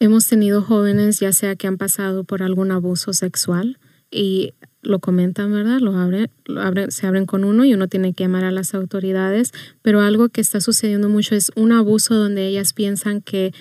hemos 0.00 0.26
tenido 0.26 0.62
jóvenes 0.62 1.20
ya 1.20 1.32
sea 1.32 1.56
que 1.56 1.66
han 1.66 1.78
pasado 1.78 2.24
por 2.24 2.42
algún 2.42 2.72
abuso 2.72 3.12
sexual 3.12 3.78
y 4.10 4.52
lo 4.82 4.98
comentan, 4.98 5.52
¿verdad? 5.52 5.80
Lo 5.80 5.96
abren, 5.96 6.30
lo 6.46 6.60
abren, 6.60 6.90
se 6.90 7.06
abren 7.06 7.26
con 7.26 7.44
uno 7.44 7.64
y 7.64 7.74
uno 7.74 7.88
tiene 7.88 8.14
que 8.14 8.24
llamar 8.24 8.44
a 8.44 8.50
las 8.50 8.74
autoridades, 8.74 9.52
pero 9.82 10.00
algo 10.00 10.28
que 10.28 10.40
está 10.40 10.60
sucediendo 10.60 11.08
mucho 11.08 11.34
es 11.34 11.52
un 11.54 11.72
abuso 11.72 12.14
donde 12.14 12.46
ellas 12.46 12.72
piensan 12.72 13.20
que, 13.20 13.52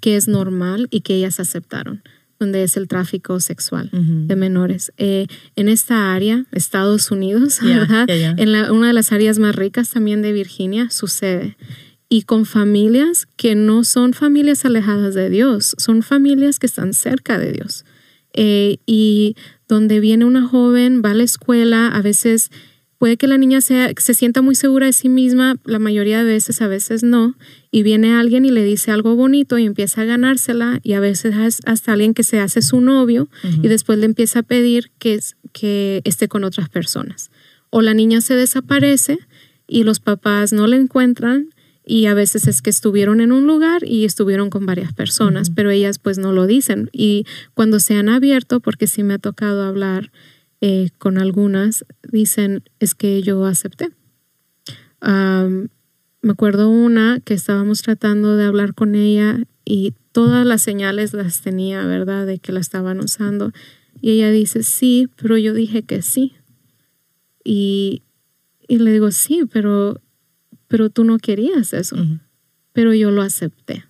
que 0.00 0.16
es 0.16 0.28
normal 0.28 0.88
y 0.90 1.00
que 1.00 1.14
ellas 1.14 1.40
aceptaron 1.40 2.02
donde 2.38 2.62
es 2.62 2.76
el 2.76 2.86
tráfico 2.86 3.40
sexual 3.40 3.90
de 3.92 4.36
menores. 4.36 4.92
Eh, 4.96 5.26
en 5.56 5.68
esta 5.68 6.14
área, 6.14 6.46
Estados 6.52 7.10
Unidos, 7.10 7.58
¿verdad? 7.62 8.06
en 8.08 8.52
la, 8.52 8.72
una 8.72 8.88
de 8.88 8.92
las 8.92 9.10
áreas 9.10 9.38
más 9.38 9.56
ricas 9.56 9.90
también 9.90 10.22
de 10.22 10.32
Virginia, 10.32 10.88
sucede. 10.90 11.56
Y 12.08 12.22
con 12.22 12.46
familias 12.46 13.26
que 13.36 13.54
no 13.54 13.84
son 13.84 14.14
familias 14.14 14.64
alejadas 14.64 15.14
de 15.14 15.28
Dios, 15.30 15.74
son 15.78 16.02
familias 16.02 16.58
que 16.58 16.66
están 16.66 16.94
cerca 16.94 17.38
de 17.38 17.52
Dios. 17.52 17.84
Eh, 18.34 18.78
y 18.86 19.34
donde 19.68 20.00
viene 20.00 20.24
una 20.24 20.46
joven, 20.46 21.02
va 21.04 21.10
a 21.10 21.14
la 21.14 21.24
escuela, 21.24 21.88
a 21.88 22.02
veces 22.02 22.50
Puede 22.98 23.16
que 23.16 23.28
la 23.28 23.38
niña 23.38 23.60
sea, 23.60 23.92
se 23.96 24.12
sienta 24.12 24.42
muy 24.42 24.56
segura 24.56 24.86
de 24.86 24.92
sí 24.92 25.08
misma, 25.08 25.54
la 25.64 25.78
mayoría 25.78 26.18
de 26.18 26.32
veces, 26.32 26.60
a 26.60 26.66
veces 26.66 27.04
no, 27.04 27.36
y 27.70 27.84
viene 27.84 28.16
alguien 28.16 28.44
y 28.44 28.50
le 28.50 28.64
dice 28.64 28.90
algo 28.90 29.14
bonito 29.14 29.56
y 29.56 29.66
empieza 29.66 30.02
a 30.02 30.04
ganársela, 30.04 30.80
y 30.82 30.94
a 30.94 31.00
veces 31.00 31.60
hasta 31.64 31.92
alguien 31.92 32.12
que 32.12 32.24
se 32.24 32.40
hace 32.40 32.60
su 32.60 32.80
novio 32.80 33.28
y 33.44 33.68
después 33.68 34.00
le 34.00 34.06
empieza 34.06 34.40
a 34.40 34.42
pedir 34.42 34.90
que, 34.98 35.20
que 35.52 36.02
esté 36.04 36.26
con 36.26 36.42
otras 36.42 36.68
personas. 36.68 37.30
O 37.70 37.82
la 37.82 37.94
niña 37.94 38.20
se 38.20 38.34
desaparece 38.34 39.20
y 39.68 39.84
los 39.84 40.00
papás 40.00 40.52
no 40.52 40.66
la 40.66 40.74
encuentran 40.74 41.50
y 41.88 42.06
a 42.06 42.14
veces 42.14 42.46
es 42.46 42.60
que 42.60 42.70
estuvieron 42.70 43.20
en 43.20 43.32
un 43.32 43.46
lugar 43.46 43.82
y 43.82 44.04
estuvieron 44.04 44.50
con 44.50 44.66
varias 44.66 44.92
personas, 44.92 45.48
pero 45.48 45.70
ellas 45.70 45.98
pues 45.98 46.18
no 46.18 46.32
lo 46.32 46.46
dicen. 46.46 46.90
Y 46.92 47.24
cuando 47.54 47.80
se 47.80 47.96
han 47.96 48.10
abierto, 48.10 48.60
porque 48.60 48.86
sí 48.86 49.02
me 49.02 49.14
ha 49.14 49.18
tocado 49.18 49.62
hablar 49.62 50.12
eh, 50.60 50.90
con 50.98 51.18
algunas 51.18 51.86
dicen 52.10 52.64
es 52.78 52.94
que 52.94 53.22
yo 53.22 53.44
acepté. 53.46 53.90
me 55.00 56.32
acuerdo 56.32 56.68
una 56.68 57.20
que 57.20 57.34
estábamos 57.34 57.80
tratando 57.80 58.36
de 58.36 58.44
hablar 58.44 58.74
con 58.74 58.94
ella 58.94 59.38
y 59.64 59.94
todas 60.12 60.46
las 60.46 60.60
señales 60.60 61.14
las 61.14 61.40
tenía, 61.40 61.86
¿verdad? 61.86 62.26
De 62.26 62.38
que 62.38 62.52
la 62.52 62.60
estaban 62.60 63.00
usando. 63.00 63.52
Y 64.00 64.10
ella 64.10 64.30
dice, 64.30 64.62
sí, 64.62 65.08
pero 65.16 65.38
yo 65.38 65.54
dije 65.54 65.84
que 65.84 66.02
sí. 66.02 66.34
Y, 67.44 68.02
y 68.66 68.78
le 68.78 68.92
digo, 68.92 69.10
sí, 69.10 69.44
pero, 69.50 70.02
pero 70.68 70.90
tú 70.90 71.04
no 71.04 71.18
querías 71.18 71.72
eso. 71.72 71.96
Pero 72.72 72.94
yo 72.94 73.10
lo 73.10 73.22
acepté. 73.22 73.84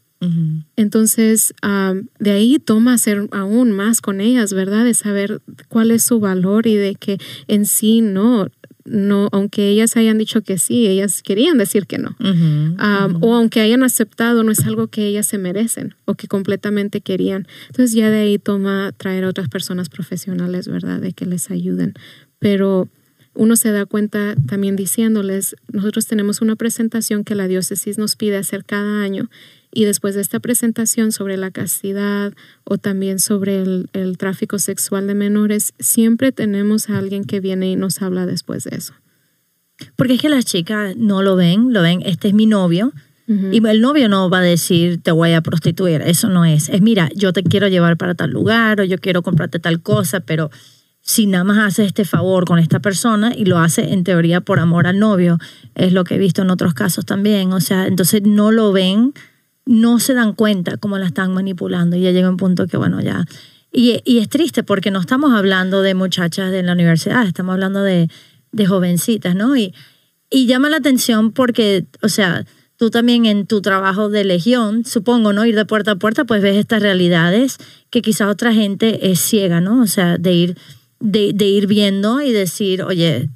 Entonces, 0.76 1.54
de 2.18 2.30
ahí 2.30 2.58
toma 2.58 2.98
ser 2.98 3.28
aún 3.30 3.72
más 3.72 4.00
con 4.00 4.20
ellas, 4.20 4.52
¿verdad? 4.52 4.84
De 4.84 4.94
saber 4.94 5.40
cuál 5.68 5.90
es 5.90 6.02
su 6.02 6.18
valor 6.18 6.66
y 6.66 6.74
de 6.74 6.94
que 6.94 7.18
en 7.46 7.66
sí 7.66 8.00
no, 8.00 8.48
no, 8.84 9.28
aunque 9.32 9.68
ellas 9.68 9.96
hayan 9.96 10.18
dicho 10.18 10.42
que 10.42 10.58
sí, 10.58 10.86
ellas 10.86 11.22
querían 11.22 11.58
decir 11.58 11.86
que 11.86 11.98
no. 11.98 12.16
O 13.20 13.34
aunque 13.34 13.60
hayan 13.60 13.82
aceptado, 13.84 14.42
no 14.42 14.50
es 14.50 14.66
algo 14.66 14.88
que 14.88 15.06
ellas 15.06 15.26
se 15.26 15.38
merecen 15.38 15.94
o 16.04 16.14
que 16.14 16.26
completamente 16.26 17.00
querían. 17.00 17.46
Entonces 17.68 17.92
ya 17.92 18.10
de 18.10 18.18
ahí 18.20 18.38
toma 18.38 18.92
traer 18.96 19.24
a 19.24 19.28
otras 19.28 19.48
personas 19.48 19.88
profesionales, 19.88 20.66
¿verdad? 20.66 21.00
De 21.00 21.12
que 21.12 21.26
les 21.26 21.50
ayuden. 21.50 21.94
Pero 22.40 22.88
uno 23.38 23.54
se 23.54 23.70
da 23.70 23.86
cuenta 23.86 24.34
también 24.48 24.74
diciéndoles, 24.74 25.54
nosotros 25.72 26.08
tenemos 26.08 26.40
una 26.40 26.56
presentación 26.56 27.22
que 27.22 27.36
la 27.36 27.46
diócesis 27.46 27.96
nos 27.96 28.16
pide 28.16 28.36
hacer 28.36 28.64
cada 28.64 29.00
año 29.00 29.30
y 29.72 29.84
después 29.84 30.16
de 30.16 30.22
esta 30.22 30.40
presentación 30.40 31.12
sobre 31.12 31.36
la 31.36 31.52
castidad 31.52 32.32
o 32.64 32.78
también 32.78 33.20
sobre 33.20 33.62
el, 33.62 34.18
tráfico 34.18 34.58
sexual 34.58 35.06
de 35.06 35.14
menores, 35.14 35.72
siempre 35.78 36.32
tenemos 36.32 36.90
a 36.90 36.98
alguien 36.98 37.22
que 37.22 37.38
viene 37.38 37.70
y 37.70 37.76
nos 37.76 38.02
habla 38.02 38.26
después 38.26 38.64
de 38.64 38.76
eso. 38.76 38.94
Porque 39.94 40.14
es 40.14 40.20
que 40.20 40.28
las 40.28 40.44
chicas 40.44 40.96
no 40.96 41.22
lo 41.22 41.36
ven, 41.36 41.72
lo 41.72 41.82
ven, 41.82 42.02
este 42.04 42.26
es 42.28 42.34
mi 42.34 42.46
novio, 42.46 42.92
y 43.28 43.64
el 43.64 43.80
novio 43.82 44.08
no 44.08 44.30
va 44.30 44.38
a 44.38 44.42
decir, 44.42 45.02
te 45.02 45.12
voy 45.12 45.34
a 45.34 45.42
prostituir, 45.42 46.00
eso 46.00 46.30
no 46.30 46.46
es. 46.46 46.70
Es, 46.70 46.80
mira, 46.80 47.10
yo 47.14 47.34
te 47.34 47.42
quiero 47.42 47.68
llevar 47.68 47.98
para 47.98 48.14
tal 48.14 48.30
lugar 48.30 48.80
o 48.80 48.84
yo 48.84 48.96
quiero 48.96 49.22
comprarte 49.22 49.58
tal 49.58 49.82
cosa, 49.82 50.20
pero 50.20 50.50
si 51.08 51.26
nada 51.26 51.42
más 51.42 51.56
hace 51.56 51.86
este 51.86 52.04
favor 52.04 52.44
con 52.44 52.58
esta 52.58 52.80
persona 52.80 53.32
y 53.34 53.46
lo 53.46 53.58
hace 53.58 53.94
en 53.94 54.04
teoría 54.04 54.42
por 54.42 54.58
amor 54.60 54.86
al 54.86 54.98
novio, 54.98 55.38
es 55.74 55.94
lo 55.94 56.04
que 56.04 56.16
he 56.16 56.18
visto 56.18 56.42
en 56.42 56.50
otros 56.50 56.74
casos 56.74 57.06
también. 57.06 57.54
O 57.54 57.62
sea, 57.62 57.86
entonces 57.86 58.24
no 58.24 58.52
lo 58.52 58.72
ven 58.72 59.14
no 59.64 60.00
se 60.00 60.12
dan 60.12 60.34
cuenta 60.34 60.76
cómo 60.76 60.98
la 60.98 61.06
están 61.06 61.32
manipulando 61.32 61.96
y 61.96 62.00
ya 62.02 62.10
llega 62.10 62.28
un 62.28 62.36
punto 62.36 62.66
que, 62.66 62.76
bueno, 62.76 63.00
ya... 63.00 63.24
Y, 63.70 64.02
es 64.18 64.28
triste 64.28 64.62
porque 64.62 64.90
no 64.90 65.00
estamos 65.00 65.32
hablando 65.32 65.82
de 65.82 65.94
muchachas 65.94 66.50
de 66.50 66.62
la 66.62 66.72
universidad, 66.72 67.26
estamos 67.26 67.54
hablando 67.54 67.82
de, 67.82 68.08
jovencitas, 68.66 69.34
¿no? 69.34 69.56
Y, 69.56 69.74
y 70.30 70.46
llama 70.46 70.68
la 70.68 70.78
atención 70.78 71.32
porque, 71.32 71.86
o 72.02 72.08
sea, 72.08 72.44
tú 72.76 72.90
también 72.90 73.26
en 73.26 73.46
tu 73.46 73.60
trabajo 73.60 74.10
de 74.10 74.24
legión, 74.24 74.84
supongo, 74.84 75.32
¿no? 75.32 75.46
Ir 75.46 75.54
de 75.54 75.64
puerta 75.64 75.92
a 75.92 75.96
puerta, 75.96 76.24
pues 76.24 76.42
ves 76.42 76.56
estas 76.56 76.82
realidades 76.82 77.58
que 77.90 78.02
quizás 78.02 78.28
otra 78.28 78.52
gente 78.54 79.10
es 79.10 79.20
ciega, 79.20 79.60
¿no? 79.60 79.82
O 79.82 79.86
sea, 79.86 80.16
de 80.16 80.32
ir, 80.32 80.58
de, 81.00 81.32
de 81.32 81.46
ir 81.46 81.66
viendo 81.66 82.20
y 82.20 82.32
decir, 82.32 82.82
oye, 82.82 83.30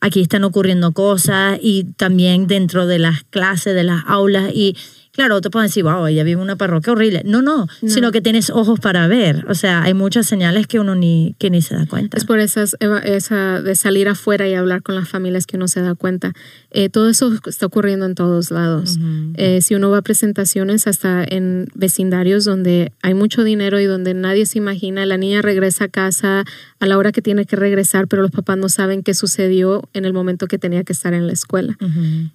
aquí 0.00 0.20
están 0.20 0.44
ocurriendo 0.44 0.92
cosas 0.92 1.58
y 1.62 1.84
también 1.96 2.46
dentro 2.46 2.86
de 2.86 2.98
las 2.98 3.24
clases, 3.24 3.74
de 3.74 3.84
las 3.84 4.04
aulas 4.06 4.50
y 4.54 4.76
Claro, 5.14 5.40
te 5.40 5.48
pueden 5.48 5.68
decir, 5.68 5.84
wow, 5.84 6.06
ella 6.06 6.24
vive 6.24 6.38
en 6.38 6.42
una 6.42 6.56
parroquia 6.56 6.92
horrible. 6.92 7.22
No, 7.24 7.40
no, 7.40 7.68
sino 7.86 8.10
que 8.10 8.20
tienes 8.20 8.50
ojos 8.50 8.80
para 8.80 9.06
ver. 9.06 9.46
O 9.48 9.54
sea, 9.54 9.84
hay 9.84 9.94
muchas 9.94 10.26
señales 10.26 10.66
que 10.66 10.80
uno 10.80 10.96
ni, 10.96 11.36
que 11.38 11.50
ni 11.50 11.62
se 11.62 11.76
da 11.76 11.86
cuenta. 11.86 12.16
Es 12.16 12.24
por 12.24 12.40
esas, 12.40 12.76
esa 13.04 13.62
de 13.62 13.76
salir 13.76 14.08
afuera 14.08 14.48
y 14.48 14.54
hablar 14.54 14.82
con 14.82 14.96
las 14.96 15.08
familias 15.08 15.46
que 15.46 15.56
uno 15.56 15.68
se 15.68 15.80
da 15.82 15.94
cuenta. 15.94 16.32
Eh, 16.72 16.88
todo 16.88 17.08
eso 17.08 17.32
está 17.46 17.66
ocurriendo 17.66 18.06
en 18.06 18.16
todos 18.16 18.50
lados. 18.50 18.98
Eh, 19.34 19.60
si 19.60 19.76
uno 19.76 19.88
va 19.88 19.98
a 19.98 20.02
presentaciones 20.02 20.88
hasta 20.88 21.24
en 21.24 21.68
vecindarios 21.74 22.44
donde 22.44 22.90
hay 23.00 23.14
mucho 23.14 23.44
dinero 23.44 23.78
y 23.78 23.84
donde 23.84 24.14
nadie 24.14 24.46
se 24.46 24.58
imagina, 24.58 25.06
la 25.06 25.16
niña 25.16 25.42
regresa 25.42 25.84
a 25.84 25.88
casa 25.88 26.44
a 26.80 26.86
la 26.86 26.98
hora 26.98 27.12
que 27.12 27.22
tiene 27.22 27.46
que 27.46 27.54
regresar, 27.54 28.08
pero 28.08 28.22
los 28.22 28.32
papás 28.32 28.58
no 28.58 28.68
saben 28.68 29.02
qué 29.02 29.14
sucedió 29.14 29.88
en 29.92 30.04
el 30.04 30.12
momento 30.12 30.48
que 30.48 30.58
tenía 30.58 30.82
que 30.82 30.92
estar 30.92 31.14
en 31.14 31.28
la 31.28 31.32
escuela. 31.32 31.78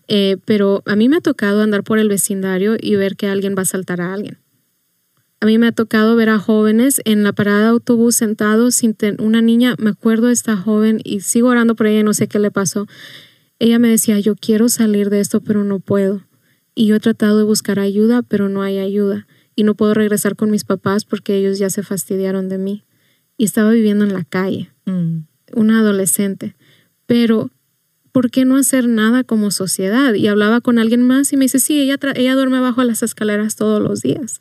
Eh, 0.08 0.38
pero 0.46 0.82
a 0.86 0.96
mí 0.96 1.10
me 1.10 1.18
ha 1.18 1.22
tocado 1.22 1.62
andar 1.62 1.84
por 1.84 2.00
el 2.00 2.08
vecindario 2.08 2.69
y 2.80 2.96
ver 2.96 3.16
que 3.16 3.28
alguien 3.28 3.56
va 3.58 3.62
a 3.62 3.66
saltar 3.66 4.02
a 4.02 4.14
alguien. 4.14 4.40
A 5.42 5.46
mí 5.46 5.58
me 5.58 5.68
ha 5.68 5.72
tocado 5.72 6.16
ver 6.16 6.30
a 6.30 6.38
jóvenes 6.38 7.02
en 7.06 7.24
la 7.24 7.32
parada 7.32 7.62
de 7.62 7.68
autobús 7.70 8.16
sentados 8.16 8.76
sin 8.76 8.96
una 9.20 9.42
niña, 9.42 9.76
me 9.80 9.92
acuerdo 9.92 10.28
de 10.28 10.34
esta 10.34 10.58
joven 10.58 11.00
y 11.04 11.22
sigo 11.22 11.48
orando 11.48 11.76
por 11.76 11.88
ella 11.88 12.04
no 12.04 12.14
sé 12.14 12.28
qué 12.28 12.40
le 12.40 12.52
pasó 12.52 12.88
ella 13.60 13.78
me 13.78 13.90
decía, 13.90 14.18
yo 14.20 14.36
quiero 14.36 14.70
salir 14.70 15.10
de 15.10 15.20
esto, 15.20 15.42
pero 15.42 15.66
no 15.66 15.80
puedo. 15.80 16.24
Y 16.74 16.88
yo 16.88 16.96
he 16.96 17.00
tratado 17.00 17.38
de 17.38 17.44
buscar 17.44 17.78
ayuda, 17.78 18.24
pero 18.24 18.48
no 18.48 18.62
hay 18.62 18.80
ayuda. 18.80 19.28
Y 19.54 19.64
no 19.64 19.76
puedo 19.76 19.94
regresar 19.94 20.38
con 20.38 20.50
mis 20.50 20.64
papás 20.64 21.04
porque 21.04 21.36
ellos 21.36 21.60
ya 21.60 21.70
se 21.70 21.84
fastidiaron 21.84 22.48
de 22.48 22.58
mí. 22.58 22.86
Y 23.38 23.44
estaba 23.44 23.72
viviendo 23.72 24.06
en 24.06 24.14
la 24.14 24.24
calle, 24.24 24.72
mm. 24.86 25.20
una 25.56 25.80
adolescente. 25.82 26.56
Pero, 27.06 27.52
¿por 28.12 28.32
qué 28.32 28.46
no 28.46 28.58
hacer 28.58 28.88
nada 28.88 29.24
como 29.24 29.52
sociedad? 29.52 30.14
Y 30.14 30.28
hablaba 30.28 30.62
con 30.62 30.80
alguien 30.80 31.02
más 31.02 31.32
y 31.34 31.38
me 31.38 31.46
dice, 31.46 31.60
sí, 31.60 31.80
ella, 31.80 31.98
ella 32.16 32.36
duerme 32.36 32.60
bajo 32.60 32.84
las 32.84 33.04
escaleras 33.04 33.56
todos 33.56 33.82
los 33.82 34.02
días. 34.02 34.40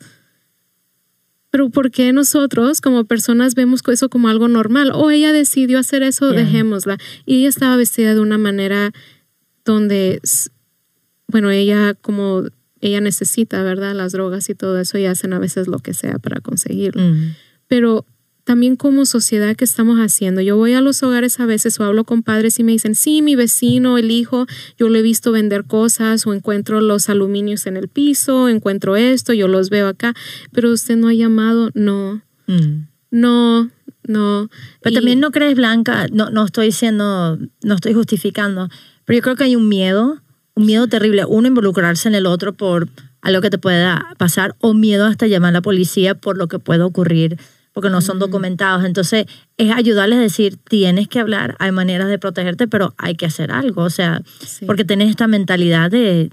Pero 1.51 1.69
¿por 1.69 1.89
qué 1.89 2.13
nosotros 2.13 2.79
como 2.79 3.05
personas 3.05 3.55
vemos 3.55 3.81
eso 3.87 4.09
como 4.09 4.27
algo 4.29 4.47
normal? 4.47 4.91
O 4.93 5.09
ella 5.09 5.33
decidió 5.33 5.79
hacer 5.79 6.03
eso, 6.03 6.31
dejémosla. 6.31 6.97
Y 7.25 7.39
ella 7.39 7.49
estaba 7.49 7.75
vestida 7.75 8.13
de 8.13 8.19
una 8.19 8.37
manera 8.37 8.91
donde, 9.65 10.21
bueno, 11.27 11.49
ella 11.49 11.95
como 11.95 12.43
ella 12.81 13.01
necesita, 13.01 13.63
¿verdad? 13.63 13.95
Las 13.95 14.11
drogas 14.11 14.49
y 14.49 14.55
todo 14.55 14.79
eso 14.79 14.97
y 14.97 15.05
hacen 15.05 15.33
a 15.33 15.39
veces 15.39 15.67
lo 15.67 15.79
que 15.79 15.93
sea 15.93 16.19
para 16.19 16.39
conseguirlo. 16.39 17.01
Mm. 17.01 17.35
Pero 17.67 18.05
también 18.43 18.75
como 18.75 19.05
sociedad 19.05 19.55
que 19.55 19.63
estamos 19.63 19.99
haciendo. 19.99 20.41
Yo 20.41 20.57
voy 20.57 20.73
a 20.73 20.81
los 20.81 21.03
hogares 21.03 21.39
a 21.39 21.45
veces 21.45 21.79
o 21.79 21.83
hablo 21.83 22.03
con 22.03 22.23
padres 22.23 22.59
y 22.59 22.63
me 22.63 22.71
dicen, 22.71 22.95
sí, 22.95 23.21
mi 23.21 23.35
vecino, 23.35 23.97
el 23.97 24.11
hijo, 24.11 24.47
yo 24.77 24.89
lo 24.89 24.97
he 24.97 25.01
visto 25.01 25.31
vender 25.31 25.65
cosas 25.65 26.25
o 26.25 26.33
encuentro 26.33 26.81
los 26.81 27.09
aluminios 27.09 27.67
en 27.67 27.77
el 27.77 27.87
piso, 27.87 28.49
encuentro 28.49 28.95
esto, 28.95 29.33
yo 29.33 29.47
los 29.47 29.69
veo 29.69 29.87
acá, 29.87 30.13
pero 30.51 30.71
usted 30.71 30.95
no 30.95 31.07
ha 31.07 31.13
llamado, 31.13 31.69
no, 31.73 32.21
mm. 32.47 32.87
no, 33.11 33.69
no. 34.07 34.49
Pero 34.81 34.95
también 34.95 35.19
no 35.19 35.31
crees, 35.31 35.55
Blanca, 35.55 36.07
no, 36.11 36.29
no 36.29 36.45
estoy 36.45 36.67
diciendo, 36.67 37.37
no 37.61 37.75
estoy 37.75 37.93
justificando, 37.93 38.69
pero 39.05 39.17
yo 39.17 39.23
creo 39.23 39.35
que 39.35 39.43
hay 39.43 39.55
un 39.55 39.69
miedo, 39.69 40.21
un 40.55 40.65
miedo 40.65 40.87
terrible, 40.87 41.25
uno 41.25 41.47
involucrarse 41.47 42.07
en 42.07 42.15
el 42.15 42.25
otro 42.25 42.53
por 42.53 42.89
algo 43.21 43.41
que 43.41 43.49
te 43.49 43.57
pueda 43.57 44.15
pasar 44.17 44.55
o 44.59 44.73
miedo 44.73 45.05
hasta 45.05 45.27
llamar 45.27 45.49
a 45.49 45.53
la 45.53 45.61
policía 45.61 46.15
por 46.15 46.37
lo 46.37 46.47
que 46.47 46.59
pueda 46.59 46.85
ocurrir 46.85 47.37
porque 47.79 47.89
no 47.89 48.01
son 48.01 48.19
documentados. 48.19 48.83
Entonces, 48.83 49.25
es 49.55 49.71
ayudarles 49.71 50.19
a 50.19 50.21
decir, 50.21 50.57
tienes 50.57 51.07
que 51.07 51.17
hablar, 51.17 51.55
hay 51.59 51.71
maneras 51.71 52.09
de 52.09 52.19
protegerte, 52.19 52.67
pero 52.67 52.93
hay 52.97 53.15
que 53.15 53.25
hacer 53.25 53.53
algo. 53.53 53.83
O 53.83 53.89
sea, 53.89 54.21
porque 54.67 54.83
tienes 54.83 55.09
esta 55.09 55.27
mentalidad 55.27 55.89
de, 55.89 56.29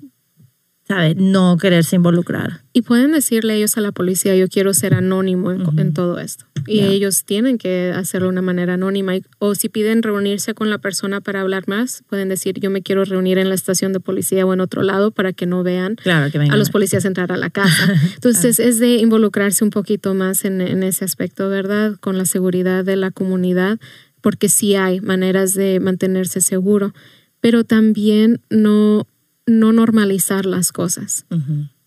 ¿sabes? 0.87 1.16
No 1.16 1.57
quererse 1.57 1.97
involucrar. 1.97 2.62
Y 2.72 2.82
pueden 2.82 3.12
decirle 3.12 3.57
ellos 3.57 3.76
a 3.76 3.80
la 3.80 3.91
policía, 3.91 4.37
yo 4.37 4.49
quiero 4.49 4.72
ser 4.72 4.95
anónimo 4.95 5.51
en, 5.51 5.93
todo 5.95 6.20
esto. 6.20 6.45
Y 6.66 6.80
ellos 6.80 7.24
tienen 7.24 7.59
que 7.59 7.93
hacerlo 7.95 8.26
de 8.26 8.32
una 8.32 8.43
manera 8.43 8.74
anónima. 8.74 9.14
o 9.39 9.55
si 9.55 9.68
piden 9.68 10.03
reunirse 10.03 10.55
con 10.55 10.70
la 10.70 10.78
persona 10.78 11.20
para 11.20 11.41
hablar 11.41 11.64
más, 11.66 12.05
pueden 12.09 12.28
decir, 12.28 12.61
yo 12.61 12.70
me 12.70 12.82
quiero 12.82 13.05
reunir 13.05 13.39
en 13.39 13.49
la 13.49 13.55
estación 13.55 13.93
de 13.93 14.01
policía 14.01 14.47
o 14.47 14.53
en 14.53 14.61
otro 14.61 14.82
lado 14.82 15.11
para 15.11 15.32
que 15.32 15.47
no 15.47 15.62
vean 15.62 15.97
a 16.05 16.57
los 16.57 16.70
policías 16.70 17.05
entrar 17.05 17.32
a 17.32 17.37
la 17.37 17.51
casa. 17.51 17.95
Entonces 18.14 18.61
es 18.61 18.78
de 18.78 18.97
involucrarse 18.97 19.64
un 19.64 19.70
poquito 19.70 20.14
más 20.14 20.45
en, 20.45 20.61
en 20.61 20.82
ese 20.82 21.05
aspecto, 21.05 21.49
¿verdad? 21.49 21.97
Con 21.99 22.18
la 22.18 22.26
seguridad 22.26 22.84
de 22.84 22.97
la 22.97 23.11
comunidad, 23.11 23.78
porque 24.20 24.49
sí 24.49 24.76
hay 24.76 25.01
maneras 25.01 25.55
de 25.55 25.80
mantenerse 25.80 26.41
seguro, 26.41 26.95
pero 27.41 27.64
también 27.64 28.41
no 28.51 29.07
no 29.47 29.73
normalizar 29.73 30.45
las 30.45 30.73
cosas. 30.73 31.27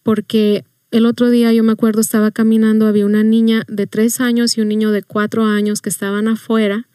Porque 0.04 0.64
el 0.92 1.06
otro 1.06 1.30
día 1.30 1.54
yo 1.54 1.64
me 1.64 1.74
acuerdo, 1.74 2.02
estaba 2.02 2.32
caminando, 2.32 2.88
había 2.88 3.06
una 3.06 3.24
niña 3.24 3.64
de 3.68 3.86
tres 3.86 4.22
años 4.22 4.58
y 4.58 4.62
un 4.62 4.70
niño 4.70 4.92
de 4.92 5.04
cuatro 5.04 5.46
años 5.46 5.82
que 5.82 5.90
estaban 5.90 6.28
afuera 6.28 6.88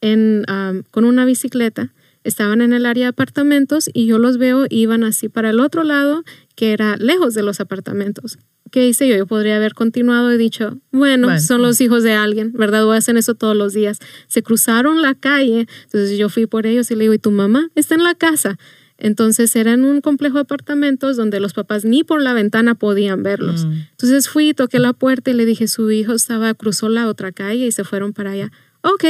en, 0.00 0.44
con 0.90 1.04
una 1.04 1.24
bicicleta 1.24 1.92
estaban 2.24 2.62
en 2.62 2.72
el 2.72 2.86
área 2.86 3.04
de 3.04 3.08
apartamentos 3.10 3.88
y 3.92 4.06
yo 4.06 4.18
los 4.18 4.38
veo, 4.38 4.64
iban 4.70 5.04
así 5.04 5.28
para 5.28 5.50
el 5.50 5.60
otro 5.60 5.84
lado, 5.84 6.24
que 6.56 6.72
era 6.72 6.96
lejos 6.96 7.34
de 7.34 7.42
los 7.42 7.60
apartamentos. 7.60 8.38
¿Qué 8.70 8.88
hice 8.88 9.06
yo? 9.06 9.14
Yo 9.14 9.26
podría 9.26 9.56
haber 9.56 9.74
continuado 9.74 10.32
y 10.32 10.38
dicho, 10.38 10.78
bueno, 10.90 11.38
son 11.38 11.62
los 11.62 11.80
hijos 11.80 12.02
de 12.02 12.14
alguien, 12.14 12.52
¿verdad? 12.54 12.86
O 12.86 12.92
hacen 12.92 13.16
eso 13.16 13.34
todos 13.34 13.54
los 13.54 13.72
días. 13.72 14.00
Se 14.26 14.42
cruzaron 14.42 15.00
la 15.00 15.14
calle, 15.14 15.68
entonces 15.84 16.18
yo 16.18 16.28
fui 16.28 16.46
por 16.46 16.66
ellos 16.66 16.90
y 16.90 16.94
le 16.96 17.02
digo, 17.02 17.14
¿y 17.14 17.18
tu 17.18 17.30
mamá 17.30 17.68
está 17.76 17.94
en 17.94 18.02
la 18.02 18.14
casa? 18.14 18.58
Entonces 18.98 19.54
era 19.56 19.72
en 19.72 19.84
un 19.84 20.00
complejo 20.00 20.36
de 20.36 20.42
apartamentos 20.42 21.16
donde 21.16 21.40
los 21.40 21.52
papás 21.52 21.84
ni 21.84 22.04
por 22.04 22.22
la 22.22 22.32
ventana 22.32 22.74
podían 22.74 23.22
verlos. 23.22 23.66
Mm. 23.66 23.72
Entonces 23.90 24.28
fui, 24.28 24.54
toqué 24.54 24.78
la 24.78 24.92
puerta 24.92 25.30
y 25.30 25.34
le 25.34 25.44
dije, 25.44 25.66
su 25.66 25.90
hijo 25.90 26.12
estaba, 26.12 26.54
cruzó 26.54 26.88
la 26.88 27.08
otra 27.08 27.32
calle 27.32 27.66
y 27.66 27.72
se 27.72 27.84
fueron 27.84 28.12
para 28.12 28.30
allá. 28.30 28.52
Ok, 28.82 29.04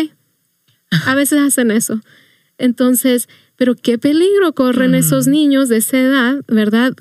a 1.06 1.14
veces 1.14 1.40
hacen 1.40 1.70
eso. 1.70 2.00
Entonces, 2.56 3.28
pero 3.56 3.74
qué 3.74 3.98
peligro 3.98 4.52
corren 4.54 4.92
mm. 4.92 4.96
esos 4.96 5.26
niños 5.26 5.68
de 5.68 5.78
esa 5.78 5.98
edad, 5.98 6.40
¿verdad? 6.48 6.92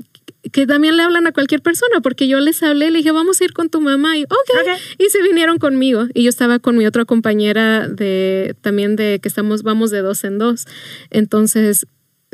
Que 0.52 0.68
también 0.68 0.98
le 0.98 1.04
hablan 1.04 1.26
a 1.26 1.32
cualquier 1.32 1.62
persona, 1.62 2.02
porque 2.02 2.28
yo 2.28 2.40
les 2.42 2.62
hablé, 2.64 2.92
le 2.92 2.98
dije, 2.98 3.12
vamos 3.12 3.40
a 3.40 3.46
ir 3.46 3.54
con 3.54 3.70
tu 3.70 3.80
mamá, 3.80 4.18
y 4.18 4.24
ok, 4.24 4.80
y 4.98 5.06
se 5.06 5.22
vinieron 5.22 5.58
conmigo. 5.58 6.08
Y 6.14 6.24
yo 6.24 6.30
estaba 6.30 6.60
con 6.60 6.78
mi 6.78 6.86
otra 6.86 7.06
compañera 7.06 7.88
de, 7.88 8.56
también 8.62 8.98
de 8.98 9.20
que 9.22 9.30
estamos, 9.30 9.64
vamos 9.64 9.90
de 9.90 10.02
dos 10.02 10.24
en 10.26 10.40
dos. 10.40 10.66
Entonces, 11.12 11.88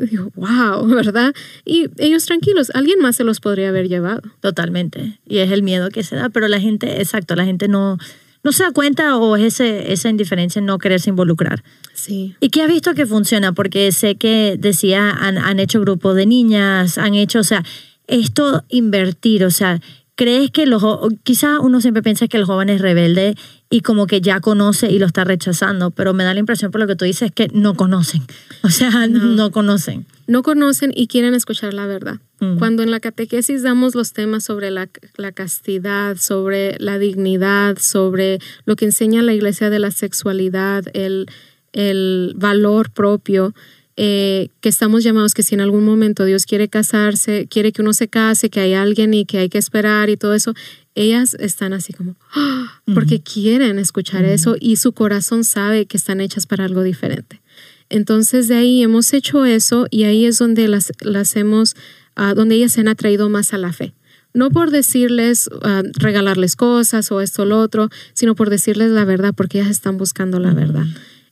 digo, 0.06 0.30
wow, 0.34 0.86
¿verdad? 0.94 1.34
Y 1.64 1.88
ellos 1.98 2.24
tranquilos, 2.26 2.70
alguien 2.74 3.00
más 3.00 3.16
se 3.16 3.24
los 3.24 3.40
podría 3.40 3.68
haber 3.68 3.88
llevado. 3.88 4.22
Totalmente. 4.40 5.18
Y 5.26 5.38
es 5.38 5.50
el 5.50 5.62
miedo 5.62 5.90
que 5.90 6.02
se 6.02 6.16
da, 6.16 6.28
pero 6.28 6.48
la 6.48 6.60
gente, 6.60 7.00
exacto, 7.00 7.34
la 7.36 7.44
gente 7.44 7.68
no, 7.68 7.98
no 8.42 8.52
se 8.52 8.62
da 8.62 8.72
cuenta 8.72 9.16
o 9.16 9.36
es 9.36 9.54
ese, 9.54 9.92
esa 9.92 10.08
indiferencia 10.08 10.60
en 10.60 10.66
no 10.66 10.78
quererse 10.78 11.10
involucrar. 11.10 11.62
Sí. 11.94 12.34
¿Y 12.40 12.48
qué 12.48 12.62
has 12.62 12.68
visto 12.68 12.94
que 12.94 13.06
funciona? 13.06 13.52
Porque 13.52 13.92
sé 13.92 14.16
que 14.16 14.56
decía, 14.58 15.10
han, 15.10 15.38
han 15.38 15.60
hecho 15.60 15.80
grupos 15.80 16.16
de 16.16 16.26
niñas, 16.26 16.98
han 16.98 17.14
hecho, 17.14 17.40
o 17.40 17.44
sea, 17.44 17.64
esto 18.06 18.64
invertir, 18.68 19.44
o 19.44 19.50
sea, 19.50 19.80
¿crees 20.20 20.50
que 20.50 20.66
los, 20.66 20.84
quizá 21.22 21.60
uno 21.60 21.80
siempre 21.80 22.02
piensa 22.02 22.28
que 22.28 22.36
el 22.36 22.44
joven 22.44 22.68
es 22.68 22.82
rebelde 22.82 23.36
y 23.70 23.80
como 23.80 24.06
que 24.06 24.20
ya 24.20 24.40
conoce 24.40 24.92
y 24.92 24.98
lo 24.98 25.06
está 25.06 25.24
rechazando, 25.24 25.92
pero 25.92 26.12
me 26.12 26.24
da 26.24 26.34
la 26.34 26.40
impresión 26.40 26.70
por 26.70 26.78
lo 26.78 26.86
que 26.86 26.94
tú 26.94 27.06
dices 27.06 27.32
que 27.34 27.48
no 27.54 27.72
conocen, 27.72 28.20
o 28.62 28.68
sea, 28.68 28.90
no, 29.08 29.50
conocen. 29.50 30.04
No 30.26 30.42
conocen 30.42 30.92
y 30.94 31.06
quieren 31.06 31.32
escuchar 31.32 31.72
la 31.72 31.86
verdad. 31.86 32.18
Mm. 32.38 32.58
Cuando 32.58 32.82
en 32.82 32.90
la 32.90 33.00
catequesis 33.00 33.62
damos 33.62 33.94
los 33.94 34.12
temas 34.12 34.44
sobre 34.44 34.70
la, 34.70 34.90
la, 35.16 35.32
castidad, 35.32 36.18
sobre 36.18 36.76
la 36.78 36.98
dignidad, 36.98 37.78
sobre 37.78 38.40
lo 38.66 38.76
que 38.76 38.84
enseña 38.84 39.22
la 39.22 39.32
iglesia 39.32 39.70
de 39.70 39.78
la 39.78 39.90
sexualidad, 39.90 40.84
el, 40.92 41.28
el 41.72 42.34
valor 42.36 42.90
propio, 42.90 43.54
eh, 43.96 44.48
que 44.60 44.68
estamos 44.68 45.04
llamados 45.04 45.34
que 45.34 45.42
si 45.42 45.54
en 45.54 45.60
algún 45.60 45.84
momento 45.84 46.24
Dios 46.24 46.46
quiere 46.46 46.68
casarse, 46.68 47.46
quiere 47.48 47.72
que 47.72 47.82
uno 47.82 47.92
se 47.92 48.08
case, 48.08 48.48
que 48.48 48.60
hay 48.60 48.74
alguien 48.74 49.12
y 49.14 49.24
que 49.24 49.38
hay 49.38 49.48
que 49.48 49.58
esperar 49.58 50.10
y 50.10 50.16
todo 50.16 50.34
eso, 50.34 50.54
ellas 50.94 51.34
están 51.38 51.72
así 51.72 51.92
como, 51.92 52.16
¡ah! 52.34 52.82
porque 52.94 53.20
quieren 53.20 53.78
escuchar 53.78 54.24
eso 54.24 54.56
y 54.58 54.76
su 54.76 54.92
corazón 54.92 55.44
sabe 55.44 55.86
que 55.86 55.96
están 55.96 56.20
hechas 56.20 56.46
para 56.46 56.64
algo 56.64 56.82
diferente. 56.82 57.40
Entonces 57.88 58.48
de 58.48 58.56
ahí 58.56 58.82
hemos 58.82 59.12
hecho 59.12 59.44
eso 59.44 59.86
y 59.90 60.04
ahí 60.04 60.24
es 60.24 60.38
donde 60.38 60.68
las, 60.68 60.92
las 61.00 61.36
hemos, 61.36 61.74
ah, 62.14 62.34
donde 62.34 62.54
ellas 62.54 62.72
se 62.72 62.80
han 62.80 62.88
atraído 62.88 63.28
más 63.28 63.52
a 63.52 63.58
la 63.58 63.72
fe. 63.72 63.94
No 64.32 64.50
por 64.50 64.70
decirles, 64.70 65.50
ah, 65.62 65.82
regalarles 65.94 66.54
cosas 66.54 67.10
o 67.10 67.20
esto 67.20 67.42
o 67.42 67.46
lo 67.46 67.58
otro, 67.58 67.90
sino 68.14 68.36
por 68.36 68.48
decirles 68.48 68.92
la 68.92 69.04
verdad, 69.04 69.34
porque 69.36 69.58
ellas 69.58 69.70
están 69.70 69.98
buscando 69.98 70.38
la 70.38 70.54
verdad. 70.54 70.86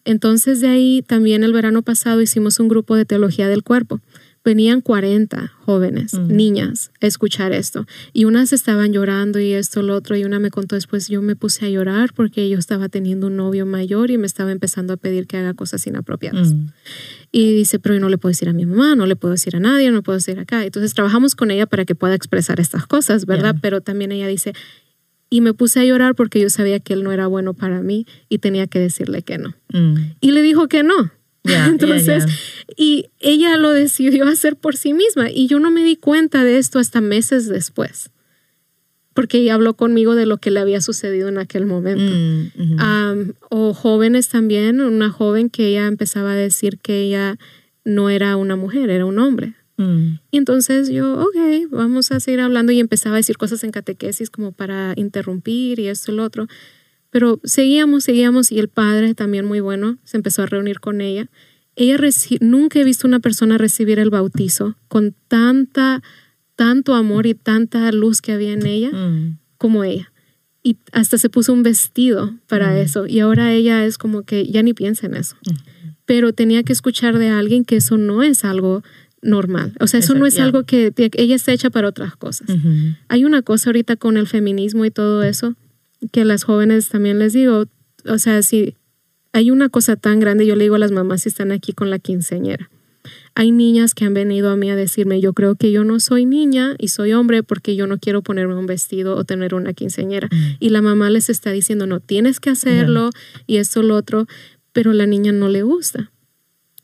Entonces 0.08 0.62
de 0.62 0.68
ahí 0.68 1.04
también 1.06 1.44
el 1.44 1.52
verano 1.52 1.82
pasado 1.82 2.22
hicimos 2.22 2.58
un 2.60 2.68
grupo 2.68 2.96
de 2.96 3.04
teología 3.04 3.46
del 3.46 3.62
cuerpo. 3.62 4.00
Venían 4.42 4.80
40 4.80 5.52
jóvenes, 5.66 6.14
niñas, 6.14 6.90
a 7.02 7.06
escuchar 7.06 7.52
esto. 7.52 7.86
Y 8.14 8.24
unas 8.24 8.54
estaban 8.54 8.94
llorando 8.94 9.38
y 9.38 9.52
esto, 9.52 9.82
lo 9.82 9.94
otro. 9.94 10.16
Y 10.16 10.24
una 10.24 10.38
me 10.38 10.50
contó 10.50 10.76
después, 10.76 11.08
yo 11.08 11.20
me 11.20 11.36
puse 11.36 11.66
a 11.66 11.68
llorar 11.68 12.14
porque 12.14 12.48
yo 12.48 12.58
estaba 12.58 12.88
teniendo 12.88 13.26
un 13.26 13.36
novio 13.36 13.66
mayor 13.66 14.10
y 14.10 14.16
me 14.16 14.26
estaba 14.26 14.50
empezando 14.50 14.94
a 14.94 14.96
pedir 14.96 15.26
que 15.26 15.36
haga 15.36 15.52
cosas 15.52 15.86
inapropiadas. 15.86 16.54
Y 17.30 17.52
dice, 17.52 17.78
pero 17.78 17.96
yo 17.96 18.00
no 18.00 18.08
le 18.08 18.16
puedo 18.16 18.30
decir 18.30 18.48
a 18.48 18.54
mi 18.54 18.64
mamá, 18.64 18.94
no 18.94 19.04
le 19.04 19.16
puedo 19.16 19.32
decir 19.32 19.56
a 19.56 19.60
nadie, 19.60 19.90
no 19.90 20.02
puedo 20.02 20.16
decir 20.16 20.38
acá. 20.38 20.64
Entonces 20.64 20.94
trabajamos 20.94 21.34
con 21.34 21.50
ella 21.50 21.66
para 21.66 21.84
que 21.84 21.94
pueda 21.94 22.14
expresar 22.14 22.60
estas 22.60 22.86
cosas, 22.86 23.26
¿verdad? 23.26 23.56
Pero 23.60 23.82
también 23.82 24.12
ella 24.12 24.28
dice, 24.28 24.54
y 25.30 25.40
me 25.40 25.54
puse 25.54 25.80
a 25.80 25.84
llorar 25.84 26.14
porque 26.14 26.40
yo 26.40 26.50
sabía 26.50 26.80
que 26.80 26.94
él 26.94 27.04
no 27.04 27.12
era 27.12 27.26
bueno 27.26 27.54
para 27.54 27.82
mí 27.82 28.06
y 28.28 28.38
tenía 28.38 28.66
que 28.66 28.78
decirle 28.78 29.22
que 29.22 29.38
no. 29.38 29.54
Mm. 29.72 30.12
Y 30.20 30.30
le 30.30 30.42
dijo 30.42 30.68
que 30.68 30.82
no. 30.82 31.10
Entonces, 31.44 32.26
y 32.76 33.06
ella 33.20 33.56
lo 33.56 33.72
decidió 33.72 34.26
hacer 34.26 34.56
por 34.56 34.76
sí 34.76 34.92
misma 34.92 35.30
y 35.30 35.46
yo 35.46 35.60
no 35.60 35.70
me 35.70 35.82
di 35.82 35.96
cuenta 35.96 36.44
de 36.44 36.58
esto 36.58 36.78
hasta 36.78 37.00
meses 37.00 37.48
después, 37.48 38.10
porque 39.14 39.38
ella 39.38 39.54
habló 39.54 39.74
conmigo 39.74 40.14
de 40.14 40.26
lo 40.26 40.38
que 40.38 40.50
le 40.50 40.60
había 40.60 40.80
sucedido 40.80 41.28
en 41.28 41.38
aquel 41.38 41.66
momento. 41.66 42.12
Mm, 42.12 43.32
o 43.50 43.72
jóvenes 43.72 44.28
también, 44.28 44.80
una 44.80 45.10
joven 45.10 45.48
que 45.48 45.68
ella 45.68 45.86
empezaba 45.86 46.32
a 46.32 46.36
decir 46.36 46.78
que 46.78 47.00
ella 47.00 47.38
no 47.84 48.10
era 48.10 48.36
una 48.36 48.56
mujer, 48.56 48.90
era 48.90 49.06
un 49.06 49.18
hombre. 49.18 49.54
Mm. 49.78 50.18
Y 50.30 50.36
entonces 50.36 50.90
yo, 50.90 51.20
ok, 51.20 51.70
vamos 51.70 52.12
a 52.12 52.20
seguir 52.20 52.40
hablando 52.40 52.72
y 52.72 52.80
empezaba 52.80 53.14
a 53.14 53.18
decir 53.18 53.38
cosas 53.38 53.64
en 53.64 53.70
catequesis 53.70 54.28
como 54.28 54.52
para 54.52 54.92
interrumpir 54.96 55.78
y 55.78 55.86
esto 55.86 56.12
y 56.12 56.16
lo 56.16 56.24
otro. 56.24 56.48
Pero 57.10 57.40
seguíamos, 57.44 58.04
seguíamos 58.04 58.52
y 58.52 58.58
el 58.58 58.68
padre 58.68 59.14
también 59.14 59.46
muy 59.46 59.60
bueno 59.60 59.96
se 60.04 60.18
empezó 60.18 60.42
a 60.42 60.46
reunir 60.46 60.80
con 60.80 61.00
ella. 61.00 61.30
Ella 61.76 61.96
nunca 62.40 62.80
he 62.80 62.84
visto 62.84 63.06
una 63.06 63.20
persona 63.20 63.56
recibir 63.56 64.00
el 64.00 64.10
bautizo 64.10 64.76
con 64.88 65.14
tanta, 65.28 66.02
tanto 66.56 66.94
amor 66.94 67.26
y 67.26 67.34
tanta 67.34 67.90
luz 67.92 68.20
que 68.20 68.32
había 68.32 68.52
en 68.52 68.66
ella 68.66 68.90
mm. 68.90 69.38
como 69.58 69.84
ella. 69.84 70.12
Y 70.60 70.76
hasta 70.92 71.18
se 71.18 71.30
puso 71.30 71.52
un 71.52 71.62
vestido 71.62 72.34
para 72.48 72.72
mm. 72.72 72.76
eso. 72.78 73.06
Y 73.06 73.20
ahora 73.20 73.52
ella 73.52 73.86
es 73.86 73.96
como 73.96 74.24
que 74.24 74.44
ya 74.50 74.62
ni 74.62 74.74
piensa 74.74 75.06
en 75.06 75.14
eso. 75.14 75.36
Pero 76.04 76.32
tenía 76.32 76.64
que 76.64 76.72
escuchar 76.72 77.16
de 77.16 77.28
alguien 77.28 77.64
que 77.64 77.76
eso 77.76 77.96
no 77.96 78.24
es 78.24 78.44
algo 78.44 78.82
normal. 79.22 79.74
O 79.80 79.86
sea, 79.86 80.00
eso 80.00 80.14
no 80.14 80.26
es 80.26 80.38
algo 80.38 80.64
que 80.64 80.92
ella 80.96 81.34
está 81.34 81.52
hecha 81.52 81.70
para 81.70 81.88
otras 81.88 82.16
cosas. 82.16 82.48
Hay 83.08 83.24
una 83.24 83.42
cosa 83.42 83.70
ahorita 83.70 83.96
con 83.96 84.16
el 84.16 84.26
feminismo 84.26 84.84
y 84.84 84.90
todo 84.90 85.22
eso 85.22 85.54
que 86.12 86.20
a 86.22 86.24
las 86.24 86.44
jóvenes 86.44 86.88
también 86.88 87.18
les 87.18 87.32
digo, 87.32 87.66
o 88.04 88.18
sea, 88.18 88.42
si 88.42 88.74
hay 89.32 89.50
una 89.50 89.68
cosa 89.68 89.96
tan 89.96 90.20
grande, 90.20 90.46
yo 90.46 90.56
le 90.56 90.64
digo 90.64 90.76
a 90.76 90.78
las 90.78 90.92
mamás 90.92 91.22
si 91.22 91.28
están 91.28 91.52
aquí 91.52 91.72
con 91.72 91.90
la 91.90 91.98
quinceñera. 91.98 92.70
Hay 93.34 93.52
niñas 93.52 93.94
que 93.94 94.04
han 94.04 94.14
venido 94.14 94.50
a 94.50 94.56
mí 94.56 94.70
a 94.70 94.76
decirme, 94.76 95.20
yo 95.20 95.32
creo 95.32 95.54
que 95.54 95.70
yo 95.70 95.84
no 95.84 96.00
soy 96.00 96.24
niña 96.24 96.74
y 96.78 96.88
soy 96.88 97.12
hombre 97.12 97.42
porque 97.42 97.76
yo 97.76 97.86
no 97.86 97.98
quiero 97.98 98.22
ponerme 98.22 98.56
un 98.56 98.66
vestido 98.66 99.16
o 99.16 99.24
tener 99.24 99.54
una 99.54 99.72
quinceñera. 99.72 100.28
Y 100.58 100.70
la 100.70 100.82
mamá 100.82 101.08
les 101.08 101.30
está 101.30 101.50
diciendo, 101.52 101.86
no, 101.86 102.00
tienes 102.00 102.40
que 102.40 102.50
hacerlo 102.50 103.10
y 103.46 103.58
esto, 103.58 103.82
lo 103.82 103.94
otro, 103.94 104.26
pero 104.72 104.92
la 104.92 105.06
niña 105.06 105.32
no 105.32 105.48
le 105.48 105.62
gusta. 105.62 106.10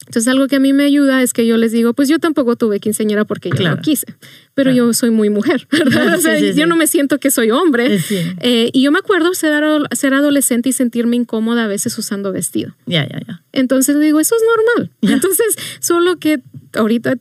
Entonces 0.06 0.28
algo 0.28 0.48
que 0.48 0.56
a 0.56 0.60
mí 0.60 0.72
me 0.72 0.84
ayuda 0.84 1.22
es 1.22 1.32
que 1.32 1.46
yo 1.46 1.56
les 1.56 1.72
digo, 1.72 1.94
pues 1.94 2.08
yo 2.08 2.18
tampoco 2.18 2.56
tuve 2.56 2.80
quinceañera 2.80 3.24
porque 3.24 3.50
yo 3.50 3.68
no 3.68 3.80
quise, 3.80 4.06
pero 4.54 4.70
yo 4.70 4.92
soy 4.92 5.10
muy 5.10 5.30
mujer, 5.30 5.66
¿verdad? 5.72 6.14
o 6.14 6.20
sea, 6.20 6.38
yo 6.38 6.66
no 6.66 6.76
me 6.76 6.86
siento 6.86 7.18
que 7.18 7.30
soy 7.30 7.50
hombre. 7.50 7.98
Eh, 8.40 8.70
y 8.72 8.82
yo 8.82 8.92
me 8.92 8.98
acuerdo 8.98 9.34
ser, 9.34 9.62
ser 9.92 10.14
adolescente 10.14 10.68
y 10.68 10.72
sentirme 10.72 11.16
incómoda 11.16 11.64
a 11.64 11.66
veces 11.66 11.96
usando 11.98 12.32
vestido. 12.32 12.76
Ya, 12.86 13.08
ya, 13.08 13.20
ya. 13.26 13.42
Entonces 13.52 13.98
digo, 13.98 14.20
eso 14.20 14.34
es 14.36 14.42
normal. 14.56 14.90
Entonces, 15.02 15.56
solo 15.80 16.18
que 16.18 16.40
ahorita 16.74 17.16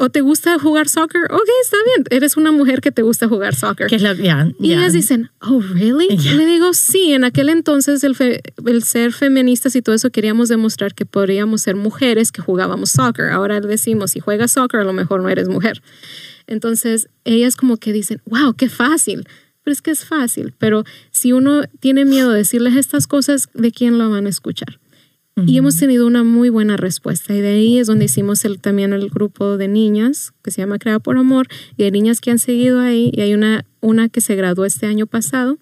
¿O 0.00 0.10
te 0.10 0.20
gusta 0.20 0.58
jugar 0.60 0.88
soccer? 0.88 1.24
Ok, 1.24 1.48
está 1.62 1.76
bien. 1.84 2.04
Eres 2.10 2.36
una 2.36 2.52
mujer 2.52 2.80
que 2.80 2.92
te 2.92 3.02
gusta 3.02 3.26
jugar 3.26 3.56
soccer. 3.56 3.88
y 4.60 4.72
ellas 4.72 4.92
dicen, 4.92 5.30
oh, 5.40 5.60
really? 5.60 6.16
Le 6.16 6.46
digo, 6.46 6.72
sí, 6.72 7.12
en 7.12 7.24
aquel 7.24 7.48
entonces 7.48 8.04
el, 8.04 8.16
el, 8.64 8.82
ser 8.84 9.12
feministas 9.12 9.74
y 9.74 9.82
todo 9.82 9.96
eso 9.96 10.10
queríamos 10.10 10.48
demostrar 10.48 10.94
que 10.94 11.04
podríamos 11.04 11.62
ser 11.62 11.74
mujeres 11.74 12.30
que 12.30 12.40
jugábamos 12.40 12.90
soccer. 12.90 13.30
Ahora 13.30 13.60
decimos, 13.60 14.12
si 14.12 14.20
juegas 14.20 14.52
soccer, 14.52 14.80
a 14.80 14.84
lo 14.84 14.92
mejor 14.92 15.20
no 15.20 15.28
eres 15.30 15.48
mujer. 15.48 15.82
Entonces, 16.46 17.08
ellas 17.24 17.56
como 17.56 17.76
que 17.76 17.92
dicen, 17.92 18.22
wow, 18.24 18.54
qué 18.54 18.68
fácil. 18.68 19.26
Pero 19.64 19.72
es 19.72 19.82
que 19.82 19.90
es 19.90 20.04
fácil. 20.04 20.54
Pero 20.58 20.84
si 21.10 21.32
uno 21.32 21.62
tiene 21.80 22.04
miedo 22.04 22.30
de 22.30 22.38
decirles 22.38 22.76
estas 22.76 23.08
cosas, 23.08 23.48
¿de 23.52 23.72
quién 23.72 23.98
lo 23.98 24.08
van 24.08 24.26
a 24.26 24.30
escuchar? 24.30 24.78
Y 25.46 25.58
hemos 25.58 25.76
tenido 25.76 26.06
una 26.06 26.24
muy 26.24 26.50
buena 26.50 26.76
respuesta. 26.76 27.34
Y 27.34 27.40
de 27.40 27.48
ahí 27.48 27.78
es 27.78 27.86
donde 27.86 28.06
hicimos 28.06 28.44
el, 28.44 28.60
también 28.60 28.92
el 28.92 29.08
grupo 29.08 29.56
de 29.56 29.68
niñas 29.68 30.32
que 30.42 30.50
se 30.50 30.62
llama 30.62 30.78
Crea 30.78 30.98
por 30.98 31.16
Amor. 31.16 31.48
Y 31.76 31.84
hay 31.84 31.90
niñas 31.90 32.20
que 32.20 32.30
han 32.30 32.38
seguido 32.38 32.80
ahí. 32.80 33.10
Y 33.14 33.20
hay 33.20 33.34
una, 33.34 33.64
una 33.80 34.08
que 34.08 34.20
se 34.20 34.34
graduó 34.36 34.64
este 34.64 34.86
año 34.86 35.06
pasado. 35.06 35.58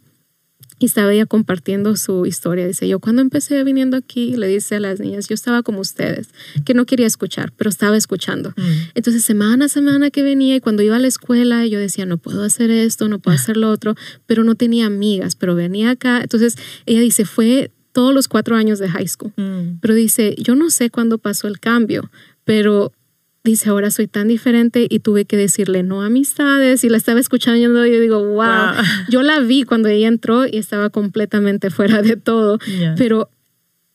Y 0.78 0.86
estaba 0.86 1.12
ella 1.12 1.24
compartiendo 1.24 1.96
su 1.96 2.26
historia. 2.26 2.66
Dice, 2.66 2.86
yo 2.86 3.00
cuando 3.00 3.22
empecé 3.22 3.64
viniendo 3.64 3.96
aquí, 3.96 4.36
le 4.36 4.46
dice 4.46 4.76
a 4.76 4.80
las 4.80 5.00
niñas, 5.00 5.26
yo 5.26 5.34
estaba 5.34 5.62
como 5.62 5.80
ustedes, 5.80 6.28
que 6.66 6.74
no 6.74 6.84
quería 6.84 7.06
escuchar, 7.06 7.50
pero 7.56 7.70
estaba 7.70 7.96
escuchando. 7.96 8.52
Entonces, 8.94 9.24
semana 9.24 9.64
a 9.64 9.68
semana 9.68 10.10
que 10.10 10.22
venía 10.22 10.54
y 10.54 10.60
cuando 10.60 10.82
iba 10.82 10.96
a 10.96 10.98
la 10.98 11.06
escuela, 11.06 11.64
yo 11.64 11.78
decía, 11.78 12.04
no 12.04 12.18
puedo 12.18 12.42
hacer 12.42 12.70
esto, 12.70 13.08
no 13.08 13.20
puedo 13.20 13.34
hacer 13.34 13.56
lo 13.56 13.70
otro, 13.70 13.94
pero 14.26 14.44
no 14.44 14.54
tenía 14.54 14.84
amigas, 14.84 15.34
pero 15.34 15.54
venía 15.54 15.92
acá. 15.92 16.20
Entonces, 16.20 16.56
ella 16.84 17.00
dice, 17.00 17.24
fue 17.24 17.70
todos 17.96 18.12
los 18.12 18.28
cuatro 18.28 18.56
años 18.56 18.78
de 18.78 18.88
high 18.90 19.08
school. 19.08 19.32
Mm. 19.36 19.78
Pero 19.80 19.94
dice, 19.94 20.34
yo 20.38 20.54
no 20.54 20.68
sé 20.68 20.90
cuándo 20.90 21.16
pasó 21.16 21.48
el 21.48 21.58
cambio, 21.60 22.10
pero 22.44 22.92
dice, 23.42 23.70
ahora 23.70 23.90
soy 23.90 24.06
tan 24.06 24.28
diferente 24.28 24.86
y 24.90 24.98
tuve 24.98 25.24
que 25.24 25.36
decirle 25.38 25.82
no 25.82 26.02
a 26.02 26.06
amistades 26.06 26.84
y 26.84 26.88
la 26.90 26.98
estaba 26.98 27.20
escuchando 27.20 27.86
y 27.86 27.92
yo 27.92 28.00
digo, 28.00 28.18
wow, 28.22 28.34
Wow. 28.34 28.84
yo 29.08 29.22
la 29.22 29.40
vi 29.40 29.62
cuando 29.62 29.88
ella 29.88 30.08
entró 30.08 30.46
y 30.46 30.56
estaba 30.58 30.90
completamente 30.90 31.70
fuera 31.70 32.02
de 32.02 32.16
todo, 32.16 32.58
Yeah. 32.66 32.94
pero 32.98 33.30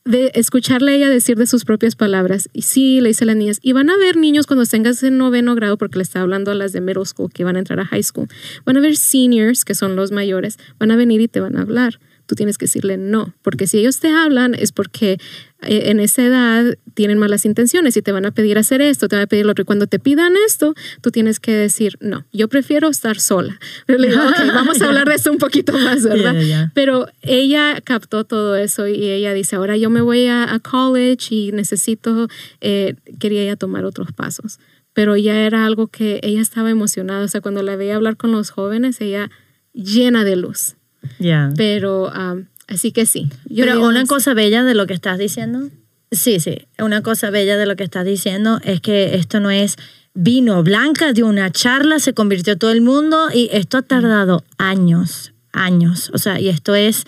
de 0.04 0.32
escucharle 0.34 0.90
a 0.90 0.94
ella 0.96 1.08
decir 1.10 1.36
de 1.36 1.46
sus 1.46 1.64
propias 1.64 1.94
palabras, 1.94 2.48
y 2.52 2.62
sí, 2.62 3.00
le 3.00 3.10
dice 3.10 3.22
a 3.22 3.26
las 3.28 3.36
niñas, 3.36 3.58
y 3.62 3.72
van 3.72 3.88
a 3.88 3.96
ver 3.96 4.16
niños 4.16 4.46
cuando 4.48 4.66
tengas 4.66 5.00
en 5.04 5.16
noveno 5.16 5.54
grado, 5.54 5.76
porque 5.78 5.98
le 5.98 6.02
está 6.02 6.22
hablando 6.22 6.50
a 6.50 6.54
las 6.56 6.72
de 6.72 6.80
middle 6.80 7.04
school 7.04 7.30
que 7.32 7.44
van 7.44 7.54
a 7.54 7.60
entrar 7.60 7.78
a 7.78 7.84
high 7.86 8.02
school, 8.02 8.26
van 8.66 8.76
a 8.78 8.80
ver 8.80 8.96
seniors, 8.96 9.64
que 9.64 9.76
son 9.76 9.94
los 9.94 10.10
mayores, 10.10 10.58
van 10.80 10.90
a 10.90 10.96
venir 10.96 11.20
y 11.20 11.28
te 11.28 11.38
van 11.38 11.56
a 11.56 11.60
hablar. 11.62 12.00
Tú 12.26 12.34
tienes 12.34 12.58
que 12.58 12.66
decirle 12.66 12.96
no, 12.96 13.34
porque 13.42 13.66
si 13.66 13.78
ellos 13.78 14.00
te 14.00 14.08
hablan 14.08 14.54
es 14.54 14.72
porque 14.72 15.18
eh, 15.62 15.90
en 15.90 16.00
esa 16.00 16.24
edad 16.24 16.76
tienen 16.94 17.18
malas 17.18 17.44
intenciones 17.44 17.96
y 17.96 18.02
te 18.02 18.10
van 18.12 18.26
a 18.26 18.32
pedir 18.32 18.58
hacer 18.58 18.82
esto, 18.82 19.08
te 19.08 19.16
van 19.16 19.24
a 19.24 19.26
pedir 19.26 19.46
lo 19.46 19.52
otro. 19.52 19.62
Y 19.62 19.64
cuando 19.64 19.86
te 19.86 19.98
pidan 19.98 20.34
esto, 20.46 20.74
tú 21.00 21.10
tienes 21.10 21.40
que 21.40 21.52
decir 21.52 21.96
no, 22.00 22.26
yo 22.32 22.48
prefiero 22.48 22.88
estar 22.88 23.20
sola. 23.20 23.58
Pero 23.86 23.98
le 24.00 24.08
digo, 24.08 24.22
ok, 24.22 24.38
vamos 24.54 24.80
a 24.82 24.86
hablar 24.86 25.08
de 25.08 25.14
esto 25.14 25.30
un 25.30 25.38
poquito 25.38 25.72
más, 25.72 26.02
¿verdad? 26.08 26.32
Yeah, 26.34 26.42
yeah. 26.42 26.72
Pero 26.74 27.06
ella 27.22 27.80
captó 27.82 28.24
todo 28.24 28.56
eso 28.56 28.88
y 28.88 29.10
ella 29.10 29.32
dice, 29.34 29.56
ahora 29.56 29.76
yo 29.76 29.90
me 29.90 30.00
voy 30.00 30.26
a, 30.26 30.52
a 30.52 30.58
college 30.58 31.34
y 31.34 31.52
necesito, 31.52 32.28
eh, 32.60 32.94
quería 33.18 33.42
ella 33.42 33.56
tomar 33.56 33.84
otros 33.84 34.12
pasos. 34.12 34.58
Pero 34.94 35.16
ya 35.16 35.46
era 35.46 35.64
algo 35.64 35.86
que 35.86 36.20
ella 36.22 36.40
estaba 36.40 36.70
emocionada, 36.70 37.24
o 37.24 37.28
sea, 37.28 37.40
cuando 37.40 37.62
la 37.62 37.76
veía 37.76 37.96
hablar 37.96 38.16
con 38.16 38.32
los 38.32 38.50
jóvenes, 38.50 39.00
ella 39.00 39.30
llena 39.72 40.24
de 40.24 40.36
luz. 40.36 40.76
Yeah. 41.18 41.52
Pero, 41.56 42.08
um, 42.08 42.46
así 42.68 42.92
que 42.92 43.06
sí. 43.06 43.28
Yo 43.46 43.64
Pero 43.64 43.86
una 43.86 44.06
cosa 44.06 44.34
bella 44.34 44.64
de 44.64 44.74
lo 44.74 44.86
que 44.86 44.94
estás 44.94 45.18
diciendo, 45.18 45.70
sí, 46.10 46.40
sí, 46.40 46.66
una 46.78 47.02
cosa 47.02 47.30
bella 47.30 47.56
de 47.56 47.66
lo 47.66 47.76
que 47.76 47.84
estás 47.84 48.04
diciendo 48.04 48.60
es 48.64 48.80
que 48.80 49.14
esto 49.16 49.40
no 49.40 49.50
es 49.50 49.76
vino 50.14 50.62
blanca 50.62 51.12
de 51.12 51.22
una 51.22 51.50
charla, 51.50 51.98
se 51.98 52.12
convirtió 52.12 52.58
todo 52.58 52.70
el 52.70 52.82
mundo 52.82 53.28
y 53.32 53.48
esto 53.52 53.78
ha 53.78 53.82
tardado 53.82 54.44
años, 54.58 55.32
años. 55.52 56.10
O 56.14 56.18
sea, 56.18 56.38
y 56.38 56.48
esto 56.48 56.74
es, 56.74 57.04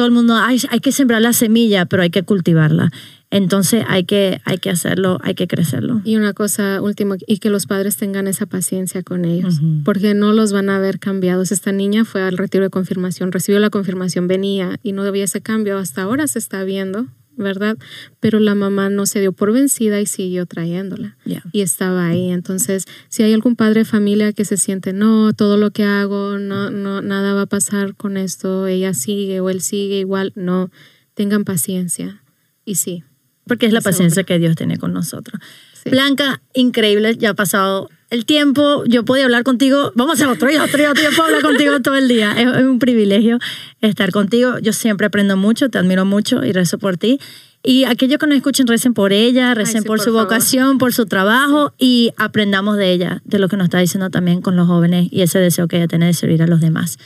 todo 0.00 0.08
el 0.08 0.14
mundo, 0.14 0.34
hay, 0.34 0.58
hay 0.70 0.80
que 0.80 0.92
sembrar 0.92 1.20
la 1.20 1.34
semilla, 1.34 1.84
pero 1.84 2.02
hay 2.02 2.08
que 2.08 2.22
cultivarla. 2.22 2.90
Entonces 3.28 3.84
hay 3.86 4.04
que, 4.04 4.40
hay 4.46 4.56
que 4.56 4.70
hacerlo, 4.70 5.18
hay 5.20 5.34
que 5.34 5.46
crecerlo. 5.46 6.00
Y 6.04 6.16
una 6.16 6.32
cosa 6.32 6.80
última, 6.80 7.16
y 7.26 7.36
que 7.36 7.50
los 7.50 7.66
padres 7.66 7.98
tengan 7.98 8.26
esa 8.26 8.46
paciencia 8.46 9.02
con 9.02 9.26
ellos, 9.26 9.60
porque 9.84 10.14
no 10.14 10.32
los 10.32 10.54
van 10.54 10.70
a 10.70 10.78
ver 10.78 11.00
cambiados. 11.00 11.52
Esta 11.52 11.70
niña 11.72 12.06
fue 12.06 12.22
al 12.22 12.38
retiro 12.38 12.64
de 12.64 12.70
confirmación, 12.70 13.30
recibió 13.30 13.60
la 13.60 13.68
confirmación, 13.68 14.26
venía 14.26 14.80
y 14.82 14.92
no 14.92 15.02
había 15.02 15.24
ese 15.24 15.42
cambio. 15.42 15.76
Hasta 15.76 16.00
ahora 16.00 16.26
se 16.28 16.38
está 16.38 16.64
viendo, 16.64 17.04
¿verdad? 17.40 17.76
Pero 18.20 18.38
la 18.38 18.54
mamá 18.54 18.90
no 18.90 19.06
se 19.06 19.20
dio 19.20 19.32
por 19.32 19.52
vencida 19.52 20.00
y 20.00 20.06
siguió 20.06 20.46
trayéndola. 20.46 21.16
Yeah. 21.24 21.42
Y 21.52 21.62
estaba 21.62 22.06
ahí. 22.06 22.30
Entonces, 22.30 22.84
si 23.08 23.22
hay 23.22 23.32
algún 23.32 23.56
padre 23.56 23.80
de 23.80 23.84
familia 23.84 24.32
que 24.32 24.44
se 24.44 24.56
siente, 24.56 24.92
no, 24.92 25.32
todo 25.32 25.56
lo 25.56 25.70
que 25.72 25.84
hago, 25.84 26.38
no, 26.38 26.70
no, 26.70 27.02
nada 27.02 27.34
va 27.34 27.42
a 27.42 27.46
pasar 27.46 27.94
con 27.96 28.16
esto, 28.16 28.66
ella 28.66 28.94
sigue 28.94 29.40
o 29.40 29.50
él 29.50 29.60
sigue 29.60 29.98
igual, 29.98 30.32
no, 30.36 30.70
tengan 31.14 31.44
paciencia. 31.44 32.22
Y 32.64 32.76
sí, 32.76 33.02
Porque 33.46 33.66
es 33.66 33.72
la 33.72 33.80
paciencia 33.80 34.22
que 34.22 34.38
Dios 34.38 34.54
tiene 34.54 34.76
con 34.76 34.92
nosotros. 34.92 35.40
Sí. 35.82 35.90
Blanca, 35.90 36.42
increíble, 36.54 37.16
ya 37.16 37.30
ha 37.30 37.34
pasado 37.34 37.88
el 38.10 38.26
tiempo, 38.26 38.84
yo 38.86 39.04
podía 39.04 39.24
hablar 39.24 39.44
contigo, 39.44 39.92
vamos 39.94 40.12
a 40.12 40.14
hacer 40.14 40.26
otro 40.26 40.50
y 40.50 40.56
otro 40.56 40.82
y 40.82 40.86
otro, 40.86 41.02
yo 41.02 41.10
puedo 41.10 41.24
hablar 41.24 41.42
contigo 41.42 41.80
todo 41.80 41.94
el 41.94 42.08
día, 42.08 42.32
es, 42.32 42.46
es 42.46 42.64
un 42.64 42.78
privilegio 42.78 43.38
estar 43.80 44.10
contigo, 44.10 44.58
yo 44.58 44.72
siempre 44.72 45.06
aprendo 45.06 45.36
mucho, 45.36 45.70
te 45.70 45.78
admiro 45.78 46.04
mucho 46.04 46.44
y 46.44 46.52
rezo 46.52 46.78
por 46.78 46.96
ti. 46.96 47.20
Y 47.62 47.84
aquellos 47.84 48.18
que 48.18 48.26
nos 48.26 48.36
escuchen, 48.36 48.66
recen 48.66 48.94
por 48.94 49.12
ella, 49.12 49.54
recen 49.54 49.82
sí, 49.82 49.86
por, 49.86 49.98
por 49.98 50.04
su 50.04 50.12
favor. 50.12 50.22
vocación, 50.24 50.78
por 50.78 50.94
su 50.94 51.04
trabajo 51.06 51.74
y 51.78 52.12
aprendamos 52.16 52.78
de 52.78 52.90
ella, 52.90 53.20
de 53.24 53.38
lo 53.38 53.48
que 53.48 53.56
nos 53.58 53.66
está 53.66 53.78
diciendo 53.78 54.08
también 54.08 54.40
con 54.40 54.56
los 54.56 54.66
jóvenes 54.66 55.08
y 55.10 55.20
ese 55.20 55.38
deseo 55.38 55.68
que 55.68 55.76
ella 55.76 55.86
tiene 55.86 56.06
de 56.06 56.14
servir 56.14 56.42
a 56.42 56.46
los 56.46 56.60
demás. 56.60 56.98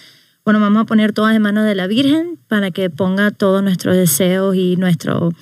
Bueno, 0.45 0.61
vamos 0.61 0.83
a 0.83 0.87
poner 0.87 1.13
todas 1.13 1.35
en 1.35 1.43
manos 1.43 1.65
de 1.65 1.75
la 1.75 1.87
Virgen 1.87 2.39
para 2.49 2.71
que 2.71 2.89
ponga 2.89 3.31
todos 3.33 3.63
nuestros 3.63 3.97
deseos 3.97 4.55
y 4.55 4.77
nuestro 4.77 5.33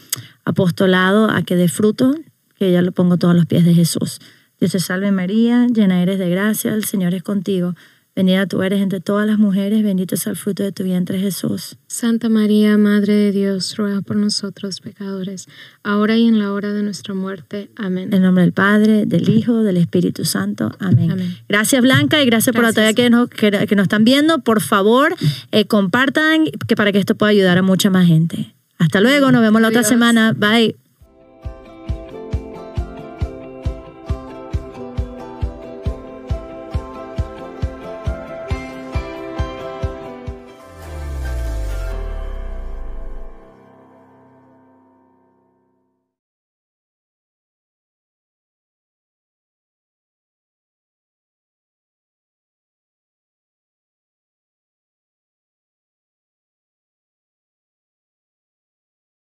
apostolado 0.44 1.30
a 1.30 1.42
que 1.42 1.56
dé 1.56 1.68
fruto, 1.68 2.14
que 2.58 2.68
ella 2.68 2.80
lo 2.80 2.92
pongo 2.92 3.18
todos 3.18 3.34
a 3.34 3.36
los 3.36 3.46
pies 3.46 3.64
de 3.64 3.74
Jesús. 3.74 4.18
Dios 4.62 4.70
te 4.70 4.78
salve 4.78 5.10
María, 5.10 5.66
llena 5.66 6.04
eres 6.04 6.20
de 6.20 6.30
gracia, 6.30 6.72
el 6.72 6.84
Señor 6.84 7.14
es 7.14 7.24
contigo. 7.24 7.74
Bendita 8.14 8.46
tú 8.46 8.62
eres 8.62 8.80
entre 8.80 9.00
todas 9.00 9.26
las 9.26 9.36
mujeres, 9.36 9.82
bendito 9.82 10.14
es 10.14 10.24
el 10.28 10.36
fruto 10.36 10.62
de 10.62 10.70
tu 10.70 10.84
vientre 10.84 11.18
Jesús. 11.18 11.78
Santa 11.88 12.28
María, 12.28 12.78
Madre 12.78 13.12
de 13.12 13.32
Dios, 13.32 13.76
ruega 13.76 14.02
por 14.02 14.14
nosotros 14.14 14.80
pecadores, 14.80 15.48
ahora 15.82 16.16
y 16.16 16.28
en 16.28 16.38
la 16.38 16.52
hora 16.52 16.72
de 16.72 16.84
nuestra 16.84 17.12
muerte. 17.12 17.70
Amén. 17.74 18.10
En 18.10 18.14
el 18.14 18.22
nombre 18.22 18.44
del 18.44 18.52
Padre, 18.52 19.04
del 19.04 19.30
Hijo, 19.30 19.64
del 19.64 19.78
Espíritu 19.78 20.24
Santo. 20.24 20.70
Amén. 20.78 21.10
Amén. 21.10 21.36
Gracias 21.48 21.82
Blanca 21.82 22.22
y 22.22 22.26
gracias, 22.26 22.54
por 22.54 22.62
la 22.62 22.72
tarea 22.72 22.94
que 22.94 23.10
nos, 23.10 23.28
que, 23.30 23.50
que 23.50 23.74
nos 23.74 23.86
están 23.86 24.04
viendo. 24.04 24.44
Por 24.44 24.60
favor, 24.60 25.16
eh, 25.50 25.64
compartan 25.64 26.44
que 26.68 26.76
para 26.76 26.92
que 26.92 27.00
esto 27.00 27.16
pueda 27.16 27.30
ayudar 27.30 27.58
a 27.58 27.62
mucha 27.62 27.90
más 27.90 28.06
gente. 28.06 28.54
Hasta 28.78 29.00
luego, 29.00 29.32
nos 29.32 29.42
vemos 29.42 29.60
la 29.60 29.70
otra 29.70 29.82
semana. 29.82 30.34
Bye. 30.34 30.76